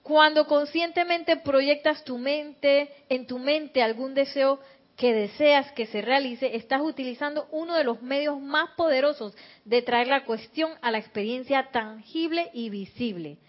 Cuando 0.03 0.45
conscientemente 0.45 1.37
proyectas 1.37 2.03
tu 2.03 2.19
mente, 2.19 2.87
en 3.09 3.25
tu 3.25 3.39
mente 3.39 3.81
algún 3.81 4.13
deseo 4.13 4.59
que 4.95 5.11
deseas 5.11 5.71
que 5.71 5.87
se 5.87 6.01
realice, 6.01 6.55
estás 6.55 6.81
utilizando 6.81 7.47
uno 7.49 7.73
de 7.73 7.83
los 7.83 7.99
medios 8.03 8.39
más 8.39 8.69
poderosos 8.77 9.35
de 9.65 9.81
traer 9.81 10.05
la 10.05 10.23
cuestión 10.23 10.73
a 10.83 10.91
la 10.91 10.99
experiencia 10.99 11.71
tangible 11.71 12.51
y 12.53 12.69
visible. 12.69 13.39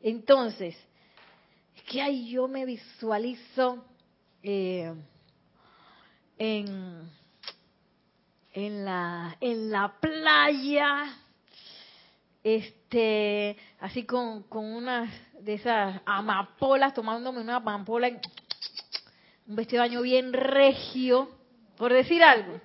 Entonces, 0.00 0.76
que 1.86 2.00
ahí 2.00 2.30
yo 2.30 2.48
me 2.48 2.64
visualizo 2.64 3.84
eh, 4.42 4.94
en, 6.38 7.17
en, 8.66 8.84
la, 8.84 9.36
en 9.40 9.70
la 9.70 9.94
playa, 10.00 11.14
este, 12.42 13.56
así 13.80 14.04
con, 14.04 14.42
con 14.44 14.64
unas 14.64 15.10
de 15.40 15.54
esas 15.54 16.00
amapolas, 16.04 16.92
tomándome 16.92 17.40
una 17.40 17.56
amapola, 17.56 18.08
un 19.46 19.56
vestido 19.56 19.82
de 19.82 19.88
baño 19.88 20.02
bien 20.02 20.32
regio, 20.32 21.28
por 21.76 21.92
decir 21.92 22.22
algo. 22.22 22.60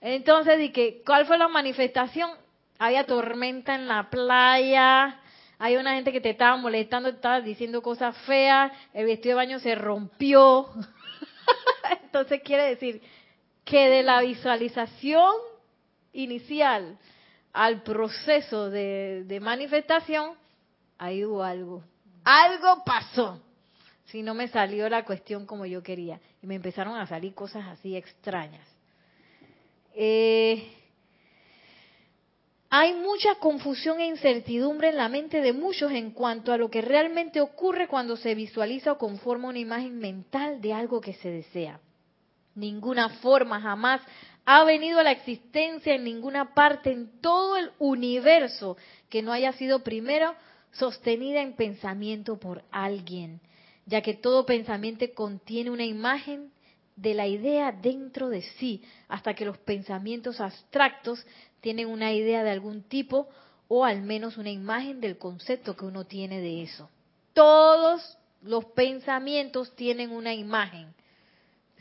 Entonces, 0.00 0.58
dije, 0.58 1.02
¿cuál 1.06 1.26
fue 1.26 1.38
la 1.38 1.48
manifestación? 1.48 2.30
Había 2.78 3.04
tormenta 3.04 3.74
en 3.74 3.88
la 3.88 4.10
playa, 4.10 5.20
hay 5.58 5.76
una 5.76 5.94
gente 5.94 6.12
que 6.12 6.20
te 6.20 6.30
estaba 6.30 6.56
molestando, 6.56 7.08
te 7.10 7.16
estaba 7.16 7.40
diciendo 7.40 7.82
cosas 7.82 8.16
feas, 8.18 8.70
el 8.92 9.06
vestido 9.06 9.30
de 9.30 9.46
baño 9.46 9.58
se 9.58 9.74
rompió. 9.74 10.68
Entonces 12.04 12.42
quiere 12.44 12.64
decir 12.64 13.02
que 13.68 13.90
de 13.90 14.02
la 14.02 14.22
visualización 14.22 15.30
inicial 16.14 16.98
al 17.52 17.82
proceso 17.82 18.70
de, 18.70 19.38
manifestación, 19.42 20.32
ahí 20.96 21.24
hubo 21.24 21.42
algo. 21.42 21.84
Algo 22.24 22.82
pasó. 22.84 23.42
Si 24.06 24.22
no 24.22 24.32
me 24.32 24.48
salió 24.48 24.88
la 24.88 25.04
cuestión 25.04 25.44
como 25.44 25.66
yo 25.66 25.82
quería. 25.82 26.18
Y 26.42 26.46
me 26.46 26.54
empezaron 26.54 26.96
a 26.98 27.06
salir 27.06 27.34
cosas 27.34 27.66
así 27.66 27.94
extrañas. 27.94 28.66
Eh, 29.94 30.72
hay 32.70 32.94
mucha 32.94 33.34
confusión 33.34 34.00
e 34.00 34.06
incertidumbre 34.06 34.88
en 34.88 34.96
la 34.96 35.10
mente 35.10 35.42
de 35.42 35.52
muchos 35.52 35.92
en 35.92 36.12
cuanto 36.12 36.52
a 36.52 36.56
lo 36.56 36.70
que 36.70 36.80
realmente 36.80 37.42
ocurre 37.42 37.86
cuando 37.86 38.16
se 38.16 38.34
visualiza 38.34 38.92
o 38.92 38.98
conforma 38.98 39.48
una 39.48 39.58
imagen 39.58 39.98
mental 39.98 40.62
de 40.62 40.72
algo 40.72 41.02
que 41.02 41.12
se 41.12 41.30
desea. 41.30 41.80
Ninguna 42.58 43.08
forma 43.20 43.60
jamás 43.60 44.00
ha 44.44 44.64
venido 44.64 44.98
a 44.98 45.04
la 45.04 45.12
existencia 45.12 45.94
en 45.94 46.02
ninguna 46.02 46.54
parte 46.54 46.90
en 46.90 47.20
todo 47.20 47.56
el 47.56 47.70
universo 47.78 48.76
que 49.08 49.22
no 49.22 49.30
haya 49.30 49.52
sido 49.52 49.84
primero 49.84 50.34
sostenida 50.72 51.40
en 51.40 51.54
pensamiento 51.54 52.38
por 52.40 52.64
alguien, 52.72 53.40
ya 53.86 54.02
que 54.02 54.14
todo 54.14 54.44
pensamiento 54.44 55.06
contiene 55.14 55.70
una 55.70 55.84
imagen 55.84 56.50
de 56.96 57.14
la 57.14 57.28
idea 57.28 57.70
dentro 57.70 58.28
de 58.28 58.42
sí, 58.42 58.82
hasta 59.06 59.34
que 59.34 59.44
los 59.44 59.58
pensamientos 59.58 60.40
abstractos 60.40 61.24
tienen 61.60 61.86
una 61.86 62.12
idea 62.12 62.42
de 62.42 62.50
algún 62.50 62.82
tipo 62.82 63.28
o 63.68 63.84
al 63.84 64.02
menos 64.02 64.36
una 64.36 64.50
imagen 64.50 65.00
del 65.00 65.16
concepto 65.16 65.76
que 65.76 65.84
uno 65.84 66.06
tiene 66.06 66.40
de 66.40 66.62
eso. 66.62 66.90
Todos 67.34 68.18
los 68.42 68.64
pensamientos 68.64 69.76
tienen 69.76 70.10
una 70.10 70.34
imagen, 70.34 70.92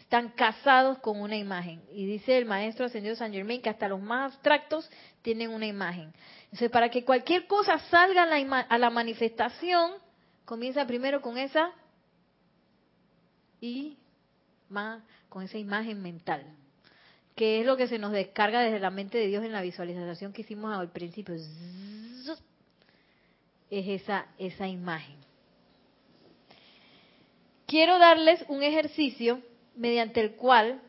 están 0.08 0.30
casados 0.30 0.99
con 0.99 1.20
una 1.20 1.36
imagen. 1.36 1.82
Y 1.91 2.05
dice 2.05 2.38
el 2.38 2.45
maestro 2.45 2.86
ascendido 2.86 3.14
San 3.18 3.34
Germain 3.34 3.62
que 3.62 3.70
hasta 3.70 3.89
los 3.89 4.01
más 4.01 4.32
abstractos 4.32 4.89
tienen 5.22 5.49
una 5.49 5.68
imagen. 5.68 6.14
Entonces, 6.45 6.72
para 6.72 6.88
que 6.88 7.03
cualquier 7.03 7.45
cosa 7.45 7.78
salga 7.89 8.24
a 8.24 8.26
la, 8.26 8.60
a 8.62 8.78
la 8.78 8.89
manifestación, 8.89 9.91
comienza 10.45 10.88
primero 10.88 11.22
con 11.22 11.38
esa 11.38 11.74
y 13.60 13.97
con 15.28 15.43
esa 15.43 15.58
imagen 15.58 16.01
mental, 16.01 16.45
que 17.36 17.60
es 17.60 17.66
lo 17.66 17.76
que 17.76 17.89
se 17.89 17.99
nos 17.99 18.14
descarga 18.14 18.62
desde 18.62 18.80
la 18.80 18.91
mente 18.91 19.18
de 19.18 19.28
Dios 19.28 19.43
en 19.43 19.51
la 19.51 19.62
visualización 19.62 20.32
que 20.32 20.43
hicimos 20.43 20.74
al 20.74 20.89
principio. 20.89 21.36
Es 21.36 22.32
esa, 23.70 24.28
esa 24.38 24.70
imagen. 24.70 25.18
Quiero 27.66 27.99
darles 27.99 28.45
un 28.47 28.64
ejercicio 28.64 29.41
mediante 29.78 30.20
el 30.22 30.32
cual, 30.32 30.82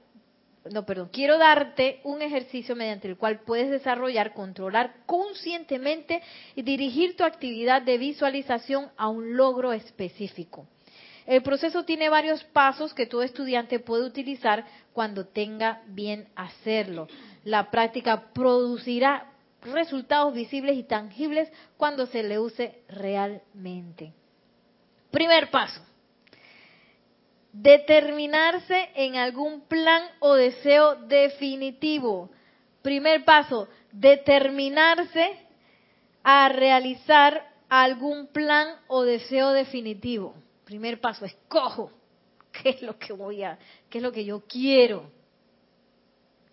no, 0.72 0.84
perdón, 0.84 1.10
quiero 1.12 1.38
darte 1.38 2.00
un 2.04 2.22
ejercicio 2.22 2.74
mediante 2.76 3.08
el 3.08 3.16
cual 3.16 3.40
puedes 3.40 3.70
desarrollar, 3.70 4.34
controlar 4.34 4.94
conscientemente 5.06 6.22
y 6.54 6.62
dirigir 6.62 7.16
tu 7.16 7.24
actividad 7.24 7.82
de 7.82 7.98
visualización 7.98 8.90
a 8.96 9.08
un 9.08 9.36
logro 9.36 9.72
específico. 9.72 10.66
El 11.26 11.42
proceso 11.42 11.84
tiene 11.84 12.08
varios 12.08 12.42
pasos 12.44 12.94
que 12.94 13.04
todo 13.04 13.22
estudiante 13.22 13.80
puede 13.80 14.06
utilizar 14.06 14.64
cuando 14.94 15.26
tenga 15.26 15.82
bien 15.86 16.26
hacerlo. 16.34 17.06
La 17.44 17.70
práctica 17.70 18.32
producirá 18.32 19.30
resultados 19.60 20.32
visibles 20.32 20.76
y 20.76 20.84
tangibles 20.84 21.52
cuando 21.76 22.06
se 22.06 22.22
le 22.22 22.38
use 22.38 22.82
realmente. 22.88 24.14
Primer 25.10 25.50
paso. 25.50 25.87
Determinarse 27.52 28.90
en 28.94 29.16
algún 29.16 29.62
plan 29.62 30.02
o 30.20 30.34
deseo 30.34 30.96
definitivo. 31.06 32.30
Primer 32.82 33.24
paso, 33.24 33.68
determinarse 33.92 35.38
a 36.22 36.48
realizar 36.48 37.48
algún 37.68 38.28
plan 38.28 38.76
o 38.88 39.02
deseo 39.02 39.52
definitivo. 39.52 40.34
Primer 40.64 41.00
paso, 41.00 41.24
escojo 41.24 41.90
qué 42.52 42.70
es 42.70 42.82
lo 42.82 42.98
que 42.98 43.12
voy 43.12 43.42
a, 43.42 43.58
qué 43.88 43.98
es 43.98 44.04
lo 44.04 44.12
que 44.12 44.24
yo 44.24 44.42
quiero. 44.46 45.10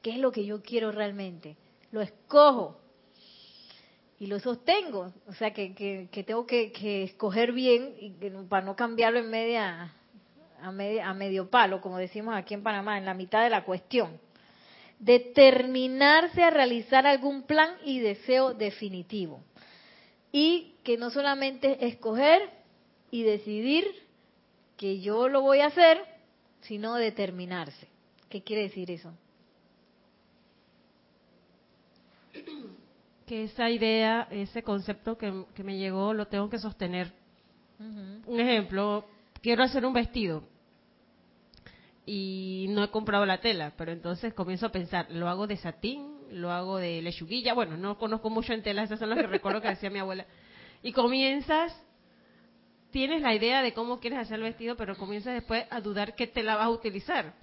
¿Qué 0.02 0.12
es 0.12 0.18
lo 0.18 0.32
que 0.32 0.46
yo 0.46 0.62
quiero 0.62 0.92
realmente? 0.92 1.58
Lo 1.92 2.00
escojo 2.00 2.80
y 4.20 4.28
lo 4.28 4.40
sostengo. 4.40 5.12
O 5.28 5.34
sea 5.34 5.52
que, 5.52 5.74
que, 5.74 6.24
tengo 6.24 6.46
que, 6.46 7.04
escoger 7.04 7.52
bien 7.52 7.96
y 8.00 8.12
para 8.48 8.66
no 8.66 8.76
cambiarlo 8.76 9.20
en 9.20 9.30
media 9.32 9.94
a, 10.62 11.14
medio 11.14 11.50
palo, 11.50 11.82
como 11.82 11.98
decimos 11.98 12.36
aquí 12.36 12.54
en 12.54 12.64
Panamá, 12.64 12.98
en 12.98 13.06
la 13.06 13.14
mitad 13.14 13.44
de 13.44 13.50
la 13.50 13.64
cuestión. 13.64 14.20
Determinarse 15.00 16.44
a 16.44 16.50
realizar 16.50 17.06
algún 17.06 17.44
plan 17.44 17.76
y 17.84 18.00
deseo 18.00 18.54
definitivo. 18.54 19.44
Y 20.32 20.76
que 20.84 20.98
no 20.98 21.10
solamente 21.10 21.86
escoger 21.86 22.50
y 23.12 23.24
decidir, 23.24 23.86
que 24.78 25.00
yo 25.00 25.30
lo 25.30 25.42
voy 25.42 25.62
a 25.62 25.68
hacer, 25.68 26.02
sino 26.62 26.96
determinarse. 26.96 27.88
¿Qué 28.30 28.42
quiere 28.42 28.64
decir 28.64 28.92
eso? 28.92 29.14
Que 33.26 33.46
esa 33.46 33.72
idea, 33.72 34.28
ese 34.30 34.62
concepto 34.62 35.18
que, 35.18 35.32
me 35.64 35.80
llegó, 35.80 36.14
lo 36.14 36.28
tengo 36.28 36.48
que 36.48 36.60
sostener. 36.60 37.12
Un 37.80 38.40
ejemplo, 38.40 39.04
quiero 39.46 39.62
hacer 39.62 39.86
un 39.86 39.94
vestido 39.94 40.42
y 42.04 42.66
no 42.70 42.84
he 42.84 42.90
comprado 42.90 43.28
la 43.28 43.42
tela, 43.42 43.74
pero 43.78 43.92
entonces 43.92 44.34
comienzo 44.34 44.66
a 44.66 44.72
pensar, 44.72 45.06
¿lo 45.12 45.30
hago 45.30 45.46
de 45.46 45.56
satín? 45.56 46.18
¿Lo 46.32 46.52
hago 46.52 46.78
de 46.78 47.00
lechuguilla? 47.04 47.54
Bueno, 47.54 47.78
no 47.78 48.00
conozco 48.00 48.32
mucho 48.32 48.54
en 48.54 48.64
tela, 48.64 48.82
esas 48.82 48.98
son 48.98 49.12
las 49.12 49.20
que 49.20 49.28
recuerdo 49.28 49.62
que 49.62 49.68
decía 49.68 49.92
mi 49.92 50.00
abuela. 50.00 50.26
Y 50.82 50.94
comienzas 50.94 51.80
tienes 52.90 53.22
la 53.22 53.36
idea 53.36 53.62
de 53.62 53.76
cómo 53.76 54.00
quieres 54.00 54.18
hacer 54.18 54.38
el 54.38 54.46
vestido, 54.46 54.76
pero 54.78 54.98
comienzas 54.98 55.36
después 55.36 55.68
a 55.70 55.80
dudar 55.80 56.16
qué 56.16 56.26
tela 56.26 56.56
vas 56.56 56.66
a 56.66 56.70
utilizar. 56.72 57.36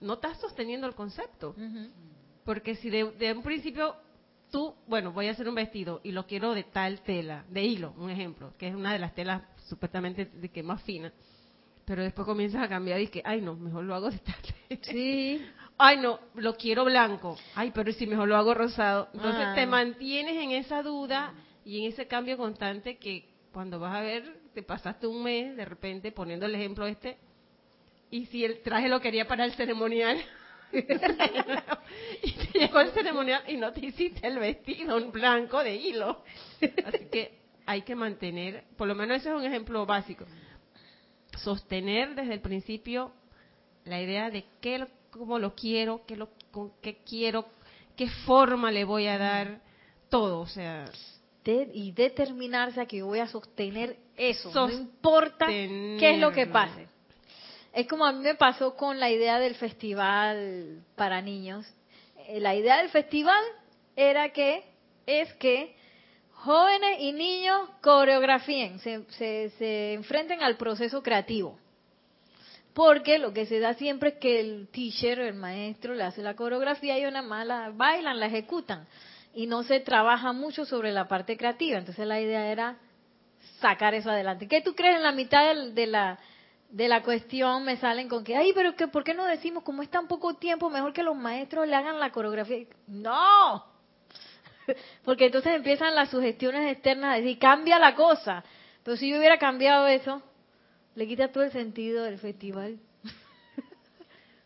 No 0.00 0.14
estás 0.14 0.40
sosteniendo 0.40 0.86
el 0.86 0.94
concepto. 0.94 1.54
Porque 2.46 2.74
si 2.76 2.88
de, 2.88 3.34
un 3.36 3.42
principio 3.42 3.96
tú, 4.50 4.74
bueno, 4.86 5.12
voy 5.12 5.28
a 5.28 5.32
hacer 5.32 5.48
un 5.48 5.54
vestido 5.54 6.00
y 6.02 6.12
lo 6.12 6.26
quiero 6.26 6.54
de 6.54 6.64
tal 6.64 7.00
tela, 7.02 7.44
de 7.48 7.62
hilo, 7.62 7.94
un 7.98 8.10
ejemplo, 8.10 8.52
que 8.58 8.68
es 8.68 8.74
una 8.74 8.92
de 8.92 8.98
las 8.98 9.14
telas 9.14 9.42
supuestamente 9.66 10.26
de 10.26 10.48
que 10.48 10.62
más 10.62 10.82
fina. 10.82 11.12
Pero 11.84 12.02
después 12.02 12.26
comienzas 12.26 12.62
a 12.62 12.68
cambiar 12.68 13.00
y 13.00 13.08
que, 13.08 13.22
ay 13.24 13.40
no, 13.40 13.54
mejor 13.54 13.84
lo 13.84 13.94
hago 13.94 14.10
de 14.10 14.18
tal. 14.18 14.36
Sí. 14.82 15.44
ay 15.78 15.98
no, 15.98 16.18
lo 16.34 16.56
quiero 16.56 16.84
blanco. 16.84 17.36
Ay, 17.54 17.72
pero 17.74 17.92
si 17.92 18.06
mejor 18.06 18.28
lo 18.28 18.36
hago 18.36 18.54
rosado. 18.54 19.08
Entonces 19.12 19.54
te 19.54 19.62
ah. 19.62 19.66
mantienes 19.66 20.36
en 20.36 20.52
esa 20.52 20.82
duda 20.82 21.34
y 21.64 21.80
en 21.80 21.92
ese 21.92 22.06
cambio 22.06 22.36
constante 22.36 22.96
que 22.96 23.28
cuando 23.52 23.78
vas 23.78 23.94
a 23.94 24.00
ver 24.00 24.40
te 24.54 24.62
pasaste 24.62 25.06
un 25.06 25.22
mes 25.22 25.56
de 25.56 25.64
repente 25.64 26.12
poniendo 26.12 26.46
el 26.46 26.54
ejemplo 26.54 26.86
este, 26.86 27.18
y 28.10 28.26
si 28.26 28.44
el 28.44 28.62
traje 28.62 28.88
lo 28.88 29.00
quería 29.00 29.26
para 29.26 29.44
el 29.44 29.52
ceremonial, 29.54 30.18
y 32.22 32.32
te 32.32 32.58
llegó 32.58 32.80
el 32.80 32.90
ceremonial 32.90 33.42
y 33.48 33.56
no 33.56 33.72
te 33.72 33.86
hiciste 33.86 34.26
el 34.26 34.38
vestido 34.38 34.96
un 34.96 35.12
blanco 35.12 35.62
de 35.62 35.76
hilo. 35.76 36.22
Así 36.84 37.06
que 37.10 37.38
hay 37.66 37.82
que 37.82 37.94
mantener, 37.94 38.64
por 38.76 38.88
lo 38.88 38.94
menos 38.94 39.18
ese 39.18 39.30
es 39.30 39.34
un 39.34 39.44
ejemplo 39.44 39.86
básico, 39.86 40.24
sostener 41.38 42.14
desde 42.14 42.34
el 42.34 42.40
principio 42.40 43.12
la 43.84 44.00
idea 44.00 44.30
de 44.30 44.44
qué, 44.60 44.86
cómo 45.10 45.38
lo 45.38 45.54
quiero, 45.54 46.02
qué, 46.06 46.16
lo, 46.16 46.28
qué 46.82 46.98
quiero, 47.08 47.46
qué 47.96 48.08
forma 48.26 48.70
le 48.70 48.84
voy 48.84 49.06
a 49.06 49.18
dar, 49.18 49.60
todo, 50.08 50.40
o 50.40 50.46
sea 50.46 50.86
y 51.46 51.92
determinarse 51.92 52.80
a 52.80 52.86
que 52.86 53.02
voy 53.02 53.18
a 53.18 53.26
sostener 53.26 53.96
eso, 54.16 54.50
no 54.54 54.70
importa 54.70 55.46
qué 55.46 56.14
es 56.14 56.20
lo 56.20 56.32
que 56.32 56.46
pase. 56.46 56.88
Es 57.74 57.88
como 57.88 58.06
a 58.06 58.12
mí 58.12 58.20
me 58.20 58.36
pasó 58.36 58.76
con 58.76 59.00
la 59.00 59.10
idea 59.10 59.38
del 59.38 59.56
festival 59.56 60.84
para 60.94 61.20
niños. 61.20 61.66
Eh, 62.28 62.40
la 62.40 62.54
idea 62.54 62.78
del 62.78 62.88
festival 62.88 63.42
era 63.96 64.30
que 64.30 64.64
es 65.06 65.32
que 65.34 65.74
jóvenes 66.32 66.98
y 67.00 67.12
niños 67.12 67.68
coreografíen, 67.82 68.78
se, 68.78 69.04
se, 69.18 69.50
se 69.58 69.92
enfrenten 69.94 70.42
al 70.42 70.56
proceso 70.56 71.02
creativo. 71.02 71.58
Porque 72.74 73.18
lo 73.18 73.32
que 73.32 73.46
se 73.46 73.60
da 73.60 73.74
siempre 73.74 74.10
es 74.10 74.14
que 74.16 74.40
el 74.40 74.68
teacher, 74.68 75.18
el 75.20 75.34
maestro, 75.34 75.94
le 75.94 76.04
hace 76.04 76.22
la 76.22 76.34
coreografía 76.34 76.98
y 76.98 77.06
una 77.06 77.22
mala 77.22 77.72
bailan, 77.74 78.18
la 78.18 78.26
ejecutan 78.26 78.86
y 79.34 79.46
no 79.46 79.64
se 79.64 79.80
trabaja 79.80 80.32
mucho 80.32 80.64
sobre 80.64 80.92
la 80.92 81.08
parte 81.08 81.36
creativa. 81.36 81.78
Entonces 81.78 82.06
la 82.06 82.20
idea 82.20 82.50
era 82.50 82.76
sacar 83.60 83.94
eso 83.94 84.10
adelante. 84.10 84.48
¿Qué 84.48 84.60
tú 84.60 84.74
crees 84.74 84.96
en 84.96 85.02
la 85.02 85.12
mitad 85.12 85.54
de, 85.54 85.86
la 85.86 86.18
de 86.74 86.88
la 86.88 87.04
cuestión 87.04 87.64
me 87.64 87.76
salen 87.76 88.08
con 88.08 88.24
que, 88.24 88.34
ay, 88.34 88.50
pero 88.52 88.74
que, 88.74 88.88
¿por 88.88 89.04
qué 89.04 89.14
no 89.14 89.24
decimos, 89.26 89.62
como 89.62 89.80
es 89.80 89.88
tan 89.88 90.08
poco 90.08 90.34
tiempo, 90.34 90.68
mejor 90.70 90.92
que 90.92 91.04
los 91.04 91.14
maestros 91.14 91.68
le 91.68 91.76
hagan 91.76 92.00
la 92.00 92.10
coreografía? 92.10 92.66
No, 92.88 93.64
porque 95.04 95.26
entonces 95.26 95.54
empiezan 95.54 95.94
las 95.94 96.10
sugestiones 96.10 96.72
externas 96.72 97.12
a 97.12 97.20
decir, 97.20 97.38
cambia 97.38 97.78
la 97.78 97.94
cosa. 97.94 98.42
Pero 98.82 98.96
si 98.96 99.08
yo 99.08 99.18
hubiera 99.18 99.38
cambiado 99.38 99.86
eso, 99.86 100.20
le 100.96 101.06
quita 101.06 101.30
todo 101.30 101.44
el 101.44 101.52
sentido 101.52 102.02
del 102.02 102.18
festival. 102.18 102.78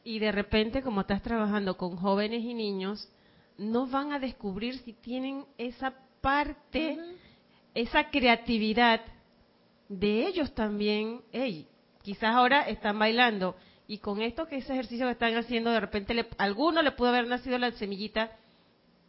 Y 0.05 0.21
de 0.21 0.33
repente, 0.33 0.83
como 0.83 1.03
estás 1.03 1.23
trabajando 1.23 1.77
con 1.77 1.97
jóvenes 1.97 2.43
y 2.43 2.55
niños, 2.55 3.11
no 3.59 3.87
van 3.87 4.13
a 4.13 4.19
descubrir 4.19 4.79
si 4.79 4.95
tienen 4.95 5.45
esa 5.59 5.93
parte, 6.23 6.99
esa 7.75 8.09
creatividad 8.09 9.01
de 9.89 10.27
ellos 10.27 10.55
también. 10.55 11.21
Hey, 11.31 11.69
quizás 12.03 12.35
ahora 12.35 12.63
están 12.63 12.99
bailando, 12.99 13.57
Y 13.87 13.99
con 13.99 14.21
esto 14.21 14.47
que 14.47 14.57
ese 14.57 14.75
ejercicio 14.75 15.07
que 15.07 15.13
están 15.13 15.35
haciendo, 15.37 15.71
de 15.71 15.81
repente 15.81 16.13
le, 16.13 16.29
a 16.37 16.45
alguno 16.45 16.83
le 16.83 16.93
pudo 16.93 17.09
haber 17.09 17.27
nacido 17.27 17.57
la 17.59 17.71
semillita. 17.73 18.31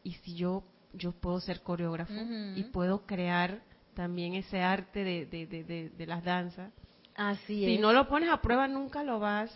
Y 0.04 0.14
si 0.14 0.36
yo 0.36 0.64
yo 0.94 1.12
puedo 1.12 1.40
ser 1.40 1.62
coreógrafo 1.62 2.14
y 2.56 2.64
puedo 2.64 3.06
crear 3.06 3.62
también 3.94 4.34
ese 4.36 4.62
arte 4.62 5.04
de, 5.04 5.26
de, 5.26 5.90
de, 5.96 6.08
las 6.08 6.24
danzas. 6.24 6.72
Así 7.16 7.66
si 7.66 7.78
no 7.78 7.92
lo 7.94 8.08
pones 8.08 8.30
a 8.30 8.42
prueba, 8.42 8.68
nunca 8.68 9.04
lo 9.04 9.20
vas, 9.20 9.52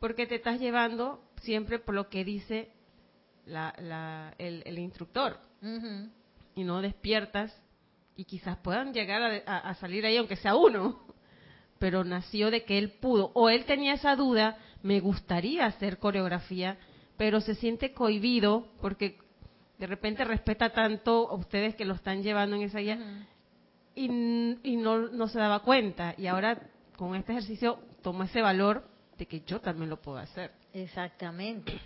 porque 0.00 0.26
te 0.26 0.36
estás 0.36 0.60
llevando 0.60 1.22
siempre 1.42 1.78
por 1.78 1.94
lo 1.94 2.08
que 2.08 2.24
dice 2.24 2.72
la, 3.46 3.74
la, 3.78 4.34
el, 4.38 4.78
instructor. 4.78 5.38
Y 6.54 6.64
no 6.64 6.80
despiertas 6.80 7.56
y 8.16 8.24
quizás 8.24 8.58
puedan 8.58 8.92
llegar 8.92 9.42
a, 9.46 9.74
salir 9.74 10.04
ahí, 10.04 10.16
aunque 10.16 10.36
sea 10.36 10.56
uno. 10.56 11.06
Pero 11.80 12.04
nació 12.04 12.52
de 12.52 12.62
que 12.64 12.78
él 12.78 12.92
pudo, 12.92 13.32
o 13.34 13.48
él 13.48 13.64
tenía 13.64 13.94
esa 13.94 14.14
duda, 14.14 14.58
me 14.82 15.00
gustaría 15.00 15.66
hacer 15.66 15.98
coreografía, 15.98 16.78
pero 17.16 17.40
se 17.40 17.56
siente 17.56 17.92
cohibido 17.92 18.68
porque 18.80 19.18
de 19.78 19.86
repente 19.88 20.24
respeta 20.24 20.70
tanto 20.70 21.28
a 21.28 21.34
ustedes 21.34 21.74
que 21.74 21.84
lo 21.84 21.94
están 21.94 22.22
llevando 22.22 22.54
en 22.54 22.62
esa 22.62 22.78
guía 22.78 23.26
y, 23.94 24.08
no, 24.08 25.08
no 25.08 25.28
se 25.28 25.38
daba 25.38 25.60
cuenta. 25.60 26.14
Y 26.16 26.26
ahora 26.26 26.60
con 26.96 27.16
este 27.16 27.32
ejercicio 27.32 27.78
toma 28.02 28.26
ese 28.26 28.42
valor 28.42 28.84
de 29.18 29.26
que 29.26 29.40
yo 29.40 29.60
también 29.60 29.90
lo 29.90 30.00
puedo 30.00 30.18
hacer. 30.18 30.52
Exactamente. 30.72 31.80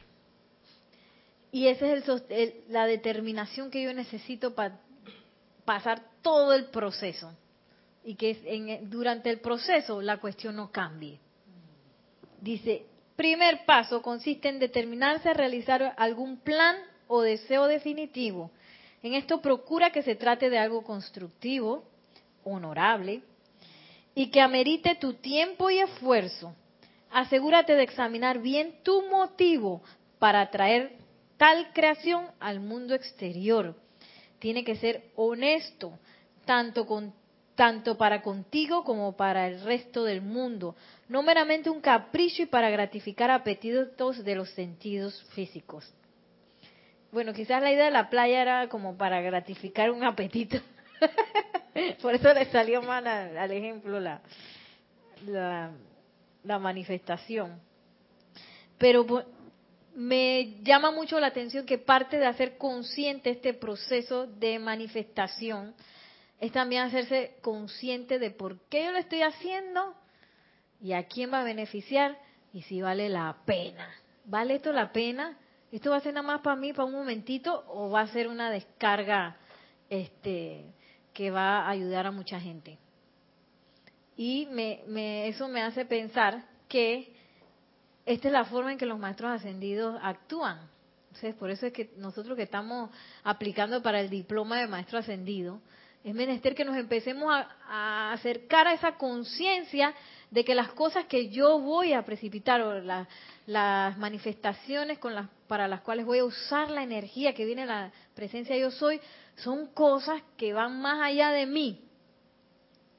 Y 1.52 1.68
esa 1.68 1.86
es 1.86 2.08
el, 2.28 2.54
la 2.68 2.86
determinación 2.86 3.70
que 3.70 3.82
yo 3.82 3.94
necesito 3.94 4.54
para 4.54 4.80
pasar 5.64 6.02
todo 6.20 6.52
el 6.52 6.66
proceso. 6.66 7.32
Y 8.04 8.16
que 8.16 8.38
en, 8.44 8.90
durante 8.90 9.30
el 9.30 9.40
proceso 9.40 10.02
la 10.02 10.18
cuestión 10.18 10.56
no 10.56 10.70
cambie. 10.70 11.18
Dice, 12.40 12.84
primer 13.16 13.64
paso 13.64 14.02
consiste 14.02 14.48
en 14.48 14.58
determinarse 14.58 15.30
a 15.30 15.34
realizar 15.34 15.94
algún 15.96 16.38
plan 16.38 16.76
o 17.06 17.22
deseo 17.22 17.66
definitivo. 17.66 18.50
En 19.02 19.14
esto 19.14 19.40
procura 19.40 19.90
que 19.90 20.02
se 20.02 20.16
trate 20.16 20.50
de 20.50 20.58
algo 20.58 20.82
constructivo, 20.82 21.84
honorable, 22.44 23.22
y 24.14 24.30
que 24.30 24.40
amerite 24.40 24.94
tu 24.94 25.14
tiempo 25.14 25.70
y 25.70 25.78
esfuerzo. 25.78 26.54
Asegúrate 27.10 27.74
de 27.74 27.82
examinar 27.82 28.40
bien 28.40 28.76
tu 28.82 29.02
motivo 29.08 29.82
para 30.18 30.50
traer 30.50 30.96
tal 31.36 31.72
creación 31.72 32.26
al 32.40 32.60
mundo 32.60 32.94
exterior. 32.94 33.74
Tiene 34.38 34.64
que 34.64 34.76
ser 34.76 35.10
honesto, 35.16 35.98
tanto, 36.44 36.86
con, 36.86 37.12
tanto 37.54 37.96
para 37.96 38.22
contigo 38.22 38.84
como 38.84 39.16
para 39.16 39.46
el 39.46 39.62
resto 39.62 40.04
del 40.04 40.22
mundo, 40.22 40.74
no 41.08 41.22
meramente 41.22 41.70
un 41.70 41.80
capricho 41.80 42.42
y 42.42 42.46
para 42.46 42.70
gratificar 42.70 43.30
apetitos 43.30 44.24
de 44.24 44.34
los 44.34 44.50
sentidos 44.50 45.22
físicos. 45.34 45.92
Bueno, 47.12 47.32
quizás 47.32 47.62
la 47.62 47.72
idea 47.72 47.84
de 47.84 47.90
la 47.92 48.10
playa 48.10 48.42
era 48.42 48.68
como 48.68 48.96
para 48.96 49.20
gratificar 49.20 49.90
un 49.92 50.02
apetito. 50.02 50.58
Por 52.02 52.14
eso 52.14 52.32
le 52.34 52.46
salió 52.46 52.82
mal 52.82 53.06
al 53.06 53.52
ejemplo 53.52 54.00
la, 54.00 54.20
la, 55.24 56.58
manifestación. 56.58 57.60
Pero 58.78 59.06
me 59.94 60.60
llama 60.62 60.90
mucho 60.90 61.20
la 61.20 61.28
atención 61.28 61.64
que 61.64 61.78
parte 61.78 62.18
de 62.18 62.26
hacer 62.26 62.56
consciente 62.58 63.30
este 63.30 63.54
proceso 63.54 64.26
de 64.26 64.58
manifestación 64.58 65.72
es 66.40 66.52
también 66.52 66.82
hacerse 66.82 67.36
consciente 67.42 68.18
de 68.18 68.30
por 68.30 68.60
qué 68.68 68.84
yo 68.84 68.92
lo 68.92 68.98
estoy 68.98 69.22
haciendo 69.22 69.94
y 70.80 70.92
a 70.92 71.04
quién 71.04 71.32
va 71.32 71.40
a 71.40 71.44
beneficiar 71.44 72.18
y 72.52 72.62
si 72.62 72.82
vale 72.82 73.08
la 73.08 73.36
pena. 73.44 73.88
¿Vale 74.24 74.56
esto 74.56 74.72
la 74.72 74.92
pena? 74.92 75.38
¿Esto 75.70 75.90
va 75.90 75.96
a 75.96 76.00
ser 76.00 76.14
nada 76.14 76.26
más 76.26 76.40
para 76.40 76.56
mí, 76.56 76.72
para 76.72 76.84
un 76.84 76.92
momentito, 76.92 77.64
o 77.68 77.90
va 77.90 78.02
a 78.02 78.06
ser 78.08 78.28
una 78.28 78.50
descarga 78.50 79.36
este, 79.90 80.66
que 81.12 81.30
va 81.30 81.62
a 81.62 81.70
ayudar 81.70 82.06
a 82.06 82.10
mucha 82.10 82.38
gente? 82.40 82.78
Y 84.16 84.46
me, 84.52 85.26
eso 85.26 85.48
me 85.48 85.62
hace 85.62 85.84
pensar 85.84 86.44
que 86.68 87.16
esta 88.06 88.28
es 88.28 88.32
la 88.32 88.44
forma 88.44 88.72
en 88.72 88.78
que 88.78 88.86
los 88.86 88.98
maestros 88.98 89.32
ascendidos 89.32 89.98
actúan. 90.02 90.60
Entonces, 91.06 91.34
por 91.34 91.50
eso 91.50 91.66
es 91.66 91.72
que 91.72 91.92
nosotros 91.96 92.36
que 92.36 92.42
estamos 92.42 92.90
aplicando 93.24 93.82
para 93.82 94.00
el 94.00 94.10
diploma 94.10 94.60
de 94.60 94.68
maestro 94.68 94.98
ascendido, 94.98 95.60
es 96.04 96.14
menester 96.14 96.54
que 96.54 96.66
nos 96.66 96.76
empecemos 96.76 97.34
a, 97.34 98.12
acercar 98.12 98.68
a 98.68 98.74
esa 98.74 98.92
conciencia 98.96 99.94
de 100.30 100.44
que 100.44 100.54
las 100.54 100.70
cosas 100.72 101.06
que 101.06 101.30
yo 101.30 101.58
voy 101.58 101.94
a 101.94 102.04
precipitar 102.04 102.60
o 102.60 102.78
la, 102.80 103.08
las 103.46 103.96
manifestaciones 103.96 104.98
con 104.98 105.14
las, 105.14 105.28
para 105.48 105.66
las 105.66 105.80
cuales 105.80 106.04
voy 106.04 106.18
a 106.18 106.24
usar 106.24 106.70
la 106.70 106.82
energía 106.82 107.32
que 107.32 107.46
viene 107.46 107.62
de 107.62 107.68
la 107.68 107.92
presencia 108.14 108.56
yo 108.56 108.70
soy, 108.70 109.00
son 109.36 109.68
cosas 109.68 110.22
que 110.36 110.52
van 110.52 110.78
más 110.80 111.00
allá 111.00 111.30
de 111.30 111.46
mí. 111.46 111.83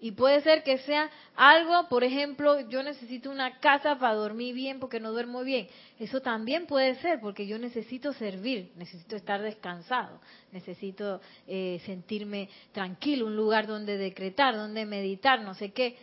Y 0.05 0.11
puede 0.11 0.39
ser 0.41 0.61
que 0.61 0.77
sea 0.77 1.09
algo, 1.35 1.89
por 1.89 2.03
ejemplo, 2.03 2.59
yo 2.69 2.83
necesito 2.83 3.31
una 3.31 3.59
casa 3.59 3.97
para 3.97 4.13
dormir 4.13 4.53
bien 4.53 4.79
porque 4.79 4.99
no 4.99 5.11
duermo 5.11 5.43
bien. 5.43 5.67
Eso 5.97 6.21
también 6.21 6.67
puede 6.67 6.93
ser 7.01 7.19
porque 7.19 7.47
yo 7.47 7.57
necesito 7.57 8.13
servir, 8.13 8.71
necesito 8.75 9.15
estar 9.15 9.41
descansado, 9.41 10.21
necesito 10.51 11.21
eh, 11.47 11.81
sentirme 11.87 12.49
tranquilo, 12.71 13.25
un 13.25 13.35
lugar 13.35 13.65
donde 13.65 13.97
decretar, 13.97 14.55
donde 14.55 14.85
meditar, 14.85 15.41
no 15.41 15.55
sé 15.55 15.71
qué 15.71 15.97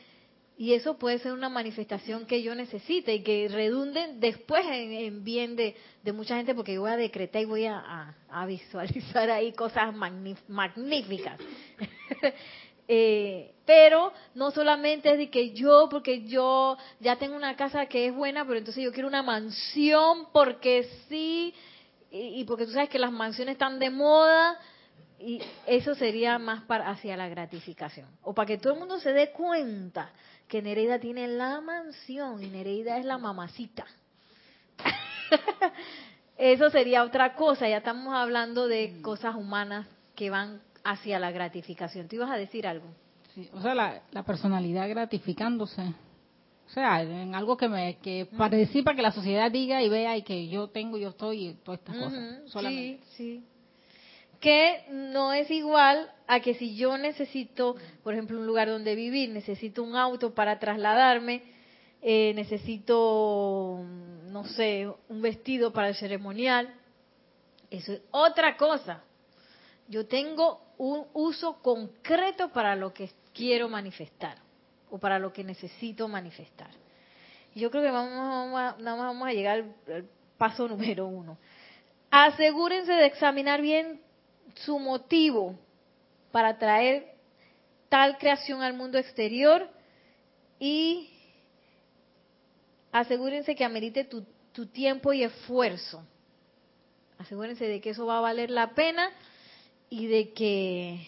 y 0.59 0.75
eso 0.75 0.99
puede 0.99 1.19
ser 1.19 1.33
una 1.33 1.49
manifestación 1.49 2.27
que 2.27 2.43
yo 2.43 2.55
necesite 2.55 3.15
y 3.15 3.23
que 3.23 3.49
redunde 3.49 4.15
después 4.19 4.65
en, 4.69 5.25
bien 5.25 5.57
de, 5.57 5.75
mucha 6.13 6.37
gente, 6.37 6.55
porque 6.55 6.75
yo 6.75 6.83
voy 6.83 6.91
a 6.91 6.97
decretar 6.97 7.43
y 7.43 7.47
voy 7.47 7.67
a, 7.67 8.15
visualizar 8.47 9.31
ahí 9.31 9.53
cosas 9.53 9.95
magníficas. 10.49 11.41
Eh, 12.95 13.55
pero 13.65 14.13
no 14.35 14.51
solamente 14.51 15.11
es 15.11 15.17
de 15.17 15.31
que 15.31 15.53
yo, 15.53 15.89
porque 15.91 16.25
yo 16.25 16.77
ya 17.01 17.17
tengo 17.17 17.35
una 17.37 17.57
casa 17.57 17.87
que 17.87 18.07
es 18.07 18.15
buena, 18.15 18.45
pero 18.45 18.59
entonces 18.59 18.85
yo 18.85 18.93
quiero 18.93 19.09
una 19.09 19.23
mansión 19.23 20.27
porque 20.31 20.87
sí, 21.09 21.55
y, 22.11 22.41
y 22.41 22.45
porque 22.45 22.67
tú 22.67 22.73
sabes 22.73 22.91
que 22.91 22.99
las 22.99 23.11
mansiones 23.11 23.55
están 23.55 23.79
de 23.79 23.89
moda, 23.89 24.59
y 25.19 25.41
eso 25.67 25.95
sería 25.95 26.39
más 26.39 26.65
para 26.65 26.91
hacia 26.91 27.17
la 27.17 27.29
gratificación 27.29 28.09
o 28.23 28.35
para 28.35 28.47
que 28.47 28.59
todo 28.59 28.75
el 28.75 28.81
mundo 28.81 28.99
se 28.99 29.15
dé 29.15 29.31
cuenta 29.31 30.11
que 30.47 30.61
Nereida 30.61 30.99
tiene 30.99 31.29
la 31.29 31.63
mansión 31.63 32.43
y 32.43 32.49
Nereida 32.49 32.99
es 32.99 33.07
la 33.07 33.17
mamacita. 33.17 33.87
Eso 36.37 36.69
sería 36.69 37.05
otra 37.05 37.37
cosa, 37.37 37.69
ya 37.69 37.79
estamos 37.79 38.13
hablando 38.13 38.69
de 38.69 38.89
mm. 38.89 39.03
cosas 39.03 39.35
humanas 39.35 39.87
que 40.15 40.29
van 40.29 40.61
hacia 40.85 41.19
la 41.19 41.31
gratificación. 41.31 42.09
¿Tú 42.09 42.17
ibas 42.17 42.31
a 42.31 42.37
decir 42.37 42.67
algo? 42.67 42.87
o 43.55 43.63
sea, 43.63 43.75
la, 43.75 44.23
personalidad 44.25 44.89
gratificándose. 44.89 45.83
O 46.67 46.71
sea, 46.71 47.03
en 47.03 47.35
algo 47.35 47.57
que 47.57 47.69
me 47.69 47.97
que 47.99 48.27
participa, 48.37 48.95
que 48.95 49.03
la 49.03 49.13
sociedad 49.13 49.51
diga 49.51 49.83
y 49.83 49.89
vea 49.89 50.17
y 50.17 50.23
que 50.23 50.49
yo 50.49 50.69
tengo, 50.69 50.97
yo 50.97 51.11
estoy 51.11 51.49
y 51.49 51.55
todas 51.55 51.81
estas 51.81 51.97
cosas. 51.97 52.63
Sí, 52.63 53.01
sí 53.17 53.45
que 54.43 54.85
no 54.91 55.33
es 55.33 55.49
igual 55.53 56.11
a 56.27 56.41
que 56.41 56.55
si 56.55 56.75
yo 56.75 56.99
necesito, 56.99 57.77
por 58.03 58.13
ejemplo, 58.13 58.39
un 58.39 58.47
lugar 58.47 58.69
donde 58.69 58.97
vivir, 58.97 59.31
necesito 59.31 59.85
un 59.85 59.95
auto 59.95 60.35
para 60.35 60.59
trasladarme, 60.59 61.45
eh, 62.03 62.33
necesito, 62.35 63.85
no 64.27 64.45
sé, 64.45 64.91
un 65.09 65.23
vestido 65.23 65.73
para 65.73 65.89
el 65.89 65.95
ceremonial, 65.95 66.75
eso 67.71 67.93
es 67.93 68.03
otra 68.11 68.57
cosa. 68.57 69.05
Yo 69.89 70.07
tengo 70.07 70.61
un 70.79 71.07
uso 71.13 71.61
concreto 71.63 72.51
para 72.51 72.77
lo 72.77 72.93
que 72.93 73.11
quiero 73.33 73.69
manifestar 73.69 74.39
o 74.91 74.99
para 74.99 75.19
lo 75.19 75.33
que 75.33 75.45
necesito 75.45 76.09
manifestar. 76.09 76.71
Yo 77.55 77.71
creo 77.71 77.83
que 77.83 77.91
vamos, 77.91 78.59
a, 78.59 78.77
vamos 78.79 79.29
a 79.29 79.33
llegar 79.33 79.65
al 79.89 80.09
paso 80.39 80.67
número 80.69 81.07
uno. 81.07 81.39
Asegúrense 82.11 82.93
de 82.93 83.07
examinar 83.07 83.61
bien 83.61 84.01
su 84.55 84.79
motivo 84.79 85.59
para 86.31 86.59
traer 86.59 87.15
tal 87.89 88.19
creación 88.19 88.63
al 88.63 88.75
mundo 88.75 88.99
exterior 88.99 89.69
y 90.59 91.11
asegúrense 92.91 93.55
que 93.55 93.65
amerite 93.65 94.05
tu, 94.05 94.25
tu 94.53 94.67
tiempo 94.67 95.13
y 95.13 95.23
esfuerzo. 95.23 96.05
Asegúrense 97.19 97.67
de 97.67 97.81
que 97.81 97.91
eso 97.91 98.07
va 98.07 98.19
a 98.19 98.23
valer 98.23 98.51
la 98.51 98.75
pena 98.75 99.11
y 99.93 100.07
de 100.07 100.33
que 100.33 101.07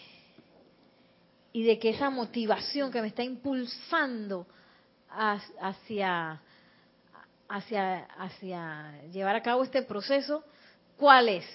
y 1.53 1.63
de 1.63 1.79
que 1.79 1.89
esa 1.89 2.11
motivación 2.11 2.91
que 2.91 3.01
me 3.01 3.07
está 3.07 3.23
impulsando 3.23 4.45
hacia 5.09 6.39
hacia 7.49 8.03
hacia 8.03 9.01
llevar 9.11 9.35
a 9.35 9.41
cabo 9.41 9.63
este 9.63 9.81
proceso, 9.81 10.43
¿cuál 10.97 11.29
es? 11.29 11.45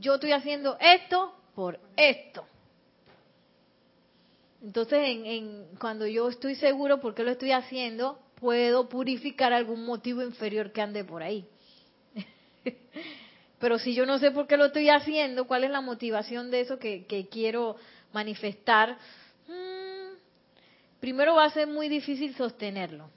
yo 0.00 0.14
estoy 0.14 0.32
haciendo 0.32 0.76
esto 0.80 1.32
por 1.54 1.78
esto. 1.96 2.44
Entonces, 4.60 4.98
en, 5.00 5.76
cuando 5.78 6.08
yo 6.08 6.28
estoy 6.28 6.56
seguro 6.56 7.00
por 7.00 7.14
qué 7.14 7.22
lo 7.22 7.30
estoy 7.30 7.52
haciendo, 7.52 8.18
puedo 8.40 8.88
purificar 8.88 9.52
algún 9.52 9.84
motivo 9.86 10.22
inferior 10.22 10.72
que 10.72 10.82
ande 10.82 11.04
por 11.04 11.22
ahí. 11.22 11.46
Pero 13.58 13.78
si 13.78 13.94
yo 13.94 14.04
no 14.04 14.18
sé 14.18 14.30
por 14.30 14.46
qué 14.46 14.56
lo 14.56 14.66
estoy 14.66 14.90
haciendo, 14.90 15.46
cuál 15.46 15.64
es 15.64 15.70
la 15.70 15.80
motivación 15.80 16.50
de 16.50 16.60
eso 16.60 16.78
que, 16.78 17.06
quiero 17.30 17.76
manifestar, 18.12 18.98
mm, 19.48 20.16
primero 21.00 21.36
va 21.36 21.44
a 21.44 21.50
ser 21.50 21.66
muy 21.66 21.88
difícil 21.88 22.34
sostenerlo. 22.34 23.08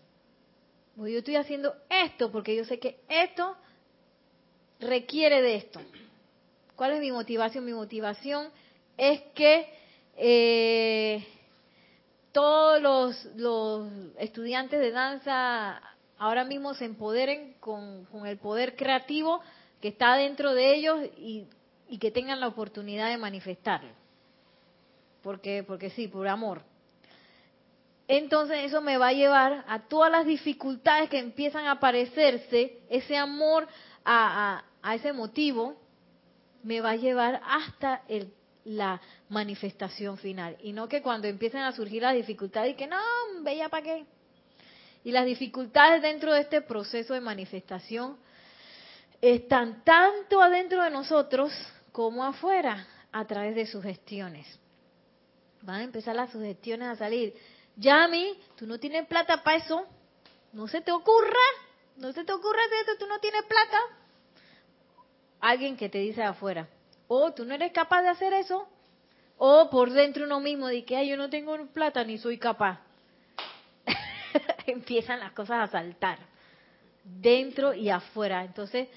Yo 0.95 1.19
estoy 1.19 1.37
haciendo 1.37 1.75
esto 1.89 2.31
porque 2.31 2.55
yo 2.55 2.65
sé 2.65 2.79
que 2.79 2.99
esto 3.07 3.55
requiere 4.79 5.41
de 5.41 5.55
esto. 5.55 5.81
¿Cuál 6.75 6.93
es 6.93 6.99
mi 6.99 7.11
motivación? 7.11 7.65
Mi 7.65 7.73
motivación 7.73 8.49
es 8.97 9.21
que 9.33 9.69
eh, 10.17 11.25
todos 12.31 12.81
los, 12.81 14.15
estudiantes 14.17 14.79
de 14.79 14.91
danza 14.91 15.81
ahora 16.17 16.43
mismo 16.43 16.73
se 16.73 16.85
empoderen 16.85 17.55
con 17.59 18.05
el 18.25 18.37
poder 18.37 18.75
creativo 18.75 19.41
que 19.81 19.89
está 19.89 20.15
dentro 20.15 20.53
de 20.53 20.75
ellos 20.75 20.99
y, 21.17 21.47
que 21.99 22.11
tengan 22.11 22.39
la 22.39 22.47
oportunidad 22.47 23.09
de 23.09 23.17
manifestarlo. 23.17 23.89
Porque, 25.23 25.63
porque 25.63 25.89
sí, 25.89 26.07
por 26.07 26.27
amor. 26.27 26.61
Entonces 28.07 28.63
eso 28.63 28.81
me 28.81 28.97
va 28.97 29.09
a 29.09 29.13
llevar 29.13 29.65
a 29.67 29.79
todas 29.79 30.11
las 30.11 30.25
dificultades 30.25 31.09
que 31.09 31.19
empiezan 31.19 31.65
a 31.65 31.71
aparecerse, 31.71 32.79
ese 32.89 33.17
amor 33.17 33.67
a, 34.03 34.63
a, 34.81 34.95
ese 34.95 35.13
motivo, 35.13 35.75
me 36.63 36.81
va 36.81 36.91
a 36.91 36.95
llevar 36.95 37.41
hasta 37.45 38.03
el, 38.07 38.33
la 38.65 39.01
manifestación 39.29 40.17
final. 40.17 40.57
Y 40.63 40.73
no 40.73 40.87
que 40.87 41.01
cuando 41.01 41.27
empiecen 41.27 41.61
a 41.61 41.71
surgir 41.71 42.01
las 42.01 42.15
dificultades 42.15 42.73
y 42.73 42.75
que 42.75 42.87
no, 42.87 42.97
bella 43.41 43.69
para 43.69 43.83
qué. 43.83 44.05
Y 45.03 45.11
las 45.11 45.25
dificultades 45.25 46.01
dentro 46.01 46.33
de 46.33 46.41
este 46.41 46.61
proceso 46.61 47.13
de 47.13 47.21
manifestación 47.21 48.17
están 49.21 49.83
tanto 49.83 50.41
adentro 50.41 50.83
de 50.83 50.89
nosotros 50.89 51.51
como 51.91 52.23
afuera 52.23 52.87
a 53.11 53.25
través 53.25 53.55
de 53.55 53.65
sugestiones. 53.65 54.47
Van 55.61 55.81
a 55.81 55.83
empezar 55.83 56.15
las 56.15 56.31
sugestiones 56.31 56.87
a 56.87 56.95
salir. 56.95 57.33
Yami, 57.75 58.39
tú 58.55 58.65
no 58.65 58.79
tienes 58.79 59.07
plata 59.07 59.43
para 59.43 59.57
eso. 59.57 59.85
No 60.53 60.67
se 60.67 60.81
te 60.81 60.91
ocurra. 60.91 61.37
No 61.97 62.13
se 62.13 62.23
te 62.23 62.31
ocurra 62.31 62.59
hacer 62.65 62.79
esto, 62.79 63.05
tú 63.05 63.07
no 63.07 63.19
tienes 63.19 63.43
plata. 63.43 63.77
Alguien 65.41 65.75
que 65.75 65.89
te 65.89 65.97
dice 65.97 66.23
afuera. 66.23 66.67
O 67.07 67.33
tú 67.33 67.43
no 67.43 67.53
eres 67.53 67.73
capaz 67.73 68.03
de 68.03 68.09
hacer 68.09 68.31
eso. 68.33 68.67
O 69.37 69.69
por 69.69 69.91
dentro 69.91 70.25
uno 70.25 70.39
mismo 70.39 70.67
de 70.67 70.85
que 70.85 71.07
yo 71.07 71.17
no 71.17 71.29
tengo 71.29 71.57
plata 71.67 72.03
ni 72.03 72.17
soy 72.17 72.37
capaz. 72.37 72.79
Empiezan 74.65 75.19
las 75.19 75.33
cosas 75.33 75.69
a 75.69 75.71
saltar. 75.71 76.19
Dentro 77.03 77.73
y 77.73 77.89
afuera. 77.89 78.45
Entonces, 78.45 78.87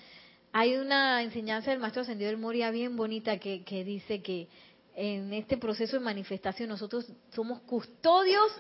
hay 0.52 0.76
una 0.76 1.22
enseñanza 1.22 1.70
del 1.70 1.80
maestro 1.80 2.02
ascendido 2.02 2.30
del 2.30 2.38
Moria 2.38 2.70
bien 2.70 2.94
bonita 2.94 3.38
que, 3.38 3.84
dice 3.84 4.22
que 4.22 4.48
en 4.94 5.32
este 5.32 5.56
proceso 5.56 5.98
de 5.98 6.04
manifestación 6.04 6.68
nosotros 6.68 7.10
somos 7.34 7.60
custodios 7.62 8.52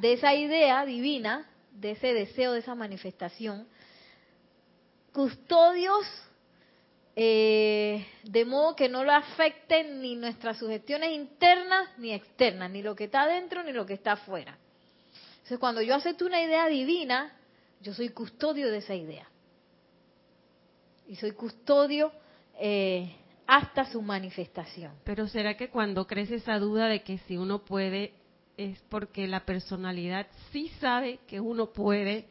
de 0.00 0.14
esa 0.14 0.34
idea 0.34 0.84
divina, 0.84 1.48
de 1.70 1.92
ese 1.92 2.12
deseo, 2.12 2.52
de 2.52 2.58
esa 2.58 2.74
manifestación, 2.74 3.68
custodios 5.12 6.04
eh, 7.14 8.04
de 8.24 8.44
modo 8.44 8.74
que 8.74 8.88
no 8.88 9.04
lo 9.04 9.12
afecten 9.12 10.02
ni 10.02 10.16
nuestras 10.16 10.58
sugestiones 10.58 11.12
internas 11.12 11.90
ni 11.96 12.12
externas, 12.12 12.72
ni 12.72 12.82
lo 12.82 12.96
que 12.96 13.04
está 13.04 13.22
adentro 13.22 13.62
ni 13.62 13.72
lo 13.72 13.86
que 13.86 13.94
está 13.94 14.12
afuera. 14.12 14.58
Entonces 15.34 15.60
cuando 15.60 15.80
yo 15.80 15.94
acepto 15.94 16.26
una 16.26 16.42
idea 16.42 16.66
divina, 16.66 17.32
yo 17.80 17.94
soy 17.94 18.08
custodio 18.08 18.68
de 18.68 18.78
esa 18.78 18.96
idea 18.96 19.28
y 21.08 21.16
soy 21.16 21.32
custodio 21.32 22.12
eh, 22.58 23.14
hasta 23.46 23.90
su 23.90 24.02
manifestación. 24.02 24.92
Pero 25.04 25.28
¿será 25.28 25.56
que 25.56 25.68
cuando 25.68 26.06
crece 26.06 26.36
esa 26.36 26.58
duda 26.58 26.88
de 26.88 27.02
que 27.02 27.18
si 27.18 27.36
uno 27.36 27.64
puede 27.64 28.12
es 28.56 28.80
porque 28.88 29.26
la 29.26 29.44
personalidad 29.44 30.26
sí 30.50 30.68
sabe 30.80 31.18
que 31.28 31.40
uno 31.40 31.66
puede 31.72 32.26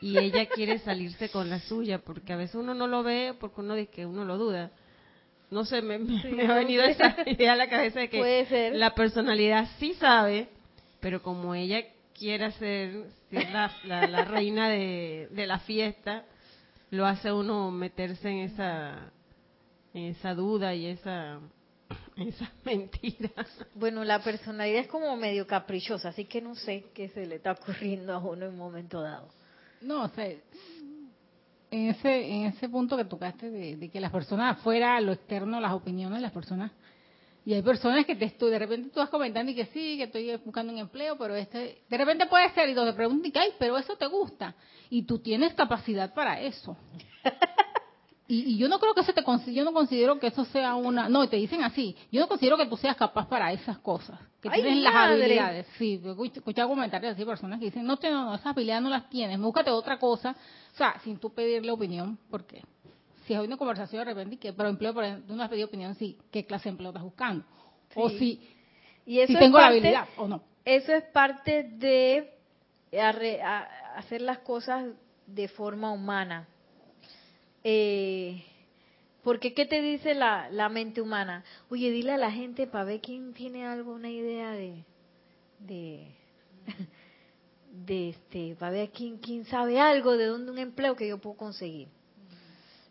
y 0.00 0.18
ella 0.18 0.46
quiere 0.54 0.78
salirse 0.78 1.28
con 1.28 1.50
la 1.50 1.60
suya? 1.60 1.98
Porque 1.98 2.32
a 2.32 2.36
veces 2.36 2.56
uno 2.56 2.74
no 2.74 2.86
lo 2.86 3.02
ve 3.02 3.34
porque 3.38 3.60
uno 3.60 3.74
dice 3.74 3.90
que 3.90 4.06
uno 4.06 4.24
lo 4.24 4.38
duda. 4.38 4.70
No 5.50 5.64
sé, 5.64 5.80
me, 5.80 5.94
ha 5.94 6.54
venido 6.54 6.82
esa 6.82 7.16
idea 7.26 7.52
a 7.52 7.56
la 7.56 7.68
cabeza 7.68 8.00
de 8.00 8.10
que 8.10 8.72
la 8.74 8.94
personalidad 8.94 9.68
sí 9.78 9.94
sabe, 9.94 10.48
pero 11.00 11.22
como 11.22 11.54
ella 11.54 11.84
quiere 12.18 12.50
ser, 12.52 13.04
la, 13.30 14.24
reina 14.24 14.68
de 14.68 15.28
la 15.46 15.60
fiesta, 15.60 16.24
lo 16.90 17.06
hace 17.06 17.32
uno 17.32 17.70
meterse 17.70 18.28
en 18.28 18.38
esa, 18.38 19.10
en 19.94 20.04
esa 20.04 20.34
duda 20.34 20.74
y 20.74 20.86
esa, 20.86 21.40
esa 22.16 22.50
mentira. 22.64 23.30
Bueno, 23.74 24.04
la 24.04 24.22
personalidad 24.22 24.80
es 24.80 24.88
como 24.88 25.16
medio 25.16 25.46
caprichosa, 25.46 26.10
así 26.10 26.24
que 26.24 26.40
no 26.40 26.54
sé 26.54 26.86
qué 26.94 27.08
se 27.08 27.26
le 27.26 27.36
está 27.36 27.52
ocurriendo 27.52 28.12
a 28.14 28.18
uno 28.18 28.46
en 28.46 28.52
un 28.52 28.58
momento 28.58 29.00
dado. 29.00 29.28
No, 29.80 30.04
o 30.04 30.08
sea, 30.08 30.26
en 30.26 31.88
ese, 31.88 32.28
en 32.28 32.46
ese 32.46 32.68
punto 32.68 32.96
que 32.96 33.04
tocaste 33.04 33.50
de, 33.50 33.76
de 33.76 33.88
que 33.88 34.00
las 34.00 34.10
personas 34.10 34.56
afuera, 34.56 35.00
lo 35.00 35.12
externo, 35.12 35.60
las 35.60 35.72
opiniones 35.72 36.18
de 36.18 36.22
las 36.22 36.32
personas 36.32 36.72
y 37.46 37.54
hay 37.54 37.62
personas 37.62 38.04
que 38.04 38.16
te 38.16 38.24
estoy, 38.24 38.50
de 38.50 38.58
repente 38.58 38.90
tú 38.90 38.98
vas 38.98 39.08
comentando 39.08 39.52
y 39.52 39.54
que 39.54 39.66
sí, 39.66 39.96
que 39.96 40.02
estoy 40.02 40.34
buscando 40.44 40.72
un 40.72 40.80
empleo, 40.80 41.16
pero 41.16 41.36
este, 41.36 41.78
de 41.88 41.96
repente 41.96 42.26
puede 42.26 42.52
ser 42.52 42.68
y 42.68 42.74
te 42.74 42.92
preguntan, 42.92 43.30
ay, 43.36 43.50
pero 43.56 43.78
eso 43.78 43.94
te 43.94 44.06
gusta. 44.06 44.56
Y 44.90 45.02
tú 45.02 45.20
tienes 45.20 45.54
capacidad 45.54 46.12
para 46.12 46.40
eso. 46.40 46.76
Y, 48.28 48.58
yo 48.58 48.68
no 48.68 48.80
creo 48.80 48.92
que 48.92 49.02
eso 49.02 49.12
te 49.12 49.22
yo 49.54 49.62
no 49.62 49.72
considero 49.72 50.18
que 50.18 50.26
eso 50.26 50.44
sea 50.46 50.74
una, 50.74 51.08
no, 51.08 51.28
te 51.28 51.36
dicen 51.36 51.62
así, 51.62 51.94
yo 52.10 52.20
no 52.20 52.26
considero 52.26 52.56
que 52.56 52.66
tú 52.66 52.76
seas 52.76 52.96
capaz 52.96 53.28
para 53.28 53.52
esas 53.52 53.78
cosas, 53.78 54.18
que 54.40 54.50
tienes 54.50 54.78
las 54.78 54.96
habilidades. 54.96 55.64
Sí, 55.78 56.02
escuchado 56.34 56.68
comentarios 56.68 57.14
así, 57.14 57.24
personas 57.24 57.60
que 57.60 57.66
dicen, 57.66 57.86
no, 57.86 57.96
no, 58.02 58.24
no, 58.24 58.34
esas 58.34 58.46
habilidades 58.46 58.82
no 58.82 58.90
las 58.90 59.08
tienes, 59.08 59.38
búscate 59.38 59.70
otra 59.70 60.00
cosa, 60.00 60.34
o 60.74 60.76
sea, 60.76 60.98
sin 61.04 61.18
tú 61.18 61.32
pedirle 61.32 61.70
opinión, 61.70 62.18
¿por 62.28 62.44
qué? 62.48 62.64
Si 63.26 63.34
hay 63.34 63.44
una 63.44 63.56
conversación 63.56 64.04
de 64.04 64.14
repente, 64.14 64.38
que, 64.38 64.52
pero 64.52 64.68
empleo, 64.68 64.94
por 64.94 65.04
ejemplo, 65.04 65.26
tú 65.26 65.36
no 65.36 65.42
has 65.42 65.50
pedido 65.50 65.66
opinión, 65.66 65.94
sí, 65.96 66.16
¿qué 66.30 66.44
clase 66.44 66.64
de 66.64 66.70
empleo 66.70 66.90
estás 66.90 67.02
buscando? 67.02 67.44
O 67.94 68.08
si, 68.10 68.40
y 69.04 69.20
eso 69.20 69.38
tengo 69.38 69.58
la 69.58 69.68
habilidad 69.68 70.08
o 70.16 70.28
no. 70.28 70.42
Eso 70.64 70.92
es 70.92 71.04
parte 71.04 71.64
de 71.64 72.32
hacer 73.94 74.20
las 74.20 74.38
cosas 74.38 74.86
de 75.26 75.48
forma 75.48 75.92
humana. 75.92 76.48
Eh, 77.64 78.44
porque 79.22 79.54
¿qué 79.54 79.66
te 79.66 79.82
dice 79.82 80.14
la, 80.14 80.48
la 80.50 80.68
mente 80.68 81.00
humana? 81.00 81.44
Oye, 81.68 81.90
dile 81.90 82.12
a 82.12 82.16
la 82.16 82.30
gente 82.30 82.68
para 82.68 82.84
ver 82.84 83.00
quién 83.00 83.32
tiene 83.32 83.66
algo, 83.66 83.92
una 83.92 84.10
idea 84.10 84.52
de, 84.52 84.84
de, 85.58 86.14
de 87.72 88.10
este, 88.10 88.56
para 88.56 88.72
ver 88.72 88.90
quién, 88.90 89.18
quién 89.18 89.44
sabe 89.46 89.80
algo 89.80 90.16
de 90.16 90.26
dónde 90.26 90.52
un 90.52 90.58
empleo 90.58 90.94
que 90.94 91.08
yo 91.08 91.18
puedo 91.18 91.36
conseguir. 91.36 91.88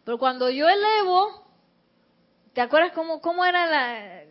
Pero 0.06 0.20
cuando 0.20 0.50
yo 0.50 0.70
elevo, 0.70 1.44
¿te 2.54 2.62
acuerdas 2.62 2.94
cómo, 2.94 3.20
cómo 3.20 3.44
era 3.44 3.66
la, 3.66 4.24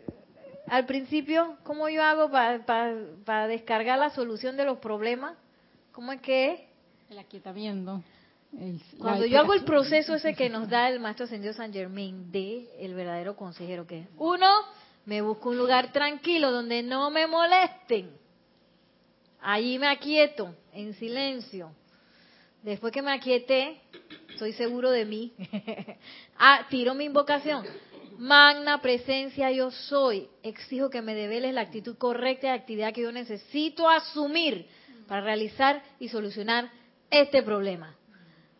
al 0.67 0.85
principio? 0.85 1.57
¿Cómo 1.63 1.89
yo 1.89 2.01
hago 2.01 2.31
para 2.31 3.47
descargar 3.47 3.99
la 3.99 4.09
solución 4.09 4.57
de 4.57 4.65
los 4.65 4.79
problemas? 4.79 5.35
¿Cómo 5.91 6.13
es 6.13 6.21
que 6.21 6.69
El 7.09 7.19
aquietamiento. 7.19 8.01
Cuando 8.97 9.25
yo 9.25 9.39
hago 9.39 9.53
el 9.53 9.65
proceso 9.65 10.15
ese 10.15 10.33
que 10.33 10.49
nos 10.49 10.69
da 10.69 10.87
el 10.87 11.01
maestro 11.01 11.25
ascendido 11.25 11.53
San 11.53 11.73
Germain 11.73 12.31
de 12.31 12.69
el 12.79 12.93
verdadero 12.93 13.35
consejero 13.35 13.85
que 13.85 13.99
es, 13.99 14.07
uno, 14.17 14.47
me 15.05 15.21
busco 15.21 15.49
un 15.49 15.57
lugar 15.57 15.91
tranquilo 15.91 16.51
donde 16.51 16.81
no 16.81 17.11
me 17.11 17.27
molesten. 17.27 18.11
Allí 19.41 19.77
me 19.77 19.87
aquieto, 19.87 20.55
en 20.71 20.93
silencio. 20.93 21.71
Después 22.65 22.91
que 22.91 23.03
me 23.03 23.11
aquieté, 23.11 23.79
estoy 24.27 24.51
seguro 24.53 24.89
de 24.89 25.05
mí. 25.05 25.31
ah, 26.39 26.65
tiro 26.67 26.95
mi 26.95 27.03
invocación. 27.03 27.63
Magna 28.17 28.81
presencia 28.81 29.51
yo 29.51 29.69
soy. 29.69 30.27
Exijo 30.41 30.89
que 30.89 31.03
me 31.03 31.13
develes 31.13 31.53
la 31.53 31.61
actitud 31.61 31.95
correcta 31.95 32.47
de 32.47 32.53
actividad 32.53 32.91
que 32.91 33.03
yo 33.03 33.11
necesito 33.11 33.87
asumir 33.87 34.65
para 35.07 35.21
realizar 35.21 35.83
y 35.99 36.09
solucionar 36.09 36.71
este 37.11 37.43
problema. 37.43 37.95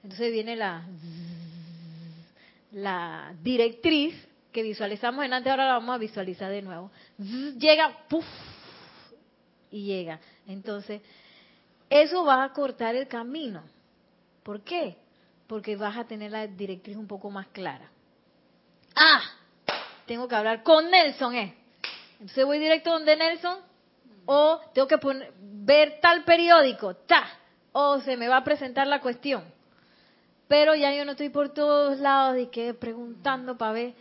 Entonces 0.04 0.32
viene 0.32 0.56
la, 0.56 0.86
la 2.74 3.34
directriz 3.42 4.14
que 4.52 4.62
visualizamos 4.62 5.26
en 5.26 5.34
antes, 5.34 5.50
ahora 5.50 5.66
la 5.66 5.74
vamos 5.74 5.96
a 5.96 5.98
visualizar 5.98 6.52
de 6.52 6.62
nuevo. 6.62 6.92
Llega, 7.58 8.06
puff, 8.08 8.24
y 9.72 9.86
llega. 9.86 10.20
Entonces, 10.46 11.02
eso 11.90 12.24
va 12.24 12.44
a 12.44 12.54
cortar 12.54 12.96
el 12.96 13.08
camino. 13.08 13.64
¿Por 14.46 14.62
qué? 14.62 14.98
porque 15.48 15.76
vas 15.76 15.98
a 15.98 16.06
tener 16.06 16.32
la 16.32 16.48
directriz 16.48 16.98
un 16.98 17.08
poco 17.08 17.30
más 17.30 17.48
clara. 17.48 17.90
Ah, 18.96 19.22
tengo 20.06 20.28
que 20.28 20.36
hablar 20.36 20.64
con 20.64 20.90
Nelson, 20.90 21.36
¿eh? 21.36 21.56
Entonces 22.14 22.46
voy 22.46 22.60
directo 22.60 22.92
donde 22.92 23.16
Nelson 23.16 23.60
o 24.26 24.60
tengo 24.74 24.88
que 24.88 24.98
ver 25.40 26.00
tal 26.02 26.24
periódico, 26.24 26.96
ta, 26.96 27.28
o 27.74 28.00
se 28.00 28.18
me 28.18 28.28
va 28.28 28.38
a 28.38 28.44
presentar 28.44 28.88
la 28.88 29.02
cuestión. 29.02 29.44
Pero 30.48 30.76
ya 30.76 30.94
yo 30.94 31.06
no 31.06 31.12
estoy 31.12 31.30
por 31.30 31.54
todos 31.54 32.00
lados 32.00 32.38
y 32.40 32.48
que 32.48 32.74
preguntando 32.74 33.58
para 33.58 33.74
ver, 33.74 33.94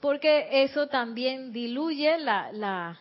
porque 0.00 0.64
eso 0.64 0.88
también 0.88 1.52
diluye 1.52 2.18
la, 2.18 2.52
la, 2.52 3.00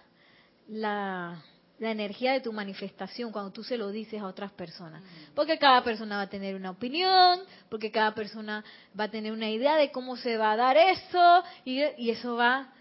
la, 0.67 1.43
la 1.83 1.91
energía 1.91 2.33
de 2.33 2.41
tu 2.41 2.51
manifestación 2.51 3.31
cuando 3.31 3.51
tú 3.51 3.63
se 3.63 3.77
lo 3.77 3.91
dices 3.91 4.21
a 4.21 4.25
otras 4.25 4.51
personas. 4.51 5.03
Porque 5.35 5.57
cada 5.59 5.83
persona 5.83 6.17
va 6.17 6.23
a 6.23 6.29
tener 6.29 6.55
una 6.55 6.71
opinión, 6.71 7.41
porque 7.69 7.91
cada 7.91 8.15
persona 8.15 8.63
va 8.99 9.05
a 9.05 9.11
tener 9.11 9.31
una 9.31 9.49
idea 9.49 9.75
de 9.75 9.91
cómo 9.91 10.17
se 10.17 10.37
va 10.37 10.53
a 10.53 10.55
dar 10.55 10.77
eso, 10.77 11.43
y, 11.65 11.81
y 11.97 12.09
eso 12.09 12.35
va 12.35 12.73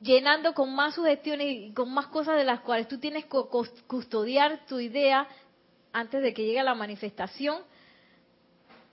llenando 0.00 0.54
con 0.54 0.74
más 0.74 0.94
sugestiones 0.94 1.46
y 1.48 1.72
con 1.72 1.92
más 1.92 2.06
cosas 2.06 2.36
de 2.36 2.44
las 2.44 2.60
cuales 2.60 2.88
tú 2.88 2.98
tienes 2.98 3.24
que 3.24 3.38
custodiar 3.86 4.64
tu 4.66 4.78
idea 4.78 5.26
antes 5.92 6.22
de 6.22 6.32
que 6.32 6.44
llegue 6.44 6.60
a 6.60 6.64
la 6.64 6.74
manifestación 6.74 7.62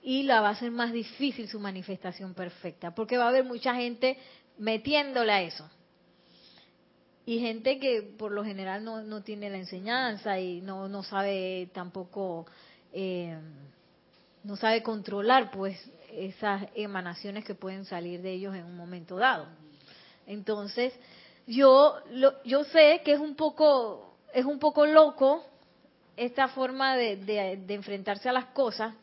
y 0.02 0.22
la 0.22 0.40
va 0.40 0.50
a 0.50 0.56
ser 0.56 0.70
más 0.70 0.92
difícil 0.92 1.48
su 1.48 1.58
manifestación 1.58 2.34
perfecta, 2.34 2.94
porque 2.94 3.18
va 3.18 3.24
a 3.24 3.28
haber 3.28 3.44
mucha 3.44 3.74
gente 3.74 4.18
metiéndole 4.58 5.32
a 5.32 5.42
eso. 5.42 5.68
Y 7.26 7.40
gente 7.40 7.80
que 7.80 8.02
por 8.02 8.30
lo 8.30 8.44
general 8.44 8.84
no, 8.84 9.02
no 9.02 9.20
tiene 9.22 9.50
la 9.50 9.58
enseñanza 9.58 10.38
y 10.38 10.60
no, 10.60 10.88
no 10.88 11.02
sabe 11.02 11.68
tampoco, 11.74 12.46
eh, 12.92 13.36
no 14.44 14.54
sabe 14.56 14.80
controlar 14.84 15.50
pues 15.50 15.76
esas 16.12 16.68
emanaciones 16.76 17.44
que 17.44 17.56
pueden 17.56 17.84
salir 17.84 18.22
de 18.22 18.32
ellos 18.32 18.54
en 18.54 18.64
un 18.64 18.76
momento 18.76 19.16
dado. 19.16 19.48
Entonces, 20.24 20.94
yo, 21.48 21.96
yo 22.44 22.62
sé 22.64 23.02
que 23.04 23.12
es 23.12 23.20
un 23.20 23.34
poco, 23.34 24.16
es 24.32 24.44
un 24.44 24.60
poco 24.60 24.86
loco 24.86 25.44
esta 26.16 26.46
forma 26.48 26.96
de, 26.96 27.16
de, 27.16 27.74
enfrentarse 27.74 28.28
a 28.28 28.32
las 28.32 28.46
cosas, 28.46 28.94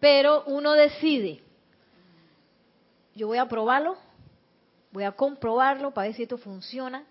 pero 0.00 0.44
uno 0.46 0.72
decide, 0.72 1.42
yo 3.14 3.26
voy 3.28 3.38
a 3.38 3.46
probarlo, 3.46 3.96
voy 4.90 5.04
a 5.04 5.12
comprobarlo 5.12 5.92
para 5.92 6.08
ver 6.08 6.16
si 6.16 6.22
esto 6.22 6.38
funciona, 6.38 7.04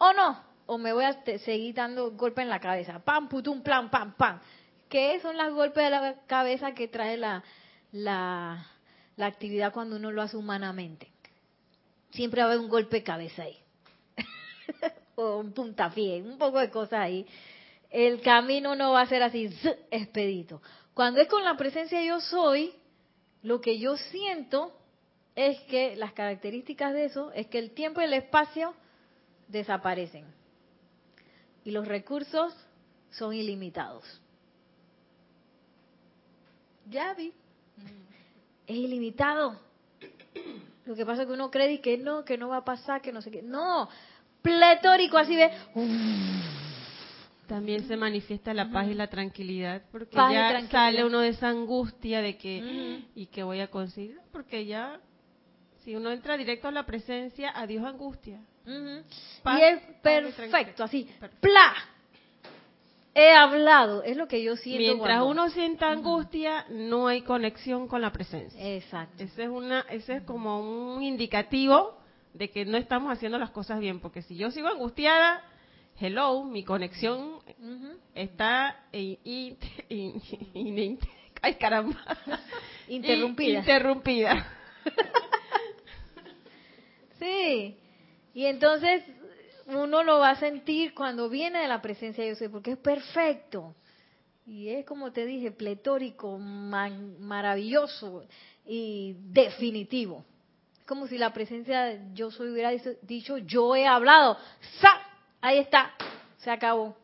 o 0.00 0.12
no, 0.12 0.42
o 0.66 0.76
me 0.76 0.92
voy 0.92 1.04
a 1.04 1.22
seguir 1.38 1.74
dando 1.74 2.10
golpes 2.12 2.42
en 2.42 2.48
la 2.48 2.60
cabeza, 2.60 2.98
pam, 2.98 3.28
putum, 3.28 3.62
plan, 3.62 3.88
pam, 3.90 4.14
pam. 4.16 4.40
¿Qué 4.88 5.20
son 5.20 5.36
los 5.36 5.54
golpes 5.54 5.84
de 5.84 5.90
la 5.90 6.14
cabeza 6.26 6.72
que 6.72 6.88
trae 6.88 7.16
la, 7.16 7.44
la, 7.92 8.66
la 9.16 9.26
actividad 9.26 9.72
cuando 9.72 9.96
uno 9.96 10.10
lo 10.10 10.22
hace 10.22 10.36
humanamente? 10.36 11.10
siempre 12.10 12.40
va 12.40 12.48
a 12.48 12.50
haber 12.52 12.64
un 12.64 12.68
golpe 12.68 12.96
de 12.96 13.02
cabeza 13.02 13.44
ahí. 13.44 13.56
o 15.16 15.38
un 15.38 15.52
puntapié, 15.52 16.22
un 16.22 16.38
poco 16.38 16.58
de 16.58 16.70
cosas 16.70 17.00
ahí. 17.00 17.26
El 17.90 18.20
camino 18.20 18.74
no 18.76 18.92
va 18.92 19.02
a 19.02 19.06
ser 19.06 19.22
así, 19.22 19.50
expedito. 19.90 20.62
Cuando 20.94 21.20
es 21.20 21.28
con 21.28 21.44
la 21.44 21.56
presencia 21.56 22.02
yo 22.02 22.20
soy, 22.20 22.72
lo 23.42 23.60
que 23.60 23.78
yo 23.78 23.96
siento 23.96 24.76
es 25.34 25.58
que 25.62 25.96
las 25.96 26.12
características 26.12 26.92
de 26.92 27.06
eso 27.06 27.32
es 27.32 27.46
que 27.46 27.58
el 27.58 27.72
tiempo 27.72 28.00
y 28.00 28.04
el 28.04 28.14
espacio 28.14 28.74
desaparecen. 29.50 30.24
Y 31.64 31.72
los 31.72 31.86
recursos 31.86 32.54
son 33.10 33.34
ilimitados. 33.34 34.04
Ya 36.88 37.14
vi. 37.14 37.32
Es 38.66 38.76
ilimitado. 38.76 39.58
Lo 40.86 40.94
que 40.94 41.04
pasa 41.04 41.22
es 41.22 41.28
que 41.28 41.34
uno 41.34 41.50
cree 41.50 41.80
que 41.80 41.98
no, 41.98 42.24
que 42.24 42.38
no 42.38 42.48
va 42.48 42.58
a 42.58 42.64
pasar, 42.64 43.00
que 43.02 43.12
no 43.12 43.22
sé 43.22 43.30
qué. 43.30 43.42
No, 43.42 43.88
pletórico, 44.42 45.18
así 45.18 45.36
ve. 45.36 45.50
También 47.46 47.86
se 47.86 47.96
manifiesta 47.96 48.54
la 48.54 48.70
paz 48.70 48.88
y 48.88 48.94
la 48.94 49.08
tranquilidad, 49.08 49.82
porque 49.90 50.14
ya 50.14 50.68
sale 50.70 51.04
uno 51.04 51.20
de 51.20 51.30
esa 51.30 51.48
angustia 51.48 52.22
de 52.22 52.38
que, 52.38 53.04
¿y 53.14 53.26
que 53.26 53.42
voy 53.42 53.60
a 53.60 53.68
conseguir? 53.68 54.20
Porque 54.32 54.66
ya, 54.66 55.00
si 55.84 55.96
uno 55.96 56.12
entra 56.12 56.36
directo 56.36 56.68
a 56.68 56.70
la 56.70 56.86
presencia, 56.86 57.50
adiós 57.50 57.84
angustia. 57.84 58.40
Y 58.66 59.62
es 59.62 59.80
perfecto, 60.02 60.84
así, 60.84 61.08
¡pla! 61.40 61.74
he 63.14 63.32
hablado, 63.32 64.02
es 64.02 64.16
lo 64.16 64.28
que 64.28 64.42
yo 64.42 64.56
siento. 64.56 64.80
Mientras 64.80 65.22
uno 65.22 65.50
sienta 65.50 65.90
angustia, 65.90 66.66
no 66.70 67.08
hay 67.08 67.22
conexión 67.22 67.88
con 67.88 68.00
la 68.00 68.12
presencia. 68.12 68.76
Exacto. 68.76 69.22
Ese 69.22 69.44
es, 69.44 69.48
una, 69.48 69.80
ese 69.90 70.16
es 70.16 70.22
como 70.22 70.94
un 70.94 71.02
indicativo 71.02 71.98
de 72.34 72.50
que 72.50 72.64
no 72.64 72.78
estamos 72.78 73.12
haciendo 73.12 73.38
las 73.38 73.50
cosas 73.50 73.80
bien, 73.80 74.00
porque 74.00 74.22
si 74.22 74.36
yo 74.36 74.50
sigo 74.50 74.68
angustiada, 74.68 75.42
hello, 75.98 76.44
mi 76.44 76.64
conexión 76.64 77.40
está 78.14 78.84
ay 81.42 81.54
caramba, 81.54 81.98
interrumpida. 82.88 83.58
interrumpida. 83.58 84.46
sí. 87.18 87.76
Y 88.34 88.46
entonces 88.46 89.02
uno 89.66 90.02
lo 90.02 90.18
va 90.18 90.30
a 90.30 90.36
sentir 90.36 90.94
cuando 90.94 91.28
viene 91.28 91.60
de 91.60 91.68
la 91.68 91.82
presencia 91.82 92.24
de 92.24 92.34
Dios, 92.34 92.50
porque 92.50 92.72
es 92.72 92.78
perfecto. 92.78 93.74
Y 94.46 94.68
es 94.68 94.84
como 94.84 95.12
te 95.12 95.26
dije, 95.26 95.52
pletórico, 95.52 96.38
maravilloso 96.38 98.24
y 98.66 99.14
definitivo. 99.18 100.24
Es 100.80 100.86
como 100.86 101.06
si 101.06 101.18
la 101.18 101.32
presencia 101.32 101.82
de 101.84 102.00
yo 102.14 102.30
soy 102.30 102.50
hubiera 102.50 102.70
dicho, 103.02 103.38
yo 103.38 103.76
he 103.76 103.86
hablado. 103.86 104.36
Ahí 105.40 105.58
está, 105.58 105.92
se 106.38 106.50
acabó. 106.50 106.96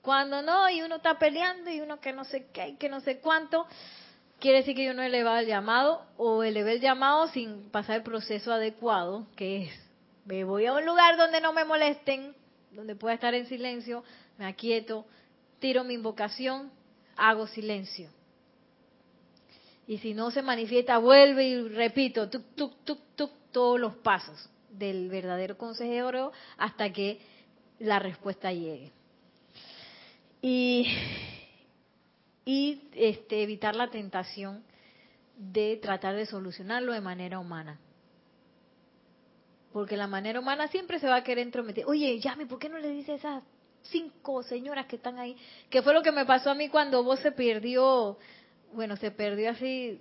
Cuando 0.00 0.42
no, 0.42 0.68
y 0.68 0.82
uno 0.82 0.96
está 0.96 1.18
peleando 1.18 1.70
y 1.70 1.80
uno 1.80 2.00
que 2.00 2.12
no 2.12 2.24
sé 2.24 2.48
qué 2.52 2.68
y 2.68 2.76
que 2.76 2.88
no 2.88 3.00
sé 3.00 3.20
cuánto, 3.20 3.66
quiere 4.40 4.58
decir 4.58 4.74
que 4.74 4.84
yo 4.84 4.94
no 4.94 5.02
he 5.02 5.06
elevado 5.06 5.38
el 5.38 5.46
llamado 5.46 6.04
o 6.16 6.42
elevé 6.42 6.72
el 6.72 6.80
llamado 6.80 7.28
sin 7.28 7.70
pasar 7.70 7.96
el 7.96 8.02
proceso 8.02 8.52
adecuado, 8.52 9.26
que 9.36 9.64
es 9.64 9.84
me 10.24 10.44
voy 10.44 10.66
a 10.66 10.72
un 10.72 10.84
lugar 10.86 11.16
donde 11.16 11.40
no 11.40 11.52
me 11.52 11.64
molesten, 11.64 12.34
donde 12.72 12.96
pueda 12.96 13.14
estar 13.14 13.34
en 13.34 13.46
silencio, 13.46 14.02
me 14.38 14.46
aquieto, 14.46 15.04
tiro 15.58 15.84
mi 15.84 15.94
invocación, 15.94 16.70
hago 17.16 17.46
silencio. 17.46 18.10
Y 19.86 19.98
si 19.98 20.14
no 20.14 20.30
se 20.30 20.40
manifiesta, 20.40 20.96
vuelve 20.98 21.46
y 21.46 21.68
repito, 21.68 22.30
tuk, 22.30 22.42
tuk, 22.54 22.72
tuk, 22.84 23.00
tuk, 23.16 23.30
todos 23.52 23.78
los 23.78 23.96
pasos 23.96 24.48
del 24.70 25.08
verdadero 25.08 25.58
consejero 25.58 26.32
hasta 26.56 26.90
que 26.90 27.20
la 27.78 27.98
respuesta 27.98 28.52
llegue. 28.52 28.92
Y, 30.40 30.86
y 32.44 32.88
este, 32.94 33.42
evitar 33.42 33.74
la 33.74 33.90
tentación 33.90 34.62
de 35.36 35.78
tratar 35.82 36.14
de 36.14 36.26
solucionarlo 36.26 36.92
de 36.92 37.00
manera 37.00 37.38
humana 37.38 37.80
porque 39.74 39.96
la 39.96 40.06
manera 40.06 40.38
humana 40.38 40.68
siempre 40.68 41.00
se 41.00 41.08
va 41.08 41.16
a 41.16 41.24
querer 41.24 41.44
entrometer. 41.44 41.84
Oye, 41.88 42.20
Yami, 42.20 42.44
¿por 42.44 42.60
qué 42.60 42.68
no 42.68 42.78
le 42.78 42.90
dices 42.90 43.10
a 43.10 43.14
esas 43.14 43.42
cinco 43.82 44.44
señoras 44.44 44.86
que 44.86 44.94
están 44.94 45.18
ahí? 45.18 45.36
Que 45.68 45.82
fue 45.82 45.92
lo 45.92 46.00
que 46.00 46.12
me 46.12 46.24
pasó 46.24 46.50
a 46.50 46.54
mí 46.54 46.68
cuando 46.68 47.02
vos 47.02 47.18
se 47.18 47.32
perdió, 47.32 48.16
bueno, 48.72 48.94
se 48.94 49.10
perdió 49.10 49.50
así 49.50 50.00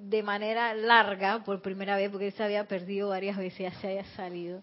de 0.00 0.22
manera 0.22 0.72
larga 0.72 1.44
por 1.44 1.60
primera 1.60 1.98
vez, 1.98 2.10
porque 2.10 2.28
él 2.28 2.32
se 2.32 2.42
había 2.42 2.66
perdido 2.66 3.10
varias 3.10 3.36
veces, 3.36 3.58
ya 3.58 3.80
se 3.82 3.88
había 3.88 4.04
salido. 4.16 4.62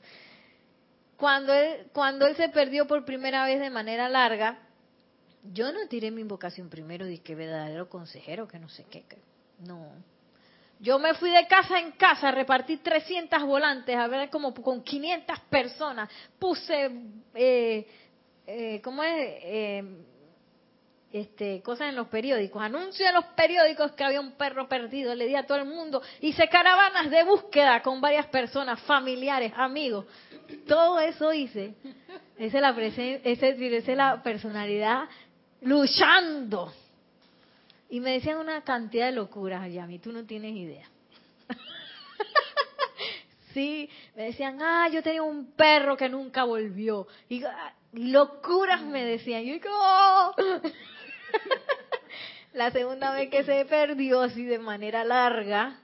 Cuando 1.15 1.53
él, 1.53 1.85
cuando 1.93 2.25
él 2.25 2.35
se 2.35 2.49
perdió 2.49 2.87
por 2.87 3.05
primera 3.05 3.45
vez 3.45 3.59
de 3.59 3.69
manera 3.69 4.09
larga, 4.09 4.57
yo 5.43 5.71
no 5.71 5.87
tiré 5.87 6.11
mi 6.11 6.21
invocación 6.21 6.69
primero, 6.69 7.05
de 7.05 7.19
que 7.19 7.35
verdadero 7.35 7.89
consejero, 7.89 8.47
que 8.47 8.59
no 8.59 8.69
sé 8.69 8.85
qué, 8.89 9.03
no, 9.59 9.91
yo 10.79 10.97
me 10.97 11.13
fui 11.15 11.29
de 11.29 11.45
casa 11.47 11.77
en 11.79 11.91
casa, 11.91 12.31
repartí 12.31 12.77
300 12.77 13.43
volantes, 13.43 13.95
a 13.97 14.07
ver 14.07 14.29
como 14.29 14.53
con 14.53 14.81
500 14.81 15.37
personas. 15.41 16.09
Puse, 16.39 16.89
eh, 17.35 17.85
eh, 18.47 18.81
¿cómo 18.81 19.03
es? 19.03 19.13
Eh, 19.43 19.83
este, 21.11 21.61
cosas 21.63 21.89
en 21.89 21.95
los 21.95 22.07
periódicos, 22.07 22.61
anuncio 22.61 23.05
en 23.05 23.15
los 23.15 23.25
periódicos 23.35 23.91
que 23.93 24.03
había 24.03 24.21
un 24.21 24.33
perro 24.33 24.69
perdido, 24.69 25.13
le 25.15 25.25
di 25.25 25.35
a 25.35 25.45
todo 25.45 25.57
el 25.57 25.65
mundo, 25.65 26.01
hice 26.21 26.47
caravanas 26.47 27.09
de 27.09 27.23
búsqueda 27.23 27.81
con 27.81 27.99
varias 27.99 28.27
personas, 28.27 28.79
familiares, 28.81 29.51
amigos, 29.55 30.05
todo 30.67 30.99
eso 30.99 31.33
hice. 31.33 31.73
Esa 32.37 32.57
es 32.57 32.61
la, 32.61 32.69
esa 33.23 33.47
es 33.47 33.97
la 33.97 34.21
personalidad 34.23 35.09
luchando 35.61 36.71
y 37.89 37.99
me 37.99 38.11
decían 38.11 38.37
una 38.37 38.61
cantidad 38.61 39.07
de 39.07 39.13
locuras, 39.13 39.71
Yami, 39.71 39.97
tú 39.97 40.11
no 40.11 40.23
tienes 40.23 40.55
idea. 40.55 40.87
sí, 43.53 43.89
me 44.15 44.25
decían, 44.25 44.61
ah, 44.61 44.87
yo 44.89 45.01
tenía 45.01 45.23
un 45.23 45.53
perro 45.53 45.97
que 45.97 46.07
nunca 46.07 46.43
volvió. 46.43 47.07
Y 47.27 47.43
ah, 47.43 47.73
locuras 47.93 48.83
me 48.83 49.03
decían. 49.03 49.43
Yo 49.43 49.55
oh". 49.71 50.35
La 52.53 52.71
segunda 52.71 53.13
vez 53.13 53.29
que 53.29 53.43
se 53.43 53.65
perdió 53.65 54.21
así 54.21 54.43
de 54.43 54.59
manera 54.59 55.03
larga, 55.03 55.79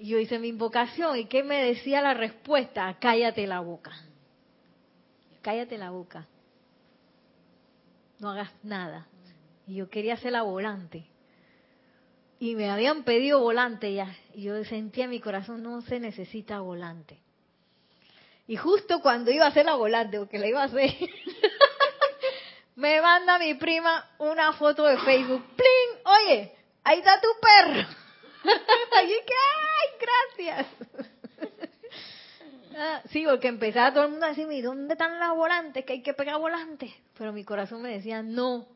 yo 0.00 0.18
hice 0.18 0.40
mi 0.40 0.48
invocación. 0.48 1.16
¿Y 1.16 1.26
qué 1.26 1.44
me 1.44 1.62
decía 1.62 2.00
la 2.00 2.14
respuesta? 2.14 2.96
Cállate 3.00 3.46
la 3.46 3.60
boca. 3.60 3.92
Cállate 5.42 5.78
la 5.78 5.90
boca. 5.90 6.26
No 8.18 8.30
hagas 8.30 8.52
nada. 8.62 9.06
Y 9.66 9.76
yo 9.76 9.88
quería 9.88 10.14
hacer 10.14 10.32
la 10.32 10.42
volante. 10.42 11.06
Y 12.38 12.54
me 12.54 12.70
habían 12.70 13.04
pedido 13.04 13.40
volante 13.40 13.92
ya. 13.94 14.14
Y 14.34 14.42
yo 14.42 14.64
sentía 14.64 15.04
en 15.04 15.10
mi 15.10 15.20
corazón, 15.20 15.62
no 15.62 15.80
se 15.82 16.00
necesita 16.00 16.60
volante. 16.60 17.18
Y 18.46 18.56
justo 18.56 19.00
cuando 19.00 19.30
iba 19.30 19.46
a 19.46 19.48
hacer 19.48 19.64
la 19.64 19.74
volante, 19.74 20.18
o 20.18 20.28
que 20.28 20.38
la 20.38 20.46
iba 20.46 20.60
a 20.62 20.66
hacer, 20.66 20.90
me 22.76 23.00
manda 23.00 23.38
mi 23.38 23.54
prima 23.54 24.10
una 24.18 24.52
foto 24.52 24.84
de 24.84 24.98
Facebook. 24.98 25.42
¡Pling! 25.56 26.02
Oye, 26.04 26.52
ahí 26.82 26.98
está 26.98 27.20
tu 27.20 27.28
perro. 27.40 27.88
y 29.04 29.08
que, 29.08 29.34
¡ay, 29.64 30.46
gracias! 30.46 30.66
Ah, 32.76 33.02
sí, 33.10 33.24
porque 33.24 33.46
empezaba 33.46 33.92
todo 33.94 34.02
el 34.02 34.10
mundo 34.10 34.26
a 34.26 34.30
decirme, 34.30 34.60
¿dónde 34.60 34.94
están 34.94 35.16
las 35.20 35.32
volantes? 35.32 35.84
Que 35.84 35.92
hay 35.92 36.02
que 36.02 36.12
pegar 36.12 36.40
volantes. 36.40 36.92
Pero 37.16 37.32
mi 37.32 37.44
corazón 37.44 37.82
me 37.82 37.90
decía, 37.90 38.22
no, 38.22 38.66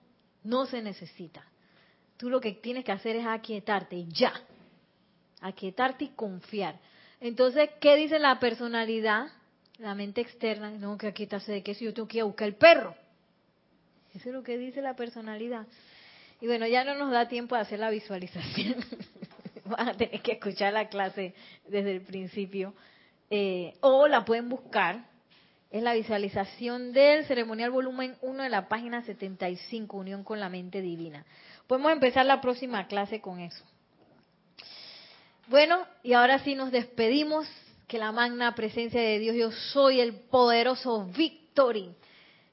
no 0.44 0.66
se 0.66 0.82
necesita. 0.82 1.44
Tú 2.16 2.30
lo 2.30 2.40
que 2.40 2.52
tienes 2.52 2.84
que 2.84 2.92
hacer 2.92 3.16
es 3.16 3.26
aquietarte 3.26 3.96
y 3.96 4.08
ya. 4.08 4.32
Aquietarte 5.40 6.04
y 6.04 6.08
confiar. 6.08 6.78
Entonces, 7.20 7.70
¿qué 7.80 7.96
dice 7.96 8.18
la 8.18 8.38
personalidad? 8.38 9.28
La 9.78 9.94
mente 9.94 10.20
externa, 10.20 10.70
no, 10.70 10.98
que 10.98 11.08
aquietarse 11.08 11.52
de 11.52 11.62
qué 11.62 11.74
si 11.74 11.84
yo 11.84 11.94
tengo 11.94 12.08
que 12.08 12.18
ir 12.18 12.22
a 12.22 12.26
buscar 12.26 12.48
el 12.48 12.54
perro. 12.54 12.94
Eso 14.14 14.28
es 14.28 14.34
lo 14.34 14.42
que 14.42 14.58
dice 14.58 14.82
la 14.82 14.96
personalidad. 14.96 15.66
Y 16.40 16.46
bueno, 16.46 16.66
ya 16.66 16.84
no 16.84 16.94
nos 16.94 17.10
da 17.10 17.28
tiempo 17.28 17.54
de 17.54 17.62
hacer 17.62 17.78
la 17.78 17.90
visualización. 17.90 18.76
Van 19.64 19.88
a 19.88 19.96
tener 19.96 20.20
que 20.22 20.32
escuchar 20.32 20.72
la 20.72 20.88
clase 20.88 21.34
desde 21.68 21.92
el 21.92 22.00
principio. 22.00 22.74
Eh, 23.30 23.74
o 23.80 24.08
la 24.08 24.24
pueden 24.24 24.48
buscar. 24.48 25.04
Es 25.70 25.82
la 25.82 25.94
visualización 25.94 26.92
del 26.92 27.26
ceremonial 27.26 27.70
volumen 27.70 28.16
1 28.22 28.42
de 28.42 28.48
la 28.48 28.68
página 28.68 29.02
75, 29.02 29.96
Unión 29.96 30.24
con 30.24 30.40
la 30.40 30.48
Mente 30.48 30.80
Divina. 30.80 31.26
Podemos 31.66 31.92
empezar 31.92 32.24
la 32.24 32.40
próxima 32.40 32.86
clase 32.86 33.20
con 33.20 33.40
eso. 33.40 33.62
Bueno, 35.46 35.86
y 36.02 36.14
ahora 36.14 36.38
sí 36.40 36.54
nos 36.54 36.70
despedimos. 36.70 37.46
Que 37.86 37.96
la 37.96 38.12
magna 38.12 38.54
presencia 38.54 39.00
de 39.00 39.18
Dios, 39.18 39.34
yo 39.34 39.50
soy 39.50 40.00
el 40.00 40.12
poderoso 40.12 41.06
Victory. 41.06 41.94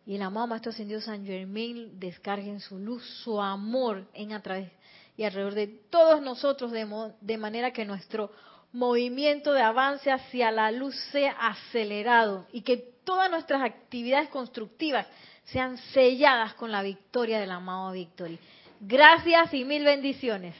Y 0.06 0.16
el 0.16 0.22
amado 0.22 0.48
Maestro 0.48 0.72
Ascendido 0.72 1.02
San 1.02 1.26
Germain 1.26 2.00
descarguen 2.00 2.62
su 2.62 2.80
luz, 2.80 3.04
su 3.26 3.42
amor 3.42 4.08
en 4.14 4.32
a 4.32 4.42
través 4.42 4.72
y 5.18 5.24
alrededor 5.24 5.54
de 5.54 5.68
todos 5.68 6.22
nosotros, 6.22 6.72
de, 6.72 6.88
de 7.22 7.38
manera 7.38 7.72
que 7.72 7.86
nuestro 7.86 8.32
movimiento 8.72 9.54
de 9.54 9.62
avance 9.62 10.12
hacia 10.12 10.52
la 10.52 10.72
luz 10.72 10.96
sea 11.12 11.32
acelerado 11.32 12.48
y 12.52 12.62
que 12.62 12.95
todas 13.06 13.32
nuestras 13.32 13.62
actividades 13.62 14.30
constructivas 14.30 15.08
sean 15.46 15.78
selladas 15.78 16.56
con 16.56 16.72
la 16.72 16.82
victoria 16.82 17.40
del 17.40 17.52
amado 17.52 17.92
Victory. 17.92 18.40
Gracias 18.82 19.54
y 19.54 19.64
mil 19.64 19.86
bendiciones. 19.86 20.56